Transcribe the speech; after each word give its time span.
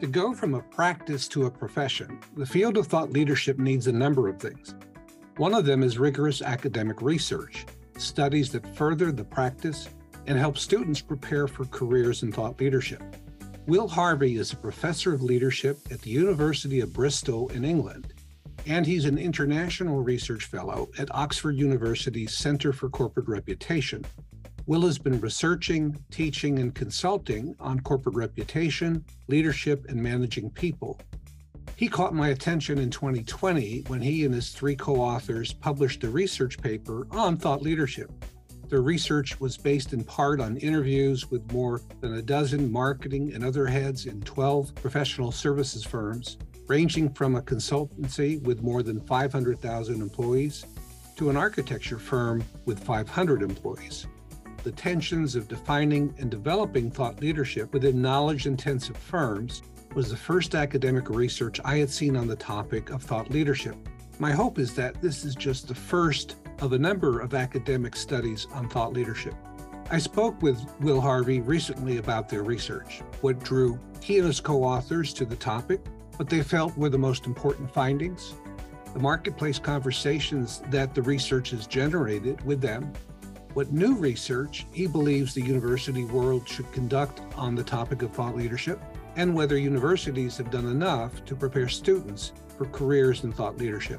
To 0.00 0.06
go 0.06 0.34
from 0.34 0.52
a 0.52 0.60
practice 0.60 1.26
to 1.28 1.46
a 1.46 1.50
profession, 1.50 2.20
the 2.36 2.44
field 2.44 2.76
of 2.76 2.86
thought 2.86 3.12
leadership 3.12 3.58
needs 3.58 3.86
a 3.86 3.92
number 3.92 4.28
of 4.28 4.38
things. 4.38 4.74
One 5.38 5.54
of 5.54 5.64
them 5.64 5.82
is 5.82 5.98
rigorous 5.98 6.42
academic 6.42 7.00
research, 7.00 7.64
studies 7.96 8.52
that 8.52 8.76
further 8.76 9.10
the 9.10 9.24
practice 9.24 9.88
and 10.26 10.38
help 10.38 10.58
students 10.58 11.00
prepare 11.00 11.48
for 11.48 11.64
careers 11.64 12.22
in 12.22 12.30
thought 12.30 12.60
leadership. 12.60 13.02
Will 13.66 13.88
Harvey 13.88 14.36
is 14.36 14.52
a 14.52 14.56
professor 14.56 15.14
of 15.14 15.22
leadership 15.22 15.78
at 15.90 16.02
the 16.02 16.10
University 16.10 16.80
of 16.80 16.92
Bristol 16.92 17.48
in 17.48 17.64
England, 17.64 18.12
and 18.66 18.84
he's 18.84 19.06
an 19.06 19.16
international 19.16 20.02
research 20.02 20.44
fellow 20.44 20.90
at 20.98 21.14
Oxford 21.14 21.56
University's 21.56 22.36
Center 22.36 22.74
for 22.74 22.90
Corporate 22.90 23.28
Reputation, 23.28 24.04
Will 24.68 24.82
has 24.82 24.98
been 24.98 25.20
researching, 25.20 25.96
teaching, 26.10 26.58
and 26.58 26.74
consulting 26.74 27.54
on 27.60 27.78
corporate 27.78 28.16
reputation, 28.16 29.04
leadership, 29.28 29.86
and 29.88 30.02
managing 30.02 30.50
people. 30.50 31.00
He 31.76 31.86
caught 31.86 32.14
my 32.16 32.30
attention 32.30 32.78
in 32.78 32.90
2020 32.90 33.84
when 33.86 34.00
he 34.00 34.24
and 34.24 34.34
his 34.34 34.50
three 34.50 34.74
co 34.74 34.96
authors 34.96 35.52
published 35.52 36.02
a 36.02 36.10
research 36.10 36.60
paper 36.60 37.06
on 37.12 37.36
thought 37.36 37.62
leadership. 37.62 38.10
Their 38.68 38.82
research 38.82 39.38
was 39.38 39.56
based 39.56 39.92
in 39.92 40.02
part 40.02 40.40
on 40.40 40.56
interviews 40.56 41.30
with 41.30 41.52
more 41.52 41.80
than 42.00 42.14
a 42.14 42.22
dozen 42.22 42.72
marketing 42.72 43.34
and 43.34 43.44
other 43.44 43.68
heads 43.68 44.06
in 44.06 44.20
12 44.22 44.74
professional 44.74 45.30
services 45.30 45.84
firms, 45.84 46.38
ranging 46.66 47.10
from 47.10 47.36
a 47.36 47.42
consultancy 47.42 48.42
with 48.42 48.64
more 48.64 48.82
than 48.82 49.00
500,000 49.02 50.02
employees 50.02 50.66
to 51.14 51.30
an 51.30 51.36
architecture 51.36 52.00
firm 52.00 52.42
with 52.64 52.82
500 52.82 53.42
employees 53.42 54.08
the 54.66 54.72
tensions 54.72 55.36
of 55.36 55.46
defining 55.46 56.12
and 56.18 56.28
developing 56.28 56.90
thought 56.90 57.20
leadership 57.20 57.72
within 57.72 58.02
knowledge 58.02 58.46
intensive 58.46 58.96
firms 58.96 59.62
was 59.94 60.10
the 60.10 60.16
first 60.16 60.56
academic 60.56 61.08
research 61.08 61.60
I 61.64 61.76
had 61.76 61.88
seen 61.88 62.16
on 62.16 62.26
the 62.26 62.34
topic 62.34 62.90
of 62.90 63.00
thought 63.00 63.30
leadership. 63.30 63.76
My 64.18 64.32
hope 64.32 64.58
is 64.58 64.74
that 64.74 65.00
this 65.00 65.24
is 65.24 65.36
just 65.36 65.68
the 65.68 65.74
first 65.76 66.34
of 66.58 66.72
a 66.72 66.78
number 66.80 67.20
of 67.20 67.32
academic 67.32 67.94
studies 67.94 68.48
on 68.52 68.68
thought 68.68 68.92
leadership. 68.92 69.34
I 69.92 69.98
spoke 69.98 70.42
with 70.42 70.60
Will 70.80 71.00
Harvey 71.00 71.40
recently 71.40 71.98
about 71.98 72.28
their 72.28 72.42
research, 72.42 73.02
what 73.20 73.38
drew 73.44 73.78
he 74.00 74.18
and 74.18 74.26
his 74.26 74.40
co 74.40 74.64
authors 74.64 75.14
to 75.14 75.24
the 75.24 75.36
topic, 75.36 75.80
what 76.16 76.28
they 76.28 76.42
felt 76.42 76.76
were 76.76 76.88
the 76.88 76.98
most 76.98 77.26
important 77.26 77.72
findings, 77.72 78.34
the 78.94 78.98
marketplace 78.98 79.60
conversations 79.60 80.60
that 80.70 80.92
the 80.92 81.02
research 81.02 81.50
has 81.50 81.68
generated 81.68 82.44
with 82.44 82.60
them, 82.60 82.92
what 83.56 83.72
new 83.72 83.94
research 83.94 84.66
he 84.70 84.86
believes 84.86 85.32
the 85.32 85.40
university 85.40 86.04
world 86.04 86.46
should 86.46 86.70
conduct 86.72 87.22
on 87.36 87.54
the 87.54 87.64
topic 87.64 88.02
of 88.02 88.12
thought 88.12 88.36
leadership, 88.36 88.78
and 89.16 89.34
whether 89.34 89.56
universities 89.56 90.36
have 90.36 90.50
done 90.50 90.66
enough 90.66 91.24
to 91.24 91.34
prepare 91.34 91.66
students 91.66 92.34
for 92.58 92.66
careers 92.66 93.24
in 93.24 93.32
thought 93.32 93.56
leadership. 93.56 93.98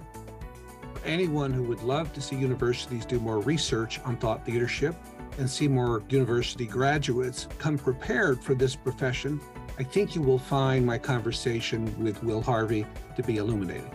For 0.93 1.03
anyone 1.03 1.51
who 1.51 1.63
would 1.63 1.81
love 1.81 2.13
to 2.13 2.21
see 2.21 2.35
universities 2.35 3.03
do 3.03 3.19
more 3.19 3.39
research 3.39 3.99
on 4.01 4.17
thought 4.17 4.47
leadership 4.47 4.93
and 5.39 5.49
see 5.49 5.67
more 5.67 6.03
university 6.07 6.67
graduates 6.67 7.47
come 7.57 7.79
prepared 7.79 8.43
for 8.43 8.53
this 8.53 8.75
profession, 8.75 9.41
I 9.79 9.83
think 9.83 10.13
you 10.13 10.21
will 10.21 10.37
find 10.37 10.85
my 10.85 10.99
conversation 10.99 11.99
with 11.99 12.23
Will 12.23 12.43
Harvey 12.43 12.85
to 13.15 13.23
be 13.23 13.37
illuminating. 13.37 13.89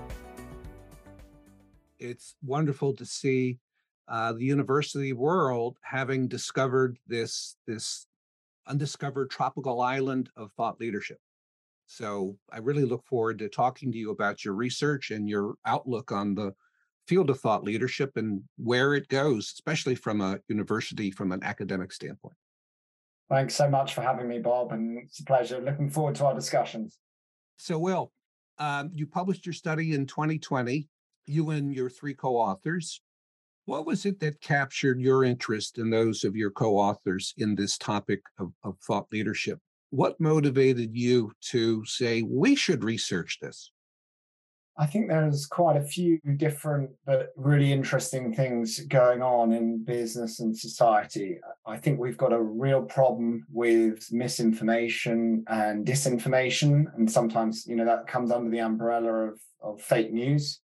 It's 2.00 2.34
wonderful 2.42 2.96
to 2.96 3.06
see 3.06 3.60
uh, 4.08 4.32
the 4.32 4.44
university 4.44 5.12
world 5.12 5.78
having 5.82 6.28
discovered 6.28 6.98
this 7.06 7.56
this 7.66 8.06
undiscovered 8.66 9.30
tropical 9.30 9.80
island 9.80 10.30
of 10.36 10.52
thought 10.52 10.78
leadership. 10.80 11.18
So 11.86 12.36
I 12.50 12.58
really 12.58 12.84
look 12.84 13.04
forward 13.04 13.38
to 13.40 13.48
talking 13.48 13.92
to 13.92 13.98
you 13.98 14.10
about 14.10 14.44
your 14.44 14.54
research 14.54 15.10
and 15.10 15.28
your 15.28 15.54
outlook 15.66 16.12
on 16.12 16.34
the 16.34 16.54
field 17.06 17.30
of 17.30 17.40
thought 17.40 17.64
leadership 17.64 18.12
and 18.16 18.42
where 18.56 18.94
it 18.94 19.08
goes, 19.08 19.52
especially 19.54 19.94
from 19.94 20.20
a 20.20 20.38
university, 20.48 21.10
from 21.10 21.32
an 21.32 21.42
academic 21.42 21.92
standpoint. 21.92 22.36
Thanks 23.28 23.54
so 23.54 23.68
much 23.68 23.94
for 23.94 24.02
having 24.02 24.28
me, 24.28 24.38
Bob, 24.38 24.72
and 24.72 24.98
it's 24.98 25.20
a 25.20 25.24
pleasure. 25.24 25.60
Looking 25.60 25.90
forward 25.90 26.14
to 26.16 26.26
our 26.26 26.34
discussions. 26.34 26.98
So, 27.56 27.78
Will, 27.78 28.12
um, 28.58 28.90
you 28.92 29.06
published 29.06 29.46
your 29.46 29.52
study 29.52 29.94
in 29.94 30.06
2020, 30.06 30.88
you 31.26 31.50
and 31.50 31.74
your 31.74 31.88
three 31.88 32.14
co 32.14 32.36
authors. 32.36 33.00
What 33.64 33.86
was 33.86 34.06
it 34.06 34.18
that 34.20 34.40
captured 34.40 35.00
your 35.00 35.24
interest 35.24 35.78
and 35.78 35.92
those 35.92 36.24
of 36.24 36.34
your 36.34 36.50
co 36.50 36.76
authors 36.78 37.32
in 37.38 37.54
this 37.54 37.78
topic 37.78 38.22
of, 38.38 38.52
of 38.64 38.76
thought 38.80 39.06
leadership? 39.12 39.58
What 39.90 40.20
motivated 40.20 40.96
you 40.96 41.32
to 41.50 41.84
say, 41.84 42.22
we 42.22 42.56
should 42.56 42.82
research 42.82 43.38
this? 43.40 43.70
I 44.78 44.86
think 44.86 45.08
there's 45.08 45.46
quite 45.46 45.76
a 45.76 45.84
few 45.84 46.18
different 46.36 46.90
but 47.04 47.28
really 47.36 47.72
interesting 47.72 48.34
things 48.34 48.80
going 48.86 49.20
on 49.20 49.52
in 49.52 49.84
business 49.84 50.40
and 50.40 50.56
society. 50.56 51.38
I 51.66 51.76
think 51.76 52.00
we've 52.00 52.16
got 52.16 52.32
a 52.32 52.40
real 52.40 52.82
problem 52.82 53.44
with 53.50 54.08
misinformation 54.10 55.44
and 55.46 55.86
disinformation. 55.86 56.86
And 56.96 57.10
sometimes, 57.10 57.66
you 57.66 57.76
know, 57.76 57.84
that 57.84 58.06
comes 58.06 58.30
under 58.30 58.50
the 58.50 58.60
umbrella 58.60 59.28
of, 59.28 59.40
of 59.62 59.82
fake 59.82 60.10
news. 60.10 60.61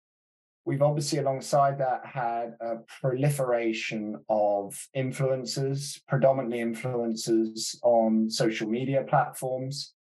We've 0.65 0.81
obviously, 0.81 1.19
alongside 1.19 1.77
that, 1.79 2.05
had 2.05 2.55
a 2.61 2.77
proliferation 3.01 4.23
of 4.29 4.87
influencers, 4.95 5.99
predominantly 6.07 6.59
influencers 6.59 7.75
on 7.83 8.29
social 8.29 8.69
media 8.69 9.03
platforms. 9.03 9.93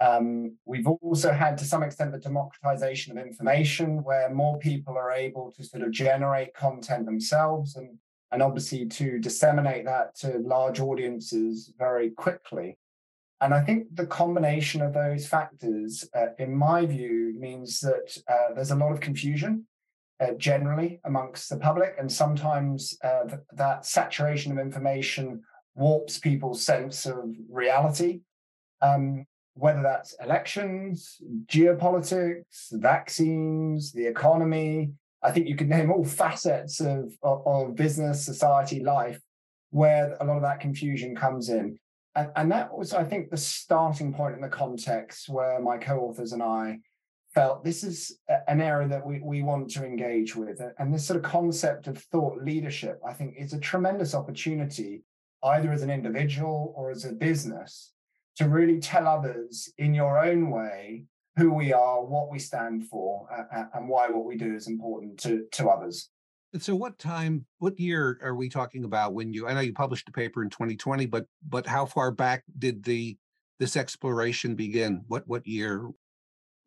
Um, 0.00 0.56
we've 0.64 0.86
also 0.86 1.32
had, 1.32 1.58
to 1.58 1.64
some 1.64 1.82
extent, 1.82 2.12
the 2.12 2.18
democratization 2.18 3.18
of 3.18 3.26
information, 3.26 4.04
where 4.04 4.32
more 4.32 4.58
people 4.58 4.96
are 4.96 5.10
able 5.10 5.52
to 5.52 5.64
sort 5.64 5.82
of 5.82 5.90
generate 5.90 6.54
content 6.54 7.04
themselves 7.04 7.74
and, 7.74 7.98
and 8.30 8.42
obviously 8.42 8.86
to 8.86 9.18
disseminate 9.18 9.84
that 9.86 10.14
to 10.20 10.38
large 10.38 10.78
audiences 10.78 11.72
very 11.76 12.10
quickly. 12.10 12.78
And 13.40 13.52
I 13.52 13.62
think 13.62 13.88
the 13.94 14.06
combination 14.06 14.82
of 14.82 14.92
those 14.92 15.26
factors, 15.26 16.08
uh, 16.14 16.26
in 16.38 16.54
my 16.54 16.86
view, 16.86 17.34
means 17.38 17.80
that 17.80 18.16
uh, 18.28 18.54
there's 18.54 18.70
a 18.70 18.76
lot 18.76 18.92
of 18.92 19.00
confusion 19.00 19.66
uh, 20.20 20.32
generally 20.36 21.00
amongst 21.04 21.48
the 21.48 21.56
public, 21.56 21.94
and 21.98 22.10
sometimes 22.10 22.96
uh, 23.02 23.24
th- 23.24 23.40
that 23.52 23.86
saturation 23.86 24.52
of 24.52 24.58
information 24.58 25.42
warps 25.74 26.18
people's 26.18 26.64
sense 26.64 27.06
of 27.06 27.34
reality. 27.48 28.20
Um, 28.82 29.26
whether 29.54 29.82
that's 29.82 30.14
elections, 30.22 31.20
geopolitics, 31.46 32.68
vaccines, 32.72 33.92
the 33.92 34.06
economy, 34.06 34.92
I 35.22 35.32
think 35.32 35.48
you 35.48 35.56
could 35.56 35.68
name 35.68 35.90
all 35.90 36.04
facets 36.22 36.80
of, 36.80 37.12
of, 37.22 37.46
of 37.46 37.76
business, 37.76 38.24
society, 38.24 38.80
life, 38.80 39.20
where 39.70 40.16
a 40.20 40.24
lot 40.24 40.36
of 40.36 40.42
that 40.42 40.60
confusion 40.60 41.14
comes 41.14 41.48
in. 41.48 41.78
And, 42.14 42.30
and 42.36 42.52
that 42.52 42.76
was, 42.76 42.92
I 42.92 43.04
think, 43.04 43.30
the 43.30 43.36
starting 43.36 44.12
point 44.12 44.34
in 44.34 44.40
the 44.40 44.48
context 44.48 45.28
where 45.28 45.60
my 45.60 45.78
co 45.78 46.00
authors 46.00 46.32
and 46.32 46.42
I 46.42 46.78
felt 47.34 47.64
this 47.64 47.84
is 47.84 48.18
an 48.48 48.60
area 48.60 48.88
that 48.88 49.06
we, 49.06 49.20
we 49.20 49.42
want 49.42 49.70
to 49.70 49.84
engage 49.84 50.34
with. 50.34 50.60
And 50.78 50.92
this 50.92 51.06
sort 51.06 51.18
of 51.18 51.30
concept 51.30 51.86
of 51.86 51.98
thought 51.98 52.42
leadership, 52.42 53.00
I 53.06 53.12
think, 53.12 53.34
is 53.38 53.52
a 53.52 53.60
tremendous 53.60 54.14
opportunity, 54.14 55.04
either 55.44 55.72
as 55.72 55.82
an 55.82 55.90
individual 55.90 56.74
or 56.76 56.90
as 56.90 57.04
a 57.04 57.12
business, 57.12 57.92
to 58.36 58.48
really 58.48 58.80
tell 58.80 59.06
others 59.06 59.72
in 59.78 59.94
your 59.94 60.18
own 60.18 60.50
way 60.50 61.04
who 61.36 61.52
we 61.52 61.72
are, 61.72 62.04
what 62.04 62.30
we 62.30 62.38
stand 62.38 62.88
for, 62.88 63.26
and 63.74 63.88
why 63.88 64.08
what 64.08 64.24
we 64.24 64.36
do 64.36 64.54
is 64.54 64.66
important 64.66 65.18
to, 65.20 65.46
to 65.52 65.68
others. 65.68 66.10
And 66.52 66.62
so, 66.62 66.74
what 66.74 66.98
time, 66.98 67.46
what 67.58 67.78
year 67.78 68.18
are 68.22 68.34
we 68.34 68.48
talking 68.48 68.84
about 68.84 69.14
when 69.14 69.32
you? 69.32 69.46
I 69.46 69.54
know 69.54 69.60
you 69.60 69.72
published 69.72 70.08
a 70.08 70.12
paper 70.12 70.42
in 70.42 70.50
2020, 70.50 71.06
but 71.06 71.26
but 71.48 71.64
how 71.64 71.86
far 71.86 72.10
back 72.10 72.42
did 72.58 72.82
the 72.82 73.16
this 73.60 73.76
exploration 73.76 74.56
begin? 74.56 75.04
What 75.06 75.22
what 75.28 75.46
year 75.46 75.88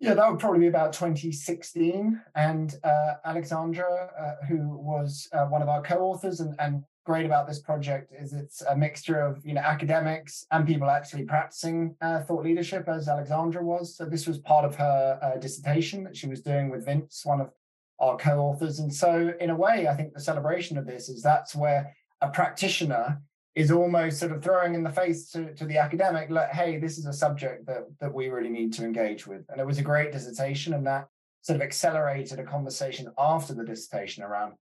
yeah, 0.04 0.14
that 0.16 0.30
would 0.30 0.40
probably 0.40 0.60
be 0.60 0.68
about 0.68 0.92
2016. 0.92 2.22
And 2.36 2.76
uh, 2.84 3.14
Alessandra, 3.26 4.10
uh, 4.20 4.46
who 4.46 4.68
was 4.78 5.30
uh, 5.32 5.46
one 5.46 5.62
of 5.62 5.70
our 5.70 5.82
co-authors 5.82 6.42
and, 6.42 6.54
and 6.60 6.84
great 7.06 7.26
about 7.26 7.48
this 7.48 7.60
project 7.60 8.12
is 8.18 8.34
it's 8.34 8.62
a 8.64 8.76
mixture 8.76 9.22
of 9.22 9.46
you 9.46 9.54
know 9.54 9.62
academics 9.62 10.46
and 10.52 10.68
people 10.68 10.90
actually 10.90 11.24
practicing 11.24 11.96
uh, 12.02 12.20
thought 12.22 12.44
leadership 12.44 12.90
as 12.90 13.08
Alessandra 13.08 13.64
was. 13.64 13.96
So 13.96 14.04
this 14.04 14.28
was 14.28 14.40
part 14.40 14.66
of 14.66 14.76
her 14.76 15.20
uh, 15.22 15.40
dissertation 15.40 16.04
that 16.04 16.18
she 16.18 16.28
was 16.28 16.42
doing 16.42 16.70
with 16.70 16.84
Vince, 16.86 17.22
one 17.24 17.40
of 17.40 17.52
our 18.00 18.18
co-authors. 18.18 18.80
And 18.80 18.94
so 18.94 19.34
in 19.40 19.52
a 19.52 19.56
way, 19.56 19.88
I 19.88 19.96
think 19.96 20.14
the 20.14 20.20
celebration 20.20 20.78
of 20.78 20.86
this 20.86 21.08
is 21.08 21.24
that's 21.24 21.56
where 21.56 21.96
a 22.20 22.28
practitioner 22.28 23.22
is 23.56 23.72
almost 23.72 24.20
sort 24.20 24.32
of 24.32 24.44
throwing 24.44 24.74
in 24.74 24.84
the 24.84 24.90
face 24.90 25.30
to, 25.32 25.54
to 25.54 25.66
the 25.66 25.78
academic, 25.78 26.30
like, 26.30 26.50
hey, 26.50 26.80
this 26.80 26.98
is 26.98 27.06
a 27.06 27.14
subject 27.14 27.68
that, 27.68 27.86
that 28.00 28.14
we 28.14 28.28
really 28.30 28.50
need 28.50 28.74
to 28.74 28.84
engage 28.84 29.28
with. 29.28 29.44
And 29.50 29.62
it 29.62 29.68
was 29.68 29.78
a 29.78 29.84
great 29.84 30.12
dissertation, 30.12 30.74
and 30.74 30.86
that 30.88 31.08
sort 31.42 31.58
of 31.58 31.62
accelerated 31.62 32.40
a 32.40 32.44
conversation 32.44 33.10
after 33.18 33.54
the 33.54 33.64
dissertation 33.64 34.24
around 34.24 34.54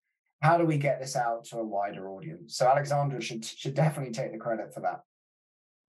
how 0.43 0.59
do 0.59 0.67
we 0.67 0.77
get 0.77 1.00
this 1.00 1.17
out 1.17 1.44
to 1.44 1.59
a 1.59 1.65
wider 1.65 2.11
audience. 2.11 2.56
So 2.56 2.67
Alessandra 2.67 3.21
should 3.21 3.44
should 3.44 3.75
definitely 3.75 4.12
take 4.12 4.33
the 4.33 4.39
credit 4.39 4.75
for 4.75 4.81
that. 4.81 5.00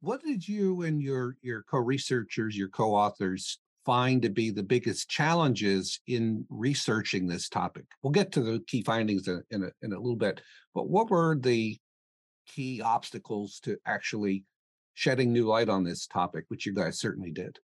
What 0.01 0.21
did 0.23 0.47
you 0.47 0.83
and 0.83 1.01
your 1.01 1.37
your 1.41 1.63
co-researchers, 1.63 2.55
your 2.55 2.69
co-authors 2.69 3.59
find 3.85 4.21
to 4.21 4.29
be 4.29 4.49
the 4.49 4.63
biggest 4.63 5.09
challenges 5.09 5.99
in 6.07 6.45
researching 6.49 7.27
this 7.27 7.49
topic? 7.49 7.85
We'll 8.01 8.11
get 8.11 8.31
to 8.33 8.41
the 8.41 8.59
key 8.67 8.83
findings 8.83 9.27
in, 9.27 9.41
in, 9.49 9.63
a, 9.63 9.71
in 9.81 9.91
a 9.91 9.99
little 9.99 10.15
bit, 10.15 10.41
but 10.75 10.87
what 10.87 11.09
were 11.09 11.35
the 11.37 11.77
key 12.45 12.81
obstacles 12.81 13.59
to 13.61 13.77
actually 13.85 14.45
shedding 14.93 15.33
new 15.33 15.45
light 15.45 15.69
on 15.69 15.83
this 15.83 16.07
topic, 16.07 16.45
which 16.47 16.65
you 16.65 16.73
guys 16.73 16.99
certainly 16.99 17.31
did? 17.31 17.59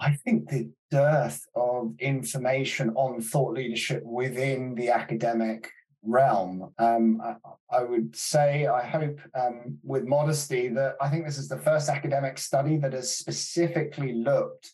I 0.00 0.12
think 0.12 0.48
the 0.48 0.70
dearth 0.90 1.44
of 1.56 1.94
information 1.98 2.90
on 2.90 3.20
thought 3.20 3.54
leadership 3.54 4.02
within 4.04 4.74
the 4.74 4.90
academic 4.90 5.70
realm. 6.02 6.72
Um, 6.78 7.20
I, 7.20 7.34
I, 7.70 7.82
would 7.82 8.14
say, 8.14 8.66
I 8.66 8.84
hope 8.84 9.20
um, 9.34 9.78
with 9.82 10.04
modesty, 10.04 10.68
that 10.68 10.96
I 11.00 11.08
think 11.08 11.24
this 11.24 11.38
is 11.38 11.48
the 11.48 11.58
first 11.58 11.88
academic 11.88 12.38
study 12.38 12.76
that 12.78 12.92
has 12.92 13.14
specifically 13.14 14.12
looked 14.12 14.72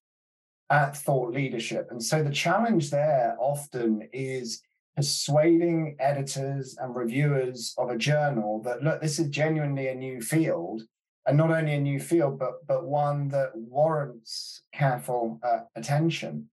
at 0.70 0.96
thought 0.96 1.32
leadership. 1.32 1.88
And 1.90 2.02
so 2.02 2.22
the 2.22 2.30
challenge 2.30 2.90
there 2.90 3.36
often 3.38 4.08
is 4.12 4.60
persuading 4.96 5.96
editors 5.98 6.76
and 6.80 6.94
reviewers 6.94 7.74
of 7.78 7.90
a 7.90 7.98
journal 7.98 8.62
that, 8.62 8.82
look, 8.82 9.00
this 9.00 9.18
is 9.18 9.28
genuinely 9.28 9.88
a 9.88 9.94
new 9.94 10.20
field. 10.20 10.82
And 11.26 11.38
not 11.38 11.50
only 11.50 11.72
a 11.72 11.80
new 11.80 12.00
field, 12.00 12.38
but 12.38 12.66
but 12.66 12.84
one 12.84 13.28
that 13.28 13.52
warrants 13.54 14.62
careful 14.74 15.40
uh, 15.42 15.60
attention. 15.74 16.50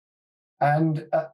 And 0.62 1.08
uh, 1.12 1.26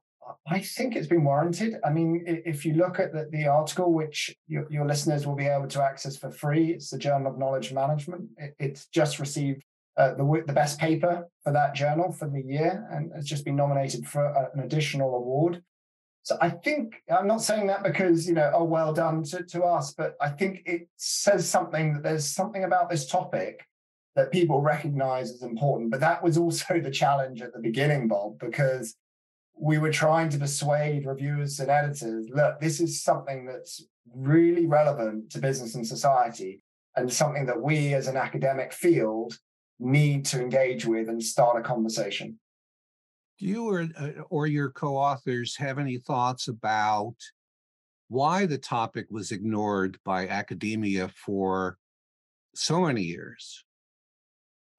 I 0.46 0.60
think 0.60 0.96
it's 0.96 1.06
been 1.06 1.24
warranted. 1.24 1.76
I 1.84 1.90
mean, 1.90 2.24
if 2.26 2.64
you 2.64 2.74
look 2.74 2.98
at 2.98 3.12
the, 3.12 3.28
the 3.30 3.46
article, 3.46 3.92
which 3.92 4.34
your, 4.48 4.66
your, 4.70 4.86
listeners 4.86 5.26
will 5.26 5.34
be 5.34 5.46
able 5.46 5.68
to 5.68 5.82
access 5.82 6.16
for 6.16 6.30
free, 6.30 6.72
it's 6.72 6.90
the 6.90 6.98
Journal 6.98 7.30
of 7.30 7.38
Knowledge 7.38 7.72
Management. 7.72 8.28
It, 8.36 8.54
it's 8.58 8.86
just 8.86 9.18
received 9.18 9.62
uh, 9.96 10.14
the, 10.14 10.42
the 10.46 10.52
best 10.52 10.78
paper 10.78 11.28
for 11.42 11.52
that 11.52 11.74
journal 11.74 12.12
for 12.12 12.28
the 12.28 12.42
year 12.42 12.88
and 12.90 13.12
has 13.14 13.24
just 13.24 13.44
been 13.44 13.56
nominated 13.56 14.06
for 14.06 14.24
a, 14.24 14.50
an 14.54 14.60
additional 14.60 15.14
award. 15.14 15.62
So 16.26 16.36
I 16.40 16.50
think 16.50 17.04
I'm 17.08 17.28
not 17.28 17.40
saying 17.40 17.68
that 17.68 17.84
because, 17.84 18.26
you 18.26 18.34
know, 18.34 18.50
oh, 18.52 18.64
well 18.64 18.92
done 18.92 19.22
to, 19.22 19.44
to 19.44 19.62
us, 19.62 19.92
but 19.92 20.16
I 20.20 20.28
think 20.28 20.62
it 20.66 20.88
says 20.96 21.48
something 21.48 21.94
that 21.94 22.02
there's 22.02 22.26
something 22.26 22.64
about 22.64 22.90
this 22.90 23.06
topic 23.06 23.64
that 24.16 24.32
people 24.32 24.60
recognize 24.60 25.30
as 25.30 25.42
important. 25.42 25.92
But 25.92 26.00
that 26.00 26.24
was 26.24 26.36
also 26.36 26.80
the 26.80 26.90
challenge 26.90 27.42
at 27.42 27.52
the 27.52 27.60
beginning, 27.60 28.08
Bob, 28.08 28.40
because 28.40 28.96
we 29.56 29.78
were 29.78 29.92
trying 29.92 30.28
to 30.30 30.38
persuade 30.38 31.06
reviewers 31.06 31.60
and 31.60 31.70
editors 31.70 32.26
look, 32.28 32.58
this 32.58 32.80
is 32.80 33.04
something 33.04 33.46
that's 33.46 33.86
really 34.12 34.66
relevant 34.66 35.30
to 35.30 35.38
business 35.38 35.76
and 35.76 35.86
society 35.86 36.60
and 36.96 37.12
something 37.12 37.46
that 37.46 37.62
we 37.62 37.94
as 37.94 38.08
an 38.08 38.16
academic 38.16 38.72
field 38.72 39.38
need 39.78 40.24
to 40.24 40.40
engage 40.40 40.86
with 40.86 41.08
and 41.08 41.22
start 41.22 41.56
a 41.56 41.62
conversation. 41.62 42.40
Do 43.38 43.46
you 43.46 43.68
or, 43.68 43.88
uh, 43.98 44.22
or 44.30 44.46
your 44.46 44.70
co 44.70 44.96
authors 44.96 45.56
have 45.56 45.78
any 45.78 45.98
thoughts 45.98 46.48
about 46.48 47.16
why 48.08 48.46
the 48.46 48.58
topic 48.58 49.06
was 49.10 49.32
ignored 49.32 49.98
by 50.04 50.28
academia 50.28 51.08
for 51.08 51.78
so 52.54 52.80
many 52.82 53.02
years? 53.02 53.64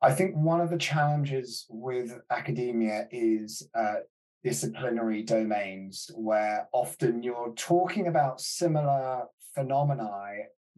I 0.01 0.13
think 0.13 0.35
one 0.35 0.61
of 0.61 0.69
the 0.69 0.77
challenges 0.77 1.65
with 1.69 2.19
academia 2.29 3.07
is 3.11 3.67
uh, 3.75 3.95
disciplinary 4.43 5.23
domains 5.23 6.09
where 6.15 6.67
often 6.71 7.23
you're 7.23 7.53
talking 7.55 8.07
about 8.07 8.39
similar 8.39 9.25
phenomena 9.53 10.09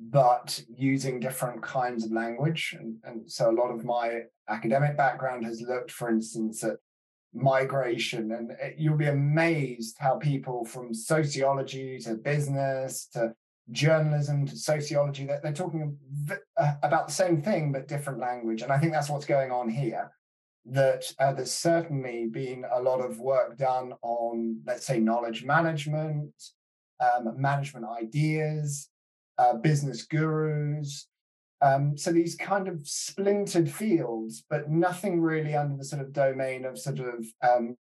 but 0.01 0.63
using 0.73 1.19
different 1.19 1.61
kinds 1.61 2.05
of 2.05 2.11
language 2.11 2.73
and, 2.79 2.95
and 3.03 3.29
so 3.29 3.51
a 3.51 3.51
lot 3.51 3.69
of 3.69 3.83
my 3.83 4.21
academic 4.47 4.95
background 4.95 5.43
has 5.43 5.61
looked 5.61 5.91
for 5.91 6.09
instance 6.09 6.63
at 6.63 6.77
migration 7.33 8.31
and 8.31 8.51
you'll 8.77 8.97
be 8.97 9.07
amazed 9.07 9.95
how 9.99 10.15
people 10.15 10.65
from 10.65 10.93
sociology 10.93 11.99
to 11.99 12.15
business 12.15 13.07
to 13.13 13.33
journalism 13.71 14.47
to 14.47 14.57
sociology 14.57 15.25
they're, 15.25 15.39
they're 15.43 15.53
talking 15.53 15.95
uh, 16.57 16.73
about 16.81 17.07
the 17.07 17.13
same 17.13 17.39
thing 17.41 17.71
but 17.71 17.87
different 17.87 18.19
language 18.19 18.63
and 18.63 18.71
i 18.71 18.79
think 18.79 18.91
that's 18.91 19.09
what's 19.09 19.25
going 19.25 19.51
on 19.51 19.69
here 19.69 20.11
that 20.65 21.03
uh, 21.19 21.33
there's 21.33 21.53
certainly 21.53 22.27
been 22.27 22.65
a 22.71 22.81
lot 22.81 22.99
of 22.99 23.19
work 23.19 23.57
done 23.57 23.93
on, 24.01 24.61
let's 24.65 24.85
say, 24.85 24.99
knowledge 24.99 25.43
management, 25.43 26.31
um, 26.99 27.33
management 27.37 27.85
ideas, 27.85 28.89
uh, 29.37 29.53
business 29.53 30.03
gurus. 30.03 31.07
Um, 31.61 31.97
so 31.97 32.11
these 32.11 32.35
kind 32.35 32.67
of 32.67 32.88
splintered 32.88 33.69
fields, 33.69 34.44
but 34.50 34.69
nothing 34.69 35.21
really 35.21 35.56
under 35.56 35.77
the 35.77 35.83
sort 35.83 36.01
of 36.01 36.13
domain 36.13 36.65
of 36.65 36.79
sort 36.79 37.00
of 37.00 37.25
um, 37.41 37.75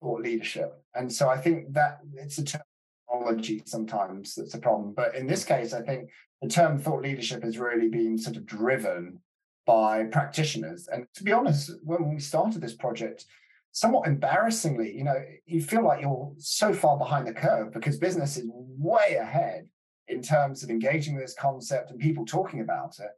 thought 0.00 0.22
leadership. 0.22 0.72
And 0.94 1.12
so 1.12 1.28
I 1.28 1.36
think 1.38 1.72
that 1.74 1.98
it's 2.14 2.38
a 2.38 2.44
terminology 2.44 3.62
sometimes 3.66 4.34
that's 4.34 4.54
a 4.54 4.58
problem. 4.58 4.94
But 4.94 5.16
in 5.16 5.26
this 5.26 5.44
case, 5.44 5.72
I 5.72 5.82
think 5.82 6.10
the 6.40 6.48
term 6.48 6.78
thought 6.78 7.02
leadership 7.02 7.42
has 7.42 7.58
really 7.58 7.88
been 7.88 8.18
sort 8.18 8.36
of 8.36 8.46
driven 8.46 9.18
by 9.66 10.04
practitioners. 10.04 10.88
And 10.92 11.06
to 11.14 11.24
be 11.24 11.32
honest, 11.32 11.72
when 11.82 12.08
we 12.08 12.20
started 12.20 12.60
this 12.60 12.74
project, 12.74 13.26
somewhat 13.72 14.06
embarrassingly, 14.06 14.96
you 14.96 15.04
know, 15.04 15.16
you 15.46 15.62
feel 15.62 15.84
like 15.84 16.02
you're 16.02 16.32
so 16.38 16.72
far 16.72 16.98
behind 16.98 17.26
the 17.26 17.32
curve 17.32 17.72
because 17.72 17.98
business 17.98 18.36
is 18.36 18.46
way 18.48 19.16
ahead 19.20 19.66
in 20.12 20.22
terms 20.22 20.62
of 20.62 20.70
engaging 20.70 21.14
with 21.14 21.24
this 21.24 21.34
concept 21.34 21.90
and 21.90 21.98
people 21.98 22.24
talking 22.24 22.60
about 22.60 22.98
it. 22.98 23.10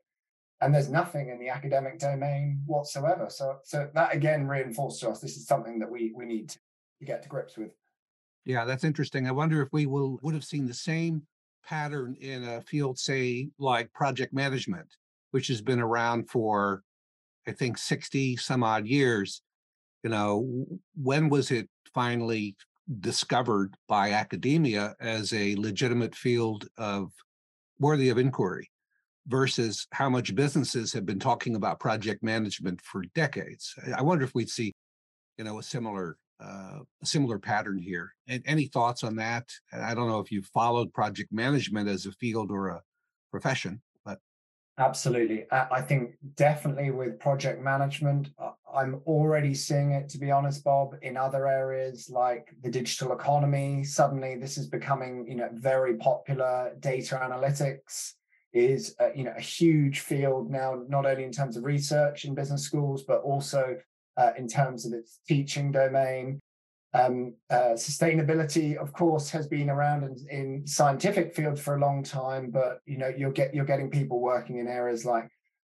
And 0.60 0.74
there's 0.74 0.88
nothing 0.88 1.28
in 1.28 1.38
the 1.38 1.48
academic 1.48 1.98
domain 1.98 2.62
whatsoever. 2.64 3.26
So, 3.28 3.58
so 3.64 3.90
that 3.94 4.14
again 4.14 4.46
reinforced 4.46 5.00
to 5.00 5.10
us 5.10 5.20
this 5.20 5.36
is 5.36 5.46
something 5.46 5.78
that 5.80 5.90
we 5.90 6.12
we 6.16 6.24
need 6.24 6.48
to 6.48 6.58
get 7.04 7.22
to 7.22 7.28
grips 7.28 7.58
with. 7.58 7.72
Yeah, 8.44 8.64
that's 8.64 8.84
interesting. 8.84 9.26
I 9.26 9.32
wonder 9.32 9.62
if 9.62 9.68
we 9.72 9.86
will 9.86 10.18
would 10.22 10.34
have 10.34 10.44
seen 10.44 10.66
the 10.66 10.74
same 10.74 11.22
pattern 11.66 12.16
in 12.20 12.44
a 12.44 12.60
field, 12.60 12.98
say, 12.98 13.48
like 13.58 13.92
project 13.92 14.32
management, 14.32 14.86
which 15.32 15.48
has 15.48 15.62
been 15.62 15.80
around 15.80 16.30
for, 16.30 16.82
I 17.46 17.52
think, 17.52 17.78
60 17.78 18.36
some 18.36 18.62
odd 18.62 18.86
years. 18.86 19.42
You 20.02 20.10
know, 20.10 20.66
when 20.94 21.30
was 21.30 21.50
it 21.50 21.68
finally 21.94 22.56
discovered 23.00 23.74
by 23.88 24.12
academia 24.12 24.94
as 25.00 25.32
a 25.32 25.56
legitimate 25.56 26.14
field 26.14 26.68
of 26.76 27.10
worthy 27.78 28.08
of 28.08 28.18
inquiry 28.18 28.70
versus 29.26 29.86
how 29.92 30.08
much 30.10 30.34
businesses 30.34 30.92
have 30.92 31.06
been 31.06 31.18
talking 31.18 31.56
about 31.56 31.80
project 31.80 32.22
management 32.22 32.80
for 32.82 33.04
decades? 33.14 33.74
I 33.96 34.02
wonder 34.02 34.24
if 34.24 34.34
we'd 34.34 34.50
see, 34.50 34.72
you 35.38 35.44
know, 35.44 35.58
a 35.58 35.62
similar 35.62 36.16
uh, 36.40 36.80
similar 37.04 37.38
pattern 37.38 37.78
here. 37.78 38.12
And 38.28 38.42
any 38.44 38.66
thoughts 38.66 39.04
on 39.04 39.16
that? 39.16 39.48
I 39.72 39.94
don't 39.94 40.08
know 40.08 40.18
if 40.18 40.32
you've 40.32 40.46
followed 40.46 40.92
project 40.92 41.32
management 41.32 41.88
as 41.88 42.06
a 42.06 42.12
field 42.12 42.50
or 42.50 42.68
a 42.68 42.82
profession. 43.30 43.80
But 44.04 44.18
absolutely. 44.78 45.46
I 45.50 45.80
think 45.80 46.16
definitely 46.34 46.90
with 46.90 47.18
project 47.20 47.62
management, 47.62 48.30
I'm 48.74 49.00
already 49.06 49.54
seeing 49.54 49.92
it, 49.92 50.08
to 50.10 50.18
be 50.18 50.30
honest, 50.30 50.64
Bob, 50.64 50.96
in 51.02 51.16
other 51.16 51.46
areas 51.46 52.10
like 52.10 52.48
the 52.62 52.70
digital 52.70 53.12
economy. 53.12 53.84
Suddenly, 53.84 54.36
this 54.36 54.58
is 54.58 54.66
becoming, 54.68 55.26
you 55.28 55.36
know, 55.36 55.48
very 55.52 55.96
popular. 55.96 56.72
Data 56.80 57.20
analytics 57.22 58.12
is, 58.52 58.94
you 59.14 59.24
know, 59.24 59.34
a 59.36 59.40
huge 59.40 60.00
field 60.00 60.50
now, 60.50 60.82
not 60.88 61.06
only 61.06 61.24
in 61.24 61.32
terms 61.32 61.56
of 61.56 61.64
research 61.64 62.24
in 62.24 62.34
business 62.34 62.62
schools, 62.62 63.02
but 63.02 63.20
also 63.22 63.76
uh, 64.16 64.30
in 64.38 64.48
terms 64.48 64.86
of 64.86 64.92
its 64.92 65.20
teaching 65.26 65.72
domain. 65.72 66.40
Um, 66.92 67.34
uh, 67.50 67.74
sustainability, 67.74 68.76
of 68.76 68.92
course, 68.92 69.28
has 69.30 69.48
been 69.48 69.68
around 69.68 70.04
in, 70.04 70.26
in, 70.30 70.66
scientific 70.66 71.34
field 71.34 71.58
for 71.58 71.74
a 71.74 71.80
long 71.80 72.04
time, 72.04 72.50
but 72.50 72.78
you 72.86 72.98
know 72.98 73.08
you're 73.08 73.32
get 73.32 73.52
you're 73.52 73.64
getting 73.64 73.90
people 73.90 74.20
working 74.20 74.58
in 74.58 74.68
areas 74.68 75.04
like 75.04 75.28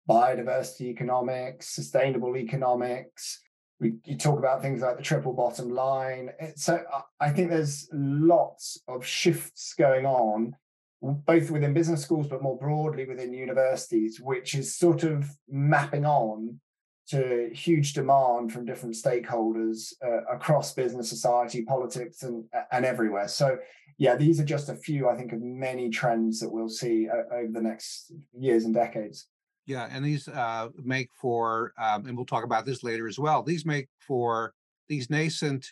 biodiversity 0.10 0.88
economics, 0.88 1.70
sustainable 1.70 2.36
economics. 2.38 3.39
We, 3.79 3.93
you 4.05 4.17
talk 4.17 4.38
about 4.38 4.62
things 4.62 4.81
like 4.81 4.98
the 4.98 5.03
triple 5.03 5.34
bottom 5.34 5.70
line. 5.70 6.29
So 6.55 6.84
I 7.20 7.29
think 7.31 7.50
there's 7.50 7.89
lots 7.91 8.79
of 8.88 9.05
shifts 9.05 9.74
going 9.74 10.05
on, 10.05 10.55
both 11.01 11.50
within 11.50 11.74
business 11.74 12.03
schools, 12.03 12.27
but 12.27 12.43
more 12.43 12.58
broadly 12.58 13.05
within 13.05 13.34
universities, 13.34 14.20
which 14.22 14.53
is 14.53 14.75
sort 14.75 15.03
of 15.03 15.25
mapping 15.50 16.05
on 16.05 16.60
to 17.08 17.50
huge 17.53 17.93
demand 17.93 18.53
from 18.53 18.65
different 18.65 18.96
stakeholders 18.96 19.93
uh, 20.05 20.24
across 20.31 20.74
business, 20.74 21.10
society, 21.10 21.63
politics, 21.63 22.24
and 22.24 22.46
and 22.72 22.86
everywhere. 22.86 23.27
So, 23.27 23.58
yeah, 23.98 24.15
these 24.15 24.39
are 24.39 24.46
just 24.46 24.70
a 24.70 24.75
few, 24.75 25.10
I 25.10 25.15
think, 25.15 25.34
of 25.34 25.41
many 25.41 25.89
trends 25.89 26.39
that 26.39 26.51
we'll 26.51 26.70
see 26.70 27.10
uh, 27.10 27.34
over 27.34 27.51
the 27.51 27.62
next 27.62 28.13
years 28.38 28.63
and 28.65 28.74
decades. 28.74 29.27
Yeah, 29.65 29.88
and 29.91 30.03
these 30.03 30.27
uh, 30.27 30.70
make 30.84 31.10
for, 31.20 31.74
um, 31.82 32.08
and 32.08 32.15
we'll 32.18 32.25
talk 32.25 32.44
about 32.44 32.65
this 32.65 32.84
later 32.84 33.08
as 33.08 33.20
well. 33.20 33.44
These 33.44 33.65
make 33.65 33.88
for 34.00 34.53
these 34.89 35.10
nascent 35.10 35.65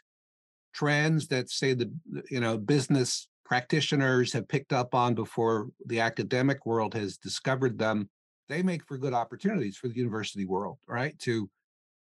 trends 0.74 1.28
that 1.28 1.50
say 1.50 1.74
the 1.74 1.92
you 2.30 2.40
know 2.40 2.58
business 2.58 3.28
practitioners 3.44 4.32
have 4.32 4.48
picked 4.48 4.72
up 4.72 4.94
on 4.94 5.16
before 5.16 5.70
the 5.88 6.00
academic 6.00 6.66
world 6.68 6.94
has 6.94 7.18
discovered 7.18 7.80
them 7.80 8.08
they 8.50 8.64
make 8.64 8.86
for 8.86 8.98
good 8.98 9.14
opportunities 9.14 9.78
for 9.78 9.88
the 9.88 9.96
university 9.96 10.46
world, 10.46 10.80
right? 10.88 11.18
To 11.20 11.50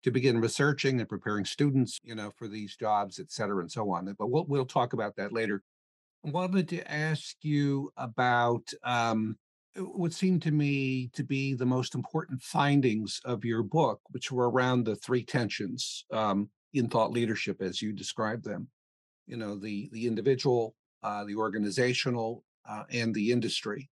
to 0.04 0.11
begin 0.11 0.40
researching 0.40 1.00
and 1.00 1.09
preparing 1.09 1.45
students, 1.45 1.99
you 2.02 2.14
know, 2.14 2.30
for 2.37 2.49
these 2.49 2.76
jobs, 2.76 3.18
et 3.18 3.30
cetera, 3.30 3.61
and 3.61 3.71
so 3.71 3.92
on. 3.92 4.12
But 4.18 4.30
we'll 4.30 4.47
we'll 4.47 4.66
talk 4.66 4.95
about 4.95 5.14
that 5.16 5.33
later. 5.33 5.62
I 6.26 6.30
wanted 6.30 6.68
to 6.71 6.90
ask 6.90 7.37
you 7.42 7.92
about 7.97 8.68
um, 8.83 9.37
what 9.76 10.12
seemed 10.12 10.42
to 10.42 10.50
me 10.50 11.10
to 11.14 11.22
be 11.22 11.54
the 11.54 11.66
most 11.66 11.94
important 11.94 12.42
findings 12.42 13.20
of 13.25 13.44
your 13.44 13.62
book, 13.62 14.00
which 14.10 14.32
were 14.32 14.50
around 14.50 14.84
the 14.84 14.96
three 14.96 15.25
tensions 15.25 16.04
um, 16.12 16.48
in 16.72 16.88
thought 16.88 17.12
leadership, 17.12 17.60
as 17.60 17.80
you 17.80 17.92
described 17.92 18.44
them. 18.44 18.68
You 19.26 19.37
know, 19.37 19.56
the 19.56 19.88
the 19.92 20.06
individual, 20.06 20.75
uh, 21.02 21.25
the 21.25 21.37
organizational, 21.37 22.44
uh, 22.68 22.84
and 22.90 23.14
the 23.14 23.30
industry. 23.30 23.90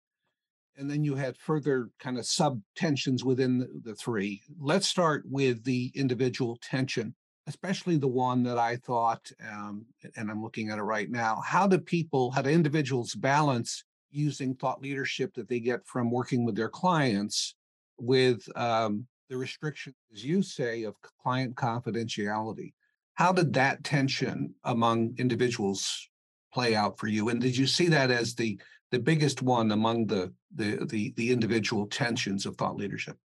And 0.77 0.89
then 0.89 1.03
you 1.03 1.15
had 1.15 1.38
further 1.38 1.89
kind 1.99 2.17
of 2.17 2.25
sub 2.25 2.61
tensions 2.75 3.25
within 3.25 3.59
the, 3.59 3.67
the 3.83 3.95
three. 3.95 4.41
Let's 4.59 4.88
start 4.88 5.23
with 5.27 5.63
the 5.63 5.91
individual 5.93 6.57
tension 6.61 7.15
especially 7.49 7.97
the 7.97 8.07
one 8.07 8.43
that 8.43 8.59
I 8.59 8.75
thought, 8.75 9.31
um, 9.51 9.88
and 10.15 10.29
I'm 10.29 10.41
looking 10.41 10.69
at 10.69 10.77
it 10.77 10.83
right 10.83 11.09
now. 11.09 11.41
How 11.43 11.67
do 11.67 11.79
people, 11.79 12.29
how 12.29 12.43
do 12.43 12.49
individuals 12.51 13.15
balance 13.15 13.83
using 14.11 14.55
thought 14.55 14.81
leadership 14.81 15.33
that 15.35 15.47
they 15.47 15.59
get 15.59 15.85
from 15.85 16.11
working 16.11 16.45
with 16.45 16.55
their 16.55 16.69
clients 16.69 17.55
with 17.99 18.47
um, 18.57 19.05
the 19.29 19.37
restrictions, 19.37 19.95
as 20.13 20.23
you 20.23 20.41
say, 20.41 20.83
of 20.83 20.95
client 21.23 21.55
confidentiality? 21.55 22.73
How 23.13 23.31
did 23.31 23.53
that 23.53 23.83
tension 23.83 24.53
among 24.63 25.15
individuals 25.17 26.09
play 26.53 26.75
out 26.75 26.97
for 26.97 27.07
you? 27.07 27.29
And 27.29 27.41
did 27.41 27.55
you 27.55 27.67
see 27.67 27.87
that 27.89 28.11
as 28.11 28.35
the 28.35 28.59
the 28.91 28.99
biggest 28.99 29.41
one 29.41 29.71
among 29.71 30.07
the 30.07 30.33
the 30.55 30.85
the, 30.85 31.13
the 31.15 31.31
individual 31.31 31.85
tensions 31.87 32.45
of 32.45 32.55
thought 32.55 32.75
leadership? 32.75 33.17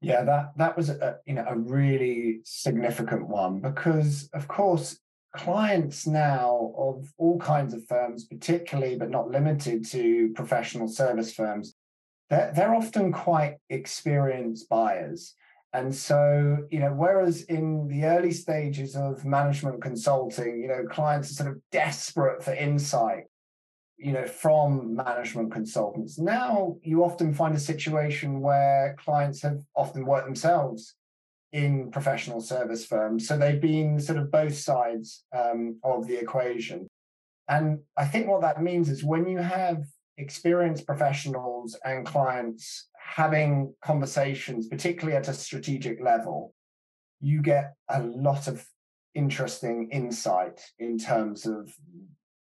Yeah, 0.00 0.22
that 0.24 0.52
that 0.58 0.76
was 0.76 0.90
a, 0.90 1.16
you 1.26 1.34
know 1.34 1.46
a 1.48 1.56
really 1.56 2.40
significant 2.44 3.26
one 3.26 3.60
because 3.60 4.28
of 4.34 4.46
course 4.46 4.98
clients 5.36 6.06
now 6.06 6.72
of 6.76 7.12
all 7.18 7.38
kinds 7.38 7.74
of 7.74 7.86
firms, 7.86 8.24
particularly 8.24 8.96
but 8.96 9.10
not 9.10 9.30
limited 9.30 9.84
to 9.90 10.32
professional 10.34 10.88
service 10.88 11.32
firms, 11.32 11.74
they're, 12.30 12.52
they're 12.54 12.74
often 12.74 13.12
quite 13.12 13.56
experienced 13.68 14.68
buyers. 14.68 15.34
And 15.72 15.92
so, 15.94 16.58
you 16.70 16.78
know, 16.78 16.92
whereas 16.92 17.42
in 17.42 17.88
the 17.88 18.04
early 18.04 18.30
stages 18.30 18.94
of 18.94 19.24
management 19.24 19.82
consulting, 19.82 20.60
you 20.62 20.68
know, 20.68 20.84
clients 20.88 21.32
are 21.32 21.34
sort 21.34 21.50
of 21.50 21.60
desperate 21.72 22.42
for 22.42 22.54
insight 22.54 23.24
you 23.96 24.12
know 24.12 24.26
from 24.26 24.96
management 24.96 25.52
consultants 25.52 26.18
now 26.18 26.76
you 26.82 27.04
often 27.04 27.32
find 27.32 27.54
a 27.54 27.60
situation 27.60 28.40
where 28.40 28.96
clients 28.98 29.40
have 29.42 29.60
often 29.76 30.04
worked 30.04 30.26
themselves 30.26 30.96
in 31.54 31.88
professional 31.92 32.40
service 32.40 32.84
firms. 32.84 33.28
So 33.28 33.38
they've 33.38 33.60
been 33.60 34.00
sort 34.00 34.18
of 34.18 34.32
both 34.32 34.56
sides 34.58 35.24
um, 35.32 35.78
of 35.84 36.06
the 36.06 36.16
equation. 36.16 36.88
And 37.48 37.80
i 37.96 38.04
think 38.06 38.26
what 38.26 38.40
that 38.40 38.62
means 38.62 38.88
is 38.88 39.04
when 39.04 39.26
you 39.26 39.38
have 39.38 39.84
experienced 40.16 40.86
professionals 40.86 41.76
and 41.84 42.06
clients 42.06 42.88
having 42.98 43.74
conversations 43.84 44.66
particularly 44.66 45.16
at 45.16 45.28
a 45.28 45.34
strategic 45.34 46.00
level 46.00 46.54
you 47.20 47.42
get 47.42 47.74
a 47.90 48.00
lot 48.02 48.48
of 48.48 48.64
interesting 49.14 49.88
insight 49.90 50.60
in 50.78 50.98
terms 50.98 51.46
of 51.46 51.70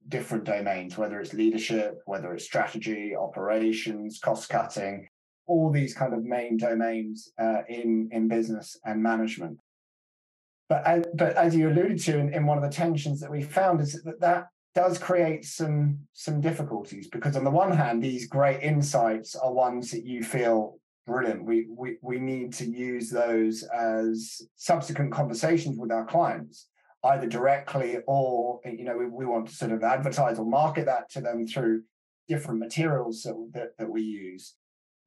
different 0.08 0.44
domains, 0.44 0.98
whether 0.98 1.20
it's 1.20 1.32
leadership, 1.32 2.00
whether 2.06 2.32
it's 2.34 2.44
strategy, 2.44 3.14
operations, 3.16 4.18
cost 4.18 4.48
cutting, 4.48 5.08
all 5.50 5.70
these 5.70 5.92
kind 5.92 6.14
of 6.14 6.22
main 6.24 6.56
domains 6.56 7.28
uh, 7.38 7.62
in 7.68 8.08
in 8.12 8.28
business 8.28 8.78
and 8.84 9.02
management. 9.02 9.58
But 10.68 10.86
as, 10.86 11.04
but 11.14 11.36
as 11.36 11.56
you 11.56 11.68
alluded 11.68 11.98
to 12.04 12.18
in, 12.18 12.32
in 12.32 12.46
one 12.46 12.56
of 12.56 12.62
the 12.62 12.76
tensions 12.84 13.20
that 13.20 13.30
we 13.30 13.42
found 13.42 13.80
is 13.80 14.00
that 14.04 14.20
that 14.20 14.46
does 14.76 14.98
create 14.98 15.44
some 15.44 15.98
some 16.12 16.40
difficulties 16.40 17.08
because 17.08 17.36
on 17.36 17.42
the 17.42 17.50
one 17.50 17.72
hand 17.72 18.00
these 18.00 18.28
great 18.28 18.62
insights 18.62 19.34
are 19.34 19.52
ones 19.52 19.90
that 19.90 20.06
you 20.06 20.22
feel 20.22 20.78
brilliant 21.08 21.44
we 21.44 21.66
we 21.76 21.96
we 22.02 22.20
need 22.20 22.52
to 22.52 22.64
use 22.64 23.10
those 23.10 23.64
as 23.74 24.42
subsequent 24.54 25.10
conversations 25.10 25.76
with 25.76 25.90
our 25.90 26.06
clients 26.06 26.68
either 27.12 27.26
directly 27.26 27.98
or 28.06 28.60
you 28.64 28.84
know 28.84 28.96
we, 28.96 29.06
we 29.06 29.26
want 29.26 29.48
to 29.48 29.54
sort 29.54 29.72
of 29.72 29.82
advertise 29.82 30.38
or 30.38 30.46
market 30.46 30.86
that 30.86 31.10
to 31.10 31.20
them 31.20 31.48
through 31.48 31.82
different 32.28 32.60
materials 32.60 33.24
that, 33.24 33.34
that, 33.52 33.70
that 33.76 33.90
we 33.90 34.02
use 34.02 34.54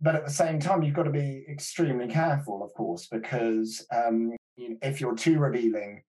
but 0.04 0.16
at 0.16 0.26
the 0.26 0.32
same 0.32 0.60
time 0.60 0.84
you've 0.84 0.94
got 0.94 1.04
to 1.04 1.10
be 1.10 1.46
extremely 1.50 2.08
careful 2.08 2.64
of 2.64 2.74
course 2.74 3.08
because 3.08 3.86
um, 3.92 4.34
you 4.56 4.70
know, 4.70 4.78
if 4.82 5.02
you're 5.02 5.16
too 5.16 5.40
revealing 5.40 6.04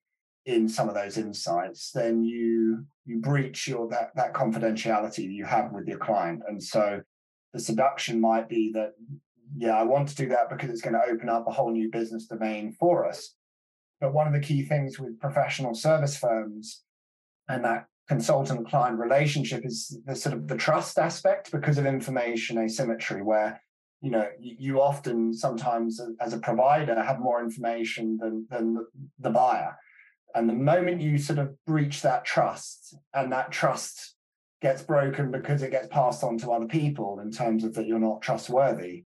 in 0.46 0.68
some 0.68 0.88
of 0.88 0.94
those 0.94 1.16
insights 1.16 1.90
then 1.92 2.22
you 2.22 2.84
you 3.06 3.20
breach 3.20 3.68
your 3.68 3.88
that 3.88 4.10
that 4.16 4.34
confidentiality 4.34 5.30
you 5.30 5.44
have 5.44 5.72
with 5.72 5.86
your 5.86 5.98
client. 5.98 6.42
And 6.46 6.62
so 6.62 7.00
the 7.52 7.60
seduction 7.60 8.20
might 8.20 8.48
be 8.48 8.72
that 8.72 8.92
yeah 9.56 9.78
i 9.78 9.82
want 9.82 10.08
to 10.08 10.16
do 10.16 10.28
that 10.28 10.50
because 10.50 10.70
it's 10.70 10.80
going 10.80 10.94
to 10.94 11.12
open 11.12 11.28
up 11.28 11.46
a 11.46 11.52
whole 11.52 11.70
new 11.70 11.90
business 11.90 12.26
domain 12.26 12.74
for 12.78 13.06
us. 13.08 13.34
But 14.00 14.12
one 14.12 14.26
of 14.26 14.32
the 14.32 14.40
key 14.40 14.62
things 14.62 14.98
with 14.98 15.20
professional 15.20 15.74
service 15.74 16.16
firms 16.16 16.82
and 17.48 17.64
that 17.64 17.86
consultant 18.08 18.68
client 18.68 18.98
relationship 18.98 19.64
is 19.64 19.98
the 20.04 20.14
sort 20.14 20.34
of 20.34 20.46
the 20.48 20.56
trust 20.56 20.98
aspect 20.98 21.50
because 21.52 21.78
of 21.78 21.86
information 21.86 22.58
asymmetry 22.58 23.22
where 23.22 23.62
you 24.04 24.10
know 24.10 24.28
you 24.38 24.80
often 24.80 25.32
sometimes 25.32 26.00
uh, 26.00 26.08
as 26.20 26.32
a 26.32 26.38
provider 26.38 27.00
have 27.02 27.20
more 27.20 27.42
information 27.42 28.18
than 28.20 28.46
than 28.50 28.86
the 29.18 29.30
buyer 29.30 29.76
and 30.34 30.48
the 30.48 30.54
moment 30.54 31.00
you 31.00 31.16
sort 31.16 31.38
of 31.38 31.54
breach 31.64 32.02
that 32.02 32.24
trust 32.24 32.96
and 33.14 33.32
that 33.32 33.50
trust 33.50 34.14
gets 34.60 34.82
broken 34.82 35.30
because 35.30 35.62
it 35.62 35.70
gets 35.70 35.88
passed 35.88 36.22
on 36.22 36.36
to 36.38 36.50
other 36.50 36.66
people 36.66 37.20
in 37.20 37.30
terms 37.30 37.64
of 37.64 37.74
that 37.74 37.86
you're 37.86 37.98
not 37.98 38.20
trustworthy 38.20 39.04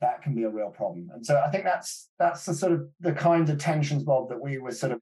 that 0.00 0.22
can 0.22 0.34
be 0.34 0.42
a 0.42 0.50
real 0.50 0.70
problem. 0.70 1.08
And 1.14 1.24
so 1.24 1.42
I 1.44 1.50
think 1.50 1.64
that's 1.64 2.10
that's 2.18 2.44
the 2.44 2.54
sort 2.54 2.72
of 2.72 2.88
the 3.00 3.12
kinds 3.12 3.50
of 3.50 3.58
tensions, 3.58 4.02
Bob, 4.02 4.28
that 4.28 4.40
we 4.40 4.58
were 4.58 4.72
sort 4.72 4.92
of 4.92 5.00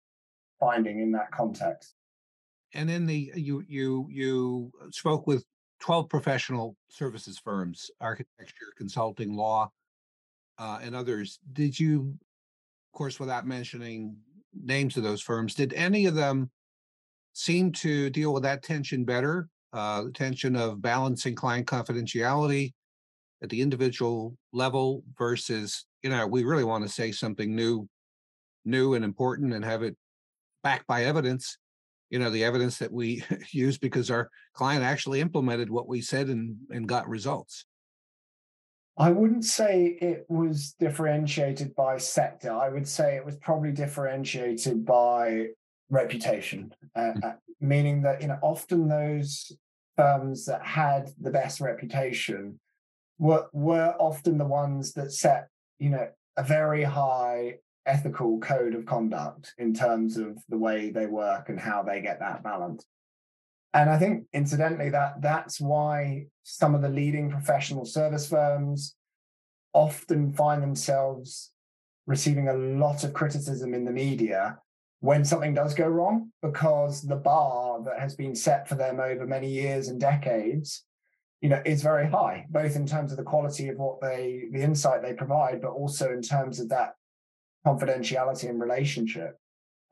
finding 0.60 1.00
in 1.00 1.12
that 1.12 1.30
context. 1.32 1.94
And 2.74 2.90
in 2.90 3.06
the 3.06 3.32
you 3.34 3.64
you 3.66 4.08
you 4.10 4.72
spoke 4.90 5.26
with 5.26 5.44
12 5.84 6.08
professional 6.08 6.74
services 6.88 7.38
firms, 7.38 7.90
architecture, 8.00 8.72
consulting, 8.74 9.36
law, 9.36 9.70
uh, 10.58 10.78
and 10.82 10.94
others. 10.94 11.38
Did 11.52 11.78
you, 11.78 12.14
of 12.88 12.96
course, 12.96 13.20
without 13.20 13.46
mentioning 13.46 14.16
names 14.54 14.96
of 14.96 15.02
those 15.02 15.20
firms, 15.20 15.54
did 15.54 15.74
any 15.74 16.06
of 16.06 16.14
them 16.14 16.50
seem 17.34 17.70
to 17.72 18.08
deal 18.08 18.32
with 18.32 18.44
that 18.44 18.62
tension 18.62 19.04
better? 19.04 19.50
Uh, 19.74 20.04
the 20.04 20.10
tension 20.10 20.56
of 20.56 20.80
balancing 20.80 21.34
client 21.34 21.66
confidentiality 21.66 22.72
at 23.42 23.50
the 23.50 23.60
individual 23.60 24.38
level 24.54 25.04
versus 25.18 25.84
you 26.02 26.08
know 26.08 26.26
we 26.26 26.44
really 26.44 26.64
want 26.64 26.82
to 26.82 26.88
say 26.88 27.12
something 27.12 27.54
new 27.54 27.86
new 28.64 28.94
and 28.94 29.04
important 29.04 29.52
and 29.52 29.62
have 29.62 29.82
it 29.82 29.96
backed 30.62 30.86
by 30.86 31.04
evidence 31.04 31.58
you 32.14 32.20
know 32.20 32.30
the 32.30 32.44
evidence 32.44 32.78
that 32.78 32.92
we 32.92 33.24
use 33.50 33.76
because 33.76 34.08
our 34.08 34.30
client 34.52 34.84
actually 34.84 35.20
implemented 35.20 35.68
what 35.68 35.88
we 35.88 36.00
said 36.00 36.28
and 36.28 36.56
and 36.70 36.86
got 36.86 37.08
results 37.08 37.66
I 38.96 39.10
wouldn't 39.10 39.44
say 39.44 39.98
it 40.00 40.24
was 40.28 40.76
differentiated 40.78 41.74
by 41.74 41.98
sector. 41.98 42.52
I 42.52 42.68
would 42.68 42.86
say 42.86 43.16
it 43.16 43.26
was 43.26 43.34
probably 43.38 43.72
differentiated 43.72 44.84
by 44.84 45.48
reputation, 45.90 46.72
uh, 46.94 47.00
mm-hmm. 47.00 47.30
meaning 47.60 48.02
that 48.02 48.22
you 48.22 48.28
know 48.28 48.38
often 48.40 48.86
those 48.86 49.50
firms 49.96 50.46
that 50.46 50.64
had 50.64 51.10
the 51.20 51.32
best 51.32 51.60
reputation 51.60 52.60
were 53.18 53.48
were 53.52 53.96
often 53.98 54.38
the 54.38 54.46
ones 54.46 54.92
that 54.92 55.10
set 55.10 55.48
you 55.80 55.90
know 55.90 56.08
a 56.36 56.44
very 56.44 56.84
high 56.84 57.56
ethical 57.86 58.38
code 58.40 58.74
of 58.74 58.86
conduct 58.86 59.54
in 59.58 59.74
terms 59.74 60.16
of 60.16 60.38
the 60.48 60.58
way 60.58 60.90
they 60.90 61.06
work 61.06 61.48
and 61.48 61.60
how 61.60 61.82
they 61.82 62.00
get 62.00 62.20
that 62.20 62.42
balance. 62.42 62.84
And 63.72 63.90
i 63.90 63.98
think 63.98 64.26
incidentally 64.32 64.90
that 64.90 65.20
that's 65.20 65.60
why 65.60 66.26
some 66.44 66.74
of 66.74 66.82
the 66.82 66.88
leading 66.88 67.30
professional 67.30 67.84
service 67.84 68.28
firms 68.28 68.94
often 69.72 70.32
find 70.32 70.62
themselves 70.62 71.50
receiving 72.06 72.48
a 72.48 72.54
lot 72.54 73.02
of 73.02 73.12
criticism 73.12 73.74
in 73.74 73.84
the 73.84 73.90
media 73.90 74.58
when 75.00 75.24
something 75.24 75.52
does 75.52 75.74
go 75.74 75.86
wrong 75.86 76.30
because 76.40 77.02
the 77.02 77.16
bar 77.16 77.82
that 77.82 77.98
has 77.98 78.14
been 78.14 78.34
set 78.34 78.68
for 78.68 78.74
them 78.74 79.00
over 79.00 79.26
many 79.26 79.50
years 79.50 79.88
and 79.88 80.00
decades 80.00 80.84
you 81.40 81.48
know 81.48 81.60
is 81.66 81.82
very 81.82 82.08
high 82.08 82.46
both 82.50 82.76
in 82.76 82.86
terms 82.86 83.10
of 83.10 83.18
the 83.18 83.24
quality 83.24 83.68
of 83.68 83.76
what 83.76 84.00
they 84.00 84.44
the 84.52 84.62
insight 84.62 85.02
they 85.02 85.12
provide 85.12 85.60
but 85.60 85.72
also 85.72 86.12
in 86.12 86.22
terms 86.22 86.60
of 86.60 86.68
that 86.68 86.94
confidentiality 87.66 88.48
and 88.48 88.60
relationship. 88.60 89.38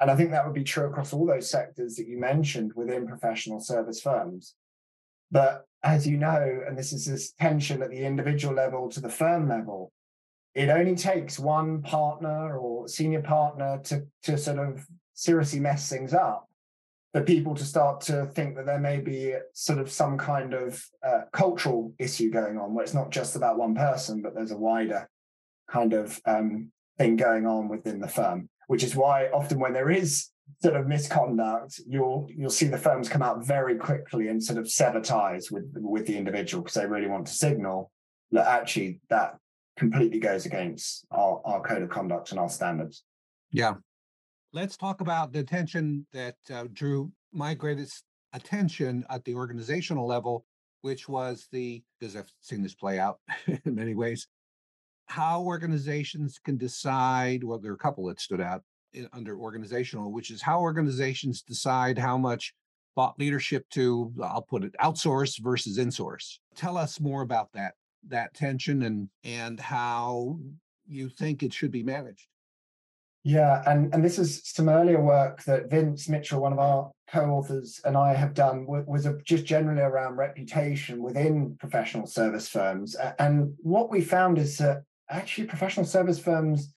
And 0.00 0.10
i 0.10 0.16
think 0.16 0.30
that 0.30 0.44
would 0.44 0.54
be 0.54 0.64
true 0.64 0.86
across 0.86 1.12
all 1.12 1.26
those 1.26 1.48
sectors 1.48 1.96
that 1.96 2.08
you 2.08 2.18
mentioned 2.18 2.72
within 2.74 3.06
professional 3.06 3.60
service 3.60 4.00
firms. 4.00 4.54
But 5.30 5.64
as 5.82 6.06
you 6.06 6.16
know 6.16 6.60
and 6.66 6.78
this 6.78 6.92
is 6.92 7.06
this 7.06 7.32
tension 7.32 7.82
at 7.82 7.90
the 7.90 8.04
individual 8.04 8.54
level 8.54 8.88
to 8.88 9.00
the 9.00 9.08
firm 9.08 9.48
level 9.48 9.92
it 10.54 10.68
only 10.68 10.94
takes 10.94 11.38
one 11.38 11.82
partner 11.82 12.58
or 12.58 12.86
senior 12.86 13.22
partner 13.22 13.80
to 13.84 14.06
to 14.22 14.36
sort 14.38 14.58
of 14.58 14.86
seriously 15.14 15.60
mess 15.60 15.88
things 15.88 16.14
up 16.14 16.48
for 17.12 17.22
people 17.22 17.54
to 17.54 17.64
start 17.64 18.00
to 18.00 18.26
think 18.26 18.56
that 18.56 18.66
there 18.66 18.78
may 18.80 18.98
be 18.98 19.34
sort 19.52 19.78
of 19.78 19.90
some 19.90 20.16
kind 20.16 20.54
of 20.54 20.82
uh, 21.06 21.22
cultural 21.32 21.92
issue 21.98 22.30
going 22.30 22.56
on 22.56 22.72
where 22.72 22.84
it's 22.84 22.94
not 22.94 23.10
just 23.10 23.36
about 23.36 23.58
one 23.58 23.74
person 23.74 24.22
but 24.22 24.34
there's 24.34 24.52
a 24.52 24.56
wider 24.56 25.08
kind 25.70 25.92
of 25.92 26.20
um, 26.26 26.70
thing 26.98 27.16
going 27.16 27.46
on 27.46 27.68
within 27.68 28.00
the 28.00 28.08
firm 28.08 28.48
which 28.68 28.84
is 28.84 28.94
why 28.96 29.26
often 29.28 29.58
when 29.58 29.72
there 29.72 29.90
is 29.90 30.28
sort 30.62 30.76
of 30.76 30.86
misconduct 30.86 31.80
you'll 31.86 32.28
you'll 32.34 32.50
see 32.50 32.66
the 32.66 32.78
firms 32.78 33.08
come 33.08 33.22
out 33.22 33.44
very 33.44 33.76
quickly 33.76 34.28
and 34.28 34.42
sort 34.42 34.58
of 34.58 34.70
sever 34.70 35.00
ties 35.00 35.50
with 35.50 35.64
with 35.74 36.06
the 36.06 36.16
individual 36.16 36.62
because 36.62 36.74
they 36.74 36.86
really 36.86 37.08
want 37.08 37.26
to 37.26 37.32
signal 37.32 37.90
that 38.30 38.46
actually 38.46 39.00
that 39.08 39.36
completely 39.76 40.18
goes 40.18 40.46
against 40.46 41.06
our, 41.10 41.40
our 41.44 41.60
code 41.62 41.82
of 41.82 41.88
conduct 41.88 42.30
and 42.30 42.40
our 42.40 42.48
standards. 42.48 43.04
Yeah. 43.50 43.74
Let's 44.52 44.76
talk 44.76 45.00
about 45.00 45.32
the 45.32 45.42
tension 45.42 46.06
that 46.12 46.36
uh, 46.52 46.64
drew 46.72 47.10
my 47.32 47.54
greatest 47.54 48.04
attention 48.34 49.04
at 49.08 49.24
the 49.24 49.34
organizational 49.34 50.06
level, 50.06 50.44
which 50.82 51.08
was 51.08 51.48
the, 51.52 51.82
because 51.98 52.16
I've 52.16 52.30
seen 52.40 52.62
this 52.62 52.74
play 52.74 52.98
out 52.98 53.18
in 53.46 53.74
many 53.74 53.94
ways, 53.94 54.26
how 55.12 55.42
organizations 55.42 56.40
can 56.42 56.56
decide, 56.56 57.44
well, 57.44 57.58
there 57.58 57.72
are 57.72 57.74
a 57.74 57.78
couple 57.86 58.06
that 58.06 58.18
stood 58.18 58.40
out 58.40 58.62
in, 58.94 59.06
under 59.12 59.36
organizational, 59.36 60.10
which 60.10 60.30
is 60.30 60.40
how 60.40 60.60
organizations 60.60 61.42
decide 61.42 61.98
how 61.98 62.16
much 62.16 62.54
thought 62.94 63.18
leadership 63.18 63.68
to, 63.70 64.10
I'll 64.22 64.40
put 64.48 64.64
it, 64.64 64.74
outsource 64.80 65.38
versus 65.38 65.78
insource. 65.78 66.38
Tell 66.56 66.78
us 66.78 66.98
more 66.98 67.20
about 67.20 67.52
that 67.52 67.74
that 68.08 68.34
tension 68.34 68.82
and 68.82 69.08
and 69.22 69.60
how 69.60 70.38
you 70.88 71.08
think 71.08 71.42
it 71.42 71.52
should 71.52 71.70
be 71.70 71.82
managed. 71.82 72.26
Yeah, 73.22 73.62
and 73.66 73.94
and 73.94 74.02
this 74.02 74.18
is 74.18 74.40
some 74.44 74.68
earlier 74.68 75.00
work 75.00 75.44
that 75.44 75.70
Vince 75.70 76.08
Mitchell, 76.08 76.40
one 76.40 76.54
of 76.54 76.58
our 76.58 76.90
co-authors, 77.08 77.80
and 77.84 77.96
I 77.96 78.14
have 78.14 78.32
done 78.34 78.66
was 78.66 79.06
just 79.24 79.44
generally 79.44 79.82
around 79.82 80.16
reputation 80.16 81.02
within 81.02 81.56
professional 81.60 82.06
service 82.06 82.48
firms. 82.48 82.96
And 83.18 83.54
what 83.58 83.90
we 83.90 84.00
found 84.00 84.38
is 84.38 84.56
that 84.58 84.82
actually 85.10 85.46
professional 85.46 85.86
service 85.86 86.18
firms, 86.18 86.74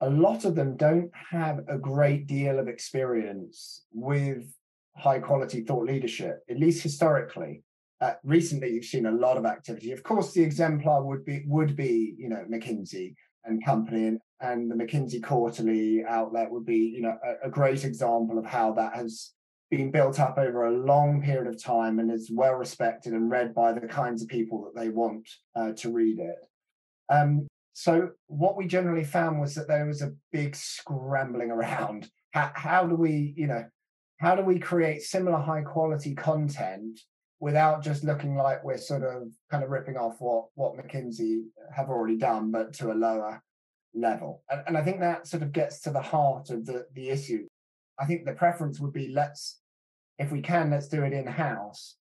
a 0.00 0.10
lot 0.10 0.44
of 0.44 0.54
them 0.54 0.76
don't 0.76 1.10
have 1.30 1.60
a 1.68 1.78
great 1.78 2.26
deal 2.26 2.58
of 2.58 2.68
experience 2.68 3.84
with 3.92 4.44
high 4.96 5.18
quality 5.18 5.62
thought 5.62 5.86
leadership, 5.86 6.40
at 6.48 6.58
least 6.58 6.82
historically 6.82 7.62
uh, 8.04 8.14
recently 8.22 8.70
you've 8.70 8.84
seen 8.84 9.06
a 9.06 9.10
lot 9.10 9.36
of 9.36 9.46
activity. 9.46 9.92
Of 9.92 10.02
course, 10.02 10.32
the 10.32 10.42
exemplar 10.42 11.02
would 11.02 11.24
be 11.24 11.42
would 11.46 11.76
be 11.76 12.14
you 12.18 12.28
know 12.28 12.44
McKinsey 12.50 13.14
and 13.44 13.64
Company, 13.64 14.06
and, 14.08 14.20
and 14.40 14.70
the 14.70 14.74
McKinsey 14.74 15.22
Quarterly 15.22 16.04
outlet 16.06 16.50
would 16.50 16.66
be 16.66 16.92
you 16.94 17.00
know 17.00 17.16
a, 17.24 17.48
a 17.48 17.50
great 17.50 17.84
example 17.84 18.38
of 18.38 18.44
how 18.44 18.72
that 18.72 18.94
has 18.94 19.32
been 19.70 19.90
built 19.90 20.20
up 20.20 20.36
over 20.38 20.66
a 20.66 20.84
long 20.84 21.22
period 21.22 21.46
of 21.46 21.62
time 21.62 21.98
and 21.98 22.10
is 22.10 22.30
well 22.32 22.54
respected 22.54 23.14
and 23.14 23.30
read 23.30 23.54
by 23.54 23.72
the 23.72 23.86
kinds 23.86 24.22
of 24.22 24.28
people 24.28 24.64
that 24.64 24.78
they 24.78 24.90
want 24.90 25.26
uh, 25.56 25.72
to 25.72 25.90
read 25.90 26.18
it. 26.18 26.36
Um, 27.10 27.46
so 27.74 28.10
what 28.28 28.56
we 28.56 28.66
generally 28.68 29.04
found 29.04 29.40
was 29.40 29.54
that 29.56 29.66
there 29.66 29.84
was 29.84 30.00
a 30.00 30.14
big 30.32 30.56
scrambling 30.56 31.50
around. 31.50 32.08
How, 32.32 32.52
how 32.54 32.86
do 32.86 32.94
we, 32.94 33.34
you 33.36 33.48
know, 33.48 33.66
how 34.18 34.36
do 34.36 34.42
we 34.42 34.58
create 34.58 35.02
similar 35.02 35.38
high 35.38 35.62
quality 35.62 36.14
content 36.14 37.00
without 37.40 37.82
just 37.82 38.04
looking 38.04 38.36
like 38.36 38.64
we're 38.64 38.78
sort 38.78 39.02
of 39.02 39.28
kind 39.50 39.64
of 39.64 39.70
ripping 39.70 39.96
off 39.96 40.16
what 40.20 40.46
what 40.54 40.74
McKinsey 40.76 41.42
have 41.74 41.90
already 41.90 42.16
done, 42.16 42.50
but 42.50 42.72
to 42.74 42.92
a 42.92 42.94
lower 42.94 43.42
level. 43.92 44.42
And, 44.48 44.62
and 44.68 44.78
I 44.78 44.82
think 44.82 45.00
that 45.00 45.26
sort 45.26 45.42
of 45.42 45.52
gets 45.52 45.80
to 45.82 45.90
the 45.90 46.00
heart 46.00 46.50
of 46.50 46.64
the 46.64 46.86
the 46.94 47.10
issue. 47.10 47.46
I 47.98 48.06
think 48.06 48.24
the 48.24 48.32
preference 48.32 48.80
would 48.80 48.92
be 48.92 49.08
let's, 49.08 49.60
if 50.18 50.30
we 50.30 50.42
can, 50.42 50.70
let's 50.70 50.88
do 50.88 51.02
it 51.02 51.12
in 51.12 51.26
house. 51.26 51.96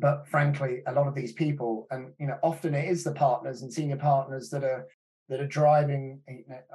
But 0.00 0.28
frankly, 0.28 0.82
a 0.86 0.92
lot 0.92 1.06
of 1.06 1.14
these 1.14 1.32
people, 1.32 1.86
and 1.90 2.12
you 2.18 2.26
know, 2.26 2.38
often 2.42 2.74
it 2.74 2.88
is 2.88 3.04
the 3.04 3.12
partners 3.12 3.62
and 3.62 3.72
senior 3.72 3.96
partners 3.96 4.50
that 4.50 4.64
are 4.64 4.86
that 5.28 5.40
are 5.40 5.46
driving 5.46 6.20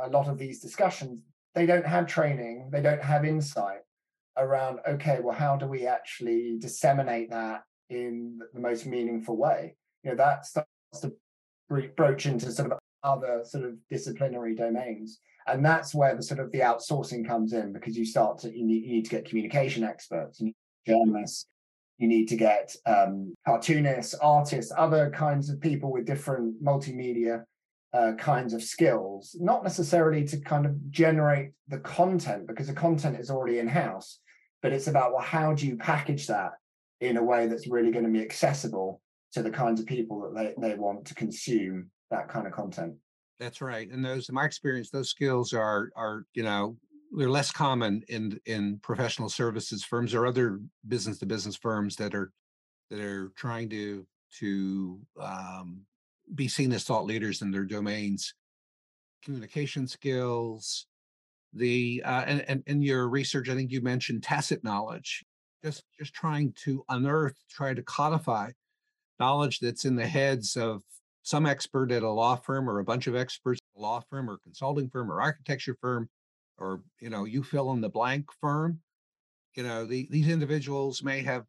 a 0.03 0.09
lot 0.09 0.27
of 0.27 0.37
these 0.37 0.59
discussions. 0.59 1.21
They 1.55 1.65
don't 1.65 1.85
have 1.85 2.07
training, 2.07 2.69
they 2.71 2.81
don't 2.81 3.01
have 3.01 3.25
insight 3.25 3.81
around 4.37 4.79
okay 4.87 5.19
well 5.21 5.35
how 5.35 5.55
do 5.55 5.67
we 5.67 5.85
actually 5.85 6.57
disseminate 6.59 7.29
that 7.29 7.63
in 7.89 8.39
the 8.53 8.59
most 8.59 8.85
meaningful 8.85 9.37
way 9.37 9.75
you 10.03 10.09
know 10.09 10.17
that 10.17 10.45
starts 10.45 10.67
to 11.01 11.13
broach 11.95 12.25
into 12.25 12.51
sort 12.51 12.71
of 12.71 12.79
other 13.03 13.41
sort 13.43 13.63
of 13.63 13.75
disciplinary 13.89 14.55
domains 14.55 15.19
and 15.47 15.63
that's 15.63 15.93
where 15.93 16.15
the 16.15 16.23
sort 16.23 16.39
of 16.39 16.51
the 16.51 16.59
outsourcing 16.59 17.27
comes 17.27 17.53
in 17.53 17.73
because 17.73 17.97
you 17.97 18.05
start 18.05 18.37
to 18.37 18.55
you 18.55 18.65
need, 18.65 18.83
you 18.83 18.93
need 18.93 19.05
to 19.05 19.11
get 19.11 19.25
communication 19.25 19.83
experts 19.83 20.39
and 20.39 20.53
journalists 20.87 21.45
you 22.03 22.09
need 22.09 22.27
to 22.27 22.35
get 22.35 22.75
um, 22.85 23.33
cartoonists 23.45 24.13
artists 24.15 24.73
other 24.77 25.09
kinds 25.11 25.49
of 25.49 25.61
people 25.61 25.89
with 25.89 26.05
different 26.05 26.61
multimedia 26.61 27.45
uh, 27.93 28.11
kinds 28.17 28.53
of 28.53 28.61
skills, 28.61 29.37
not 29.39 29.63
necessarily 29.63 30.25
to 30.25 30.37
kind 30.41 30.65
of 30.65 30.91
generate 30.91 31.51
the 31.69 31.77
content 31.79 32.45
because 32.45 32.67
the 32.67 32.73
content 32.73 33.17
is 33.17 33.29
already 33.29 33.59
in 33.59 33.69
house, 33.69 34.19
but 34.61 34.73
it's 34.73 34.87
about 34.87 35.13
well, 35.13 35.21
how 35.21 35.53
do 35.53 35.65
you 35.65 35.77
package 35.77 36.27
that 36.27 36.51
in 36.99 37.15
a 37.15 37.23
way 37.23 37.47
that's 37.47 37.67
really 37.67 37.91
going 37.91 38.03
to 38.03 38.11
be 38.11 38.21
accessible 38.21 38.99
to 39.31 39.41
the 39.41 39.49
kinds 39.49 39.79
of 39.79 39.85
people 39.85 40.19
that 40.21 40.55
they, 40.59 40.67
they 40.67 40.75
want 40.75 41.05
to 41.05 41.15
consume 41.15 41.89
that 42.11 42.27
kind 42.27 42.45
of 42.45 42.51
content. 42.51 42.95
That's 43.39 43.61
right. 43.61 43.89
And 43.89 44.03
those, 44.03 44.27
in 44.27 44.35
my 44.35 44.43
experience, 44.43 44.89
those 44.89 45.09
skills 45.09 45.53
are 45.53 45.89
are, 45.95 46.25
you 46.33 46.43
know, 46.43 46.75
they're 47.15 47.29
less 47.29 47.51
common 47.51 48.03
in 48.07 48.39
in 48.45 48.79
professional 48.81 49.29
services 49.29 49.83
firms 49.83 50.13
or 50.13 50.25
other 50.25 50.59
business 50.87 51.19
to 51.19 51.25
business 51.25 51.55
firms 51.55 51.95
that 51.95 52.15
are 52.15 52.31
that 52.89 52.99
are 52.99 53.31
trying 53.35 53.69
to 53.69 54.05
to 54.39 54.99
um, 55.21 55.81
be 56.33 56.47
seen 56.47 56.71
as 56.71 56.83
thought 56.83 57.05
leaders 57.05 57.41
in 57.41 57.51
their 57.51 57.65
domains. 57.65 58.33
Communication 59.23 59.87
skills 59.87 60.87
the 61.53 62.01
uh, 62.03 62.23
and, 62.25 62.43
and 62.47 62.63
in 62.65 62.81
your 62.81 63.07
research 63.07 63.47
i 63.47 63.53
think 63.53 63.71
you 63.71 63.81
mentioned 63.81 64.23
tacit 64.23 64.63
knowledge. 64.63 65.23
Just 65.63 65.83
just 65.97 66.13
trying 66.13 66.53
to 66.63 66.83
unearth 66.89 67.35
try 67.49 67.73
to 67.73 67.83
codify 67.83 68.51
knowledge 69.19 69.59
that's 69.59 69.85
in 69.85 69.95
the 69.95 70.07
heads 70.07 70.57
of 70.57 70.81
some 71.21 71.45
expert 71.45 71.91
at 71.91 72.03
a 72.03 72.09
law 72.09 72.35
firm 72.35 72.69
or 72.69 72.79
a 72.79 72.83
bunch 72.83 73.07
of 73.07 73.15
experts 73.15 73.61
at 73.61 73.79
a 73.79 73.81
law 73.81 74.01
firm 74.09 74.29
or 74.29 74.39
consulting 74.43 74.89
firm 74.89 75.11
or 75.11 75.21
architecture 75.21 75.77
firm 75.79 76.09
or 76.57 76.81
you 76.99 77.09
know 77.09 77.25
you 77.25 77.43
fill 77.43 77.71
in 77.71 77.81
the 77.81 77.89
blank 77.89 78.25
firm 78.41 78.79
you 79.55 79.63
know 79.63 79.85
the, 79.85 80.07
these 80.09 80.27
individuals 80.27 81.03
may 81.03 81.21
have 81.21 81.45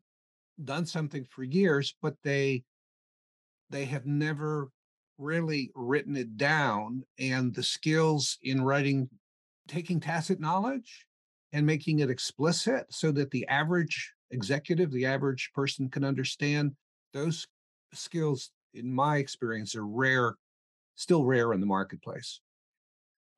done 0.64 0.86
something 0.86 1.24
for 1.24 1.42
years 1.42 1.94
but 2.02 2.14
they 2.22 2.62
they 3.70 3.84
have 3.84 4.06
never 4.06 4.70
really 5.18 5.70
written 5.74 6.16
it 6.16 6.36
down 6.36 7.02
and 7.18 7.54
the 7.54 7.62
skills 7.62 8.38
in 8.42 8.62
writing 8.62 9.08
taking 9.68 10.00
tacit 10.00 10.40
knowledge 10.40 11.06
and 11.52 11.64
making 11.64 12.00
it 12.00 12.10
explicit 12.10 12.84
so 12.90 13.12
that 13.12 13.30
the 13.30 13.46
average 13.48 14.12
executive 14.30 14.90
the 14.90 15.06
average 15.06 15.50
person 15.54 15.88
can 15.88 16.04
understand 16.04 16.72
those 17.12 17.46
skills 17.92 18.50
in 18.74 18.92
my 18.92 19.18
experience 19.18 19.76
are 19.76 19.86
rare 19.86 20.34
still 20.96 21.24
rare 21.24 21.52
in 21.52 21.60
the 21.60 21.66
marketplace 21.66 22.40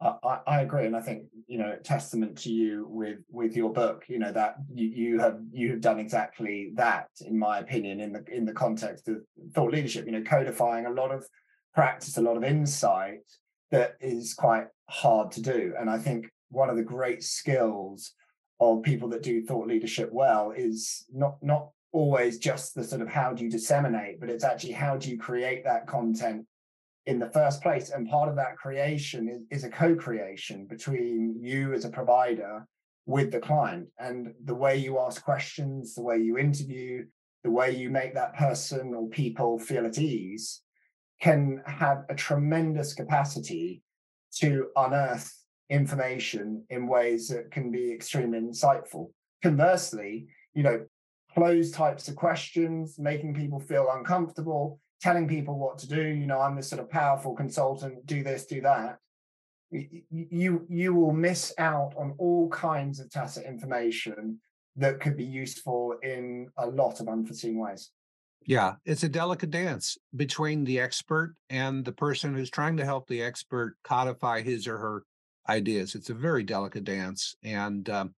I, 0.00 0.40
I, 0.46 0.60
agree, 0.60 0.84
and 0.84 0.94
I 0.94 1.00
think 1.00 1.24
you 1.46 1.58
know, 1.58 1.76
testament 1.82 2.36
to 2.38 2.52
you 2.52 2.86
with 2.90 3.18
with 3.30 3.56
your 3.56 3.72
book. 3.72 4.04
You 4.08 4.18
know 4.18 4.32
that 4.32 4.56
you, 4.72 4.88
you 4.88 5.20
have 5.20 5.40
you 5.50 5.70
have 5.70 5.80
done 5.80 5.98
exactly 5.98 6.72
that, 6.74 7.08
in 7.24 7.38
my 7.38 7.60
opinion, 7.60 8.00
in 8.00 8.12
the 8.12 8.24
in 8.30 8.44
the 8.44 8.52
context 8.52 9.08
of 9.08 9.22
thought 9.54 9.72
leadership. 9.72 10.04
You 10.04 10.12
know, 10.12 10.22
codifying 10.22 10.84
a 10.84 10.90
lot 10.90 11.12
of 11.12 11.26
practice, 11.74 12.18
a 12.18 12.22
lot 12.22 12.36
of 12.36 12.44
insight 12.44 13.20
that 13.70 13.96
is 14.00 14.34
quite 14.34 14.66
hard 14.90 15.30
to 15.32 15.42
do. 15.42 15.74
And 15.78 15.88
I 15.88 15.98
think 15.98 16.28
one 16.50 16.68
of 16.68 16.76
the 16.76 16.82
great 16.82 17.22
skills 17.22 18.12
of 18.60 18.82
people 18.82 19.08
that 19.10 19.22
do 19.22 19.42
thought 19.42 19.66
leadership 19.66 20.10
well 20.12 20.52
is 20.54 21.06
not 21.12 21.36
not 21.42 21.70
always 21.92 22.38
just 22.38 22.74
the 22.74 22.84
sort 22.84 23.00
of 23.00 23.08
how 23.08 23.32
do 23.32 23.44
you 23.44 23.50
disseminate, 23.50 24.20
but 24.20 24.28
it's 24.28 24.44
actually 24.44 24.72
how 24.72 24.98
do 24.98 25.10
you 25.10 25.18
create 25.18 25.64
that 25.64 25.86
content 25.86 26.44
in 27.06 27.18
the 27.18 27.30
first 27.30 27.62
place. 27.62 27.90
And 27.90 28.08
part 28.08 28.28
of 28.28 28.36
that 28.36 28.56
creation 28.56 29.28
is, 29.28 29.58
is 29.58 29.64
a 29.64 29.70
co 29.70 29.94
creation 29.94 30.66
between 30.66 31.36
you 31.40 31.72
as 31.72 31.84
a 31.84 31.90
provider 31.90 32.66
with 33.06 33.30
the 33.30 33.40
client. 33.40 33.88
And 33.98 34.34
the 34.44 34.54
way 34.54 34.76
you 34.76 34.98
ask 34.98 35.24
questions, 35.24 35.94
the 35.94 36.02
way 36.02 36.18
you 36.18 36.36
interview, 36.36 37.06
the 37.44 37.50
way 37.50 37.70
you 37.70 37.90
make 37.90 38.14
that 38.14 38.34
person 38.36 38.92
or 38.94 39.08
people 39.08 39.58
feel 39.58 39.86
at 39.86 39.98
ease 39.98 40.62
can 41.22 41.62
have 41.66 42.04
a 42.10 42.14
tremendous 42.14 42.92
capacity 42.92 43.82
to 44.34 44.66
unearth 44.76 45.32
information 45.70 46.64
in 46.68 46.88
ways 46.88 47.28
that 47.28 47.50
can 47.50 47.70
be 47.70 47.92
extremely 47.92 48.40
insightful. 48.40 49.10
Conversely, 49.42 50.26
you 50.54 50.62
know, 50.62 50.84
closed 51.32 51.74
types 51.74 52.08
of 52.08 52.16
questions, 52.16 52.98
making 52.98 53.34
people 53.34 53.60
feel 53.60 53.88
uncomfortable, 53.92 54.80
telling 55.00 55.28
people 55.28 55.58
what 55.58 55.78
to 55.78 55.88
do. 55.88 56.02
You 56.02 56.26
know, 56.26 56.40
I'm 56.40 56.56
this 56.56 56.68
sort 56.68 56.80
of 56.80 56.90
powerful 56.90 57.34
consultant, 57.34 58.06
do 58.06 58.22
this, 58.22 58.46
do 58.46 58.60
that. 58.62 58.98
You 59.70 60.64
you 60.68 60.94
will 60.94 61.12
miss 61.12 61.52
out 61.58 61.94
on 61.96 62.14
all 62.18 62.48
kinds 62.50 63.00
of 63.00 63.10
tacit 63.10 63.44
information 63.44 64.40
that 64.76 65.00
could 65.00 65.16
be 65.16 65.24
useful 65.24 65.96
in 66.02 66.48
a 66.56 66.66
lot 66.66 67.00
of 67.00 67.08
unforeseen 67.08 67.58
ways. 67.58 67.90
Yeah, 68.44 68.74
it's 68.84 69.02
a 69.02 69.08
delicate 69.08 69.50
dance 69.50 69.98
between 70.14 70.62
the 70.62 70.78
expert 70.78 71.34
and 71.50 71.84
the 71.84 71.92
person 71.92 72.32
who's 72.32 72.50
trying 72.50 72.76
to 72.76 72.84
help 72.84 73.08
the 73.08 73.22
expert 73.22 73.76
codify 73.82 74.42
his 74.42 74.68
or 74.68 74.78
her 74.78 75.02
ideas. 75.48 75.96
It's 75.96 76.10
a 76.10 76.14
very 76.14 76.44
delicate 76.44 76.84
dance, 76.84 77.34
and 77.42 77.88
um, 77.90 78.14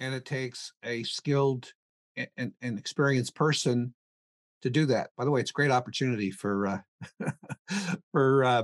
and 0.00 0.14
it 0.14 0.24
takes 0.24 0.72
a 0.82 1.04
skilled 1.04 1.72
and, 2.36 2.52
and 2.60 2.78
experienced 2.78 3.34
person 3.34 3.94
to 4.66 4.70
do 4.70 4.86
that. 4.86 5.10
By 5.16 5.24
the 5.24 5.30
way, 5.30 5.40
it's 5.40 5.50
a 5.50 5.54
great 5.54 5.70
opportunity 5.70 6.30
for 6.30 6.66
uh, 6.66 6.78
for 8.12 8.44
uh, 8.44 8.62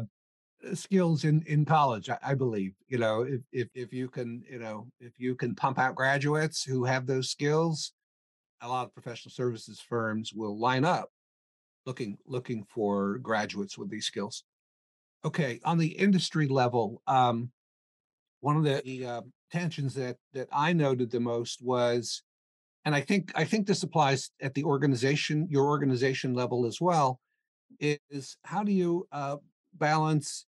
skills 0.75 1.25
in 1.25 1.43
in 1.47 1.65
college. 1.65 2.11
I, 2.11 2.19
I, 2.23 2.35
believe 2.35 2.75
you 2.89 2.99
know 2.99 3.23
if, 3.23 3.41
if 3.53 3.69
if 3.75 3.93
you 3.93 4.09
can 4.09 4.43
you 4.51 4.59
know 4.59 4.89
if 5.01 5.13
you 5.17 5.35
can 5.37 5.55
pump 5.55 5.79
out 5.79 5.95
graduates 5.95 6.65
who 6.65 6.85
have 6.85 7.07
those 7.07 7.31
skills, 7.31 7.93
a 8.61 8.69
lot 8.69 8.87
of 8.87 8.95
professional 8.95 9.33
services 9.33 9.81
firms 9.81 10.33
will 10.35 10.59
line 10.59 10.85
up 10.85 11.09
looking 11.87 12.19
looking 12.27 12.65
for 12.65 13.19
graduates 13.19 13.79
with 13.79 13.89
these 13.89 14.07
skills. 14.07 14.45
Okay, 15.25 15.61
on 15.65 15.79
the 15.79 15.87
industry 15.87 16.49
level, 16.49 17.01
um, 17.07 17.51
one 18.41 18.57
of 18.57 18.65
the 18.65 19.07
uh, 19.07 19.23
tensions 19.53 19.95
that 19.95 20.17
that 20.33 20.49
I 20.53 20.73
noted 20.73 21.13
the 21.13 21.21
most 21.21 21.63
was, 21.63 22.23
and 22.85 22.95
I 22.95 23.01
think 23.01 23.33
I 23.35 23.45
think 23.45 23.67
this 23.67 23.83
applies 23.83 24.31
at 24.41 24.55
the 24.55 24.65
organization, 24.65 25.47
your 25.51 25.67
organization 25.67 26.35
level 26.35 26.67
as 26.67 26.81
well, 26.81 27.21
is 27.81 28.37
how 28.45 28.63
do 28.65 28.73
you 28.73 29.07
uh, 29.13 29.37
balance 29.75 30.47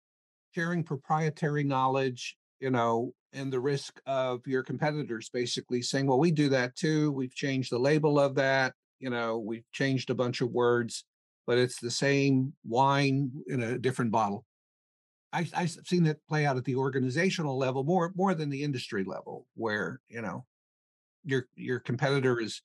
sharing 0.53 0.83
proprietary 0.83 1.63
knowledge, 1.63 2.37
you 2.59 2.69
know, 2.69 3.13
and 3.33 3.51
the 3.51 3.59
risk 3.59 3.99
of 4.05 4.45
your 4.45 4.63
competitors 4.63 5.29
basically 5.29 5.81
saying, 5.81 6.07
well, 6.07 6.19
we 6.19 6.31
do 6.31 6.49
that 6.49 6.75
too. 6.75 7.11
We've 7.11 7.33
changed 7.33 7.71
the 7.71 7.79
label 7.79 8.19
of 8.19 8.35
that. 8.35 8.73
You 8.99 9.09
know, 9.09 9.39
we've 9.39 9.69
changed 9.71 10.09
a 10.09 10.15
bunch 10.15 10.41
of 10.41 10.51
words, 10.51 11.05
but 11.45 11.57
it's 11.57 11.79
the 11.79 11.91
same 11.91 12.53
wine 12.63 13.31
in 13.47 13.61
a 13.61 13.77
different 13.77 14.11
bottle. 14.11 14.45
I, 15.33 15.47
I've 15.55 15.71
seen 15.71 16.05
it 16.05 16.21
play 16.29 16.45
out 16.45 16.57
at 16.57 16.63
the 16.63 16.75
organizational 16.75 17.57
level 17.57 17.83
more 17.83 18.11
more 18.15 18.35
than 18.35 18.49
the 18.49 18.63
industry 18.63 19.03
level, 19.03 19.47
where 19.55 19.99
you 20.07 20.21
know 20.21 20.45
your 21.23 21.47
your 21.55 21.79
competitor 21.79 22.39
is 22.39 22.61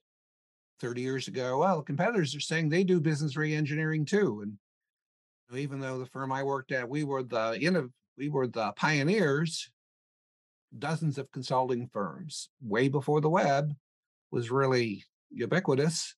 30 0.81 1.01
years 1.01 1.29
ago. 1.29 1.59
Well, 1.59 1.83
competitors 1.83 2.35
are 2.35 2.41
saying 2.41 2.69
they 2.69 2.85
do 2.85 3.01
business 3.01 3.35
reengineering 3.35 4.07
too, 4.07 4.43
and 4.43 5.59
even 5.59 5.81
though 5.81 5.99
the 5.99 6.07
firm 6.07 6.33
I 6.33 6.43
worked 6.43 6.73
at, 6.73 6.89
we 6.89 7.05
were 7.05 7.23
the 7.23 7.57
you 7.59 7.71
know 7.71 7.89
we 8.17 8.29
were 8.29 8.47
the 8.47 8.73
pioneers 8.73 9.71
dozens 10.77 11.17
of 11.17 11.33
consulting 11.33 11.89
firms 11.93 12.51
way 12.61 12.89
before 12.89 13.21
the 13.21 13.31
web 13.31 13.75
was 14.31 14.51
really 14.51 15.03
ubiquitous 15.31 16.15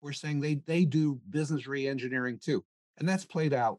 we're 0.00 0.12
saying 0.12 0.40
they 0.40 0.54
they 0.66 0.84
do 0.84 1.20
business 1.28 1.66
reengineering 1.66 2.40
too 2.42 2.64
and 2.98 3.08
that's 3.08 3.26
played 3.26 3.52
out 3.52 3.78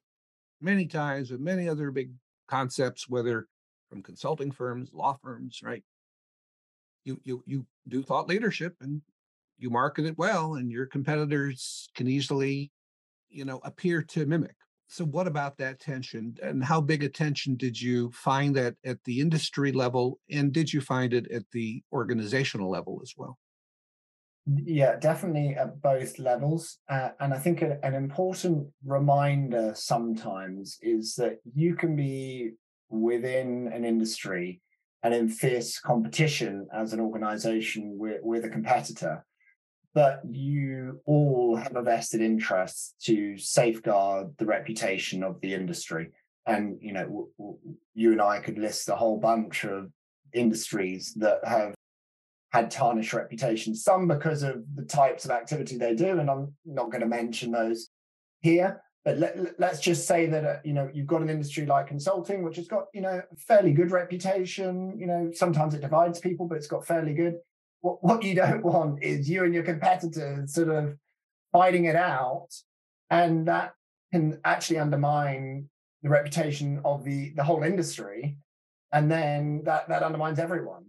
many 0.62 0.86
times 0.86 1.32
with 1.32 1.40
many 1.40 1.68
other 1.68 1.90
big 1.90 2.12
concepts 2.48 3.10
whether 3.10 3.48
from 3.90 4.04
consulting 4.04 4.52
firms 4.52 4.90
law 4.94 5.18
firms 5.24 5.62
right 5.64 5.84
you 7.04 7.20
you 7.24 7.44
you 7.46 7.66
do 7.88 8.02
thought 8.04 8.28
leadership 8.28 8.76
and 8.82 9.02
you 9.58 9.70
market 9.70 10.06
it 10.06 10.18
well 10.18 10.56
and 10.56 10.72
your 10.72 10.86
competitors 10.86 11.90
can 11.96 12.08
easily 12.08 12.72
you 13.30 13.46
know 13.46 13.60
appear 13.64 14.02
to 14.02 14.26
mimic. 14.26 14.56
So 14.88 15.06
what 15.06 15.28
about 15.28 15.58
that 15.58 15.80
tension? 15.80 16.36
And 16.44 16.64
how 16.64 16.80
big 16.80 17.04
a 17.04 17.10
tension 17.10 17.56
did 17.56 17.82
you 17.82 18.12
find 18.12 18.56
that 18.56 18.76
at 18.86 19.04
the 19.06 19.22
industry 19.22 19.72
level 19.72 20.20
and 20.30 20.52
did 20.52 20.72
you 20.72 20.82
find 20.82 21.14
it 21.14 21.32
at 21.32 21.44
the 21.52 21.82
organizational 21.92 22.70
level 22.70 23.00
as 23.02 23.14
well? 23.18 23.40
Yeah 24.46 24.98
definitely 24.98 25.56
at 25.56 25.82
both 25.82 26.20
levels 26.20 26.80
uh, 26.90 27.12
and 27.22 27.34
i 27.34 27.40
think 27.40 27.62
a, 27.62 27.80
an 27.82 27.94
important 27.94 28.68
reminder 28.86 29.72
sometimes 29.74 30.78
is 30.82 31.16
that 31.16 31.38
you 31.56 31.76
can 31.76 31.96
be 31.96 32.52
within 32.90 33.70
an 33.72 33.86
industry 33.86 34.62
and 35.04 35.14
in 35.14 35.28
fierce 35.28 35.80
competition 35.80 36.68
as 36.74 36.94
an 36.94 37.00
organization 37.00 37.98
with, 37.98 38.22
with 38.24 38.46
a 38.46 38.50
competitor 38.50 39.24
but 39.94 40.22
you 40.28 41.02
all 41.06 41.56
have 41.56 41.76
a 41.76 41.82
vested 41.82 42.22
interest 42.22 42.96
to 43.04 43.38
safeguard 43.38 44.34
the 44.38 44.46
reputation 44.46 45.24
of 45.24 45.40
the 45.42 45.54
industry. 45.54 46.10
And 46.48 46.78
you 46.82 46.94
know, 46.94 47.04
w- 47.04 47.30
w- 47.38 47.58
you 47.94 48.12
and 48.12 48.22
I 48.22 48.40
could 48.40 48.58
list 48.58 48.90
a 48.90 48.96
whole 48.96 49.20
bunch 49.20 49.64
of 49.66 49.92
industries 50.34 51.14
that 51.18 51.40
have 51.46 51.76
had 52.52 52.72
tarnished 52.72 53.14
reputations. 53.14 53.84
Some 53.84 54.08
because 54.08 54.42
of 54.44 54.64
the 54.76 54.84
types 54.84 55.26
of 55.26 55.32
activity 55.32 55.78
they 55.78 55.94
do, 55.94 56.20
and 56.20 56.30
I'm 56.30 56.54
not 56.66 56.92
going 56.92 57.02
to 57.02 57.08
mention 57.08 57.52
those 57.52 57.90
here. 58.42 58.82
But 59.06 59.18
let, 59.18 59.60
us 59.60 59.82
just 59.82 60.08
say 60.08 60.28
that 60.28 60.46
uh, 60.46 60.56
you 60.64 60.74
know 60.74 60.90
you've 60.94 61.08
got 61.08 61.22
an 61.22 61.30
industry 61.30 61.66
like 61.66 61.88
consulting, 61.88 62.42
which 62.44 62.56
has 62.56 62.68
got 62.68 62.86
you 62.94 63.02
know 63.02 63.22
fairly 63.38 63.74
good 63.74 63.92
reputation. 63.92 64.98
You 64.98 65.08
know, 65.08 65.32
sometimes 65.34 65.74
it 65.74 65.82
divides 65.82 66.20
people, 66.20 66.48
but 66.48 66.58
it's 66.58 66.68
got 66.68 66.86
fairly 66.86 67.14
good 67.14 67.36
what, 67.84 68.04
what 68.04 68.24
you 68.24 68.34
don't 68.44 68.64
want 68.64 69.04
is 69.04 69.30
you 69.30 69.44
and 69.44 69.54
your 69.54 69.64
competitors 69.64 70.54
sort 70.54 70.70
of 70.70 70.98
fighting 71.52 71.86
it 71.86 71.96
out. 71.96 72.48
And 73.12 73.48
that 73.48 73.74
can 74.12 74.40
actually 74.44 74.80
undermine 74.80 75.70
the 76.02 76.10
reputation 76.10 76.82
of 76.84 77.04
the, 77.04 77.34
the 77.36 77.44
whole 77.44 77.64
industry. 77.64 78.38
And 78.92 79.12
then 79.12 79.62
that, 79.66 79.88
that 79.90 80.02
undermines 80.02 80.40
everyone. 80.40 80.86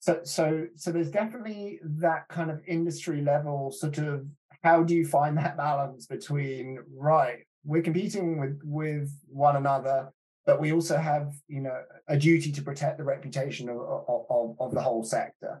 So, 0.00 0.20
so, 0.22 0.66
so 0.76 0.92
there's 0.92 1.10
definitely 1.10 1.80
that 1.82 2.28
kind 2.28 2.50
of 2.50 2.60
industry 2.66 3.20
level 3.20 3.72
sort 3.72 3.98
of 3.98 4.26
how 4.62 4.82
do 4.82 4.94
you 4.94 5.06
find 5.06 5.36
that 5.38 5.56
balance 5.56 6.06
between 6.06 6.78
right 6.94 7.44
we're 7.64 7.82
competing 7.82 8.38
with 8.40 8.60
with 8.64 9.10
one 9.28 9.56
another 9.56 10.10
but 10.48 10.62
we 10.62 10.72
also 10.72 10.96
have 10.96 11.34
you 11.46 11.60
know 11.60 11.78
a 12.08 12.16
duty 12.16 12.50
to 12.50 12.62
protect 12.62 12.96
the 12.96 13.04
reputation 13.04 13.68
of, 13.68 13.76
of, 13.76 14.56
of 14.58 14.70
the 14.72 14.80
whole 14.80 15.04
sector? 15.04 15.60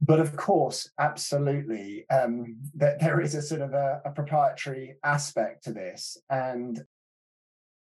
But 0.00 0.20
of 0.20 0.36
course, 0.36 0.88
absolutely, 1.00 2.08
um, 2.08 2.56
that 2.76 3.00
there 3.00 3.20
is 3.20 3.34
a 3.34 3.42
sort 3.42 3.62
of 3.62 3.74
a, 3.74 4.00
a 4.04 4.12
proprietary 4.12 4.94
aspect 5.02 5.64
to 5.64 5.72
this, 5.72 6.16
and 6.30 6.80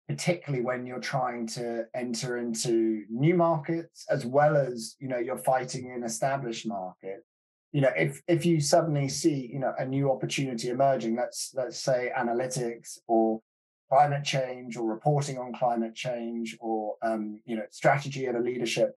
particularly 0.09 0.65
when 0.65 0.87
you're 0.87 1.01
trying 1.01 1.47
to 1.49 1.85
enter 1.95 2.39
into 2.39 3.05
new 3.11 3.35
markets 3.35 4.07
as 4.09 4.25
well 4.25 4.57
as 4.57 4.97
you 4.99 5.09
know 5.09 5.19
you're 5.19 5.37
fighting 5.37 5.93
in 5.95 6.03
established 6.03 6.67
market 6.67 7.27
you 7.73 7.81
know 7.81 7.91
if 7.97 8.23
if 8.29 8.47
you 8.47 8.61
suddenly 8.61 9.09
see 9.09 9.51
you 9.53 9.59
know 9.59 9.75
a 9.79 9.85
new 9.85 10.11
opportunity 10.11 10.69
emerging 10.69 11.17
let's 11.17 11.53
let's 11.55 11.79
say 11.79 12.11
analytics 12.17 12.99
or 13.07 13.41
climate 13.91 14.25
change 14.25 14.77
or 14.77 14.89
reporting 14.89 15.39
on 15.39 15.53
climate 15.53 15.95
change 15.95 16.57
or 16.61 16.97
um, 17.03 17.41
you 17.47 17.57
know 17.57 17.65
strategy 17.71 18.27
at 18.27 18.35
a 18.35 18.41
leadership 18.41 18.95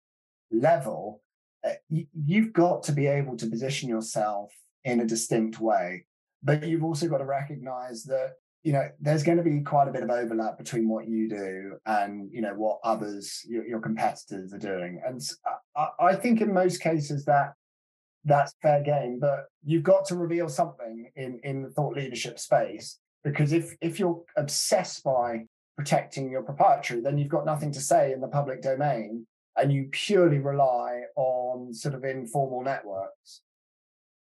level 0.52 1.22
uh, 1.64 1.74
you've 1.90 2.54
got 2.54 2.84
to 2.84 2.92
be 2.92 3.08
able 3.08 3.38
to 3.38 3.48
position 3.48 3.88
yourself 3.88 4.52
in 4.84 5.00
a 5.00 5.06
distinct 5.06 5.60
way. 5.60 6.06
But 6.44 6.68
you've 6.68 6.84
also 6.84 7.08
got 7.08 7.20
to 7.20 7.26
recognize 7.26 8.04
that 8.06 8.34
you 8.64 8.74
know 8.74 8.90
there's 9.00 9.24
going 9.24 9.38
to 9.38 9.44
be 9.44 9.62
quite 9.62 9.88
a 9.88 9.92
bit 9.92 10.04
of 10.04 10.10
overlap 10.10 10.58
between 10.58 10.88
what 10.88 11.08
you 11.08 11.30
do 11.30 11.78
and 11.86 12.30
you 12.32 12.42
know 12.42 12.54
what 12.54 12.80
others 12.84 13.44
your, 13.48 13.66
your 13.66 13.80
competitors 13.80 14.54
are 14.54 14.60
doing. 14.60 15.02
And 15.06 15.22
I, 15.76 15.88
I, 16.00 16.16
think 16.16 16.42
in 16.42 16.54
most 16.54 16.80
cases 16.80 17.26
that 17.26 17.54
that's 18.26 18.54
fair 18.62 18.82
game 18.84 19.20
but 19.20 19.46
you've 19.64 19.84
got 19.84 20.06
to 20.06 20.16
reveal 20.16 20.48
something 20.48 21.10
in 21.16 21.40
in 21.44 21.64
the 21.64 21.70
thought 21.70 21.96
leadership 21.96 22.38
space 22.40 23.00
because 23.24 23.52
if 23.52 23.76
if 23.82 24.00
you're 24.00 24.22
obsessed 24.38 25.04
by 25.04 25.40
protecting 25.78 26.30
your 26.30 26.44
proprietary 26.44 27.02
then 27.02 27.18
you've 27.18 27.30
got 27.30 27.46
nothing 27.46 27.72
to 27.72 27.80
say 27.80 28.12
in 28.12 28.22
the 28.22 28.28
public 28.28 28.62
domain 28.62 29.26
and 29.58 29.72
you 29.72 29.90
purely 29.92 30.40
rely 30.40 31.04
on 31.16 31.74
sort 31.74 31.94
of 31.94 32.04
informal 32.04 32.64
networks. 32.64 33.42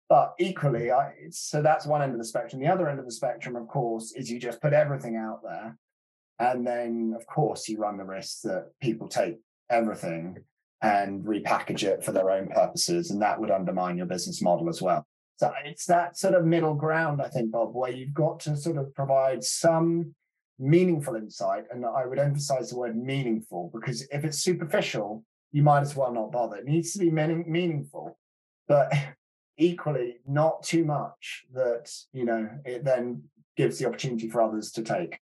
But 0.10 0.34
equally, 0.40 0.92
I, 0.92 1.14
so 1.30 1.62
that's 1.62 1.86
one 1.86 2.02
end 2.02 2.12
of 2.12 2.18
the 2.18 2.26
spectrum. 2.26 2.62
The 2.62 2.68
other 2.68 2.90
end 2.90 3.00
of 3.00 3.06
the 3.06 3.12
spectrum, 3.12 3.56
of 3.56 3.68
course, 3.68 4.12
is 4.14 4.30
you 4.30 4.40
just 4.40 4.62
put 4.62 4.74
everything 4.74 5.16
out 5.16 5.42
there. 5.44 5.78
And 6.40 6.66
then, 6.66 7.14
of 7.16 7.26
course, 7.28 7.70
you 7.70 7.78
run 7.78 7.98
the 7.98 8.04
risk 8.04 8.42
that 8.42 8.72
people 8.82 9.08
take 9.08 9.40
everything 9.70 10.38
and 10.82 11.24
repackage 11.24 11.84
it 11.84 12.04
for 12.04 12.12
their 12.12 12.32
own 12.32 12.48
purposes. 12.48 13.12
And 13.12 13.22
that 13.22 13.40
would 13.40 13.52
undermine 13.52 13.98
your 13.98 14.08
business 14.08 14.42
model 14.42 14.70
as 14.70 14.82
well. 14.82 15.06
So 15.38 15.52
it's 15.66 15.86
that 15.86 16.18
sort 16.18 16.36
of 16.36 16.46
middle 16.46 16.76
ground, 16.76 17.22
I 17.22 17.28
think, 17.28 17.52
Bob, 17.52 17.74
where 17.74 17.92
you've 17.92 18.14
got 18.14 18.40
to 18.42 18.56
sort 18.56 18.78
of 18.78 18.94
provide 18.94 19.44
some 19.44 20.14
meaningful 20.60 21.16
insight. 21.16 21.66
And 21.72 21.86
I 21.86 22.06
would 22.06 22.20
emphasize 22.20 22.70
the 22.70 22.78
word 22.78 22.96
meaningful 22.96 23.72
because 23.74 24.04
if 24.12 24.24
it's 24.24 24.40
superficial, 24.40 25.24
you 25.52 25.64
might 25.64 25.82
as 25.82 25.96
well 25.96 26.14
not 26.14 26.32
bother. 26.32 26.58
It 26.58 26.66
needs 26.66 26.94
to 26.94 27.00
be 27.00 27.10
meaning, 27.10 27.46
meaningful, 27.48 28.18
but 28.68 28.94
equally 29.58 30.18
not 30.28 30.64
too 30.64 30.86
much 30.86 31.46
that, 31.54 31.92
you 32.14 32.26
know, 32.26 32.50
it 32.66 32.84
then 32.84 33.24
gives 33.58 33.80
the 33.80 33.88
opportunity 33.88 34.30
for 34.30 34.42
others 34.42 34.72
to 34.74 34.84
take. 34.84 35.20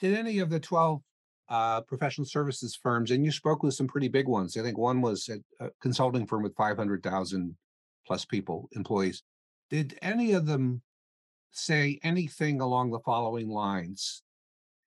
Did 0.00 0.16
any 0.16 0.38
of 0.38 0.50
the 0.50 0.60
12 0.60 1.02
uh, 1.50 1.80
professional 1.82 2.24
services 2.24 2.78
firms, 2.80 3.10
and 3.10 3.24
you 3.24 3.32
spoke 3.32 3.62
with 3.62 3.74
some 3.74 3.88
pretty 3.88 4.08
big 4.08 4.28
ones. 4.28 4.56
I 4.56 4.62
think 4.62 4.78
one 4.78 5.00
was 5.00 5.28
a, 5.60 5.70
consulting 5.82 6.26
firm 6.26 6.44
with 6.44 6.54
500,000 6.54 7.56
plus 8.06 8.24
people, 8.24 8.68
employees. 8.72 9.24
Did 9.68 9.98
any 10.00 10.32
of 10.32 10.46
them 10.46 10.82
say 11.50 11.98
anything 12.04 12.60
along 12.60 12.90
the 12.90 13.00
following 13.00 13.48
lines? 13.48 14.22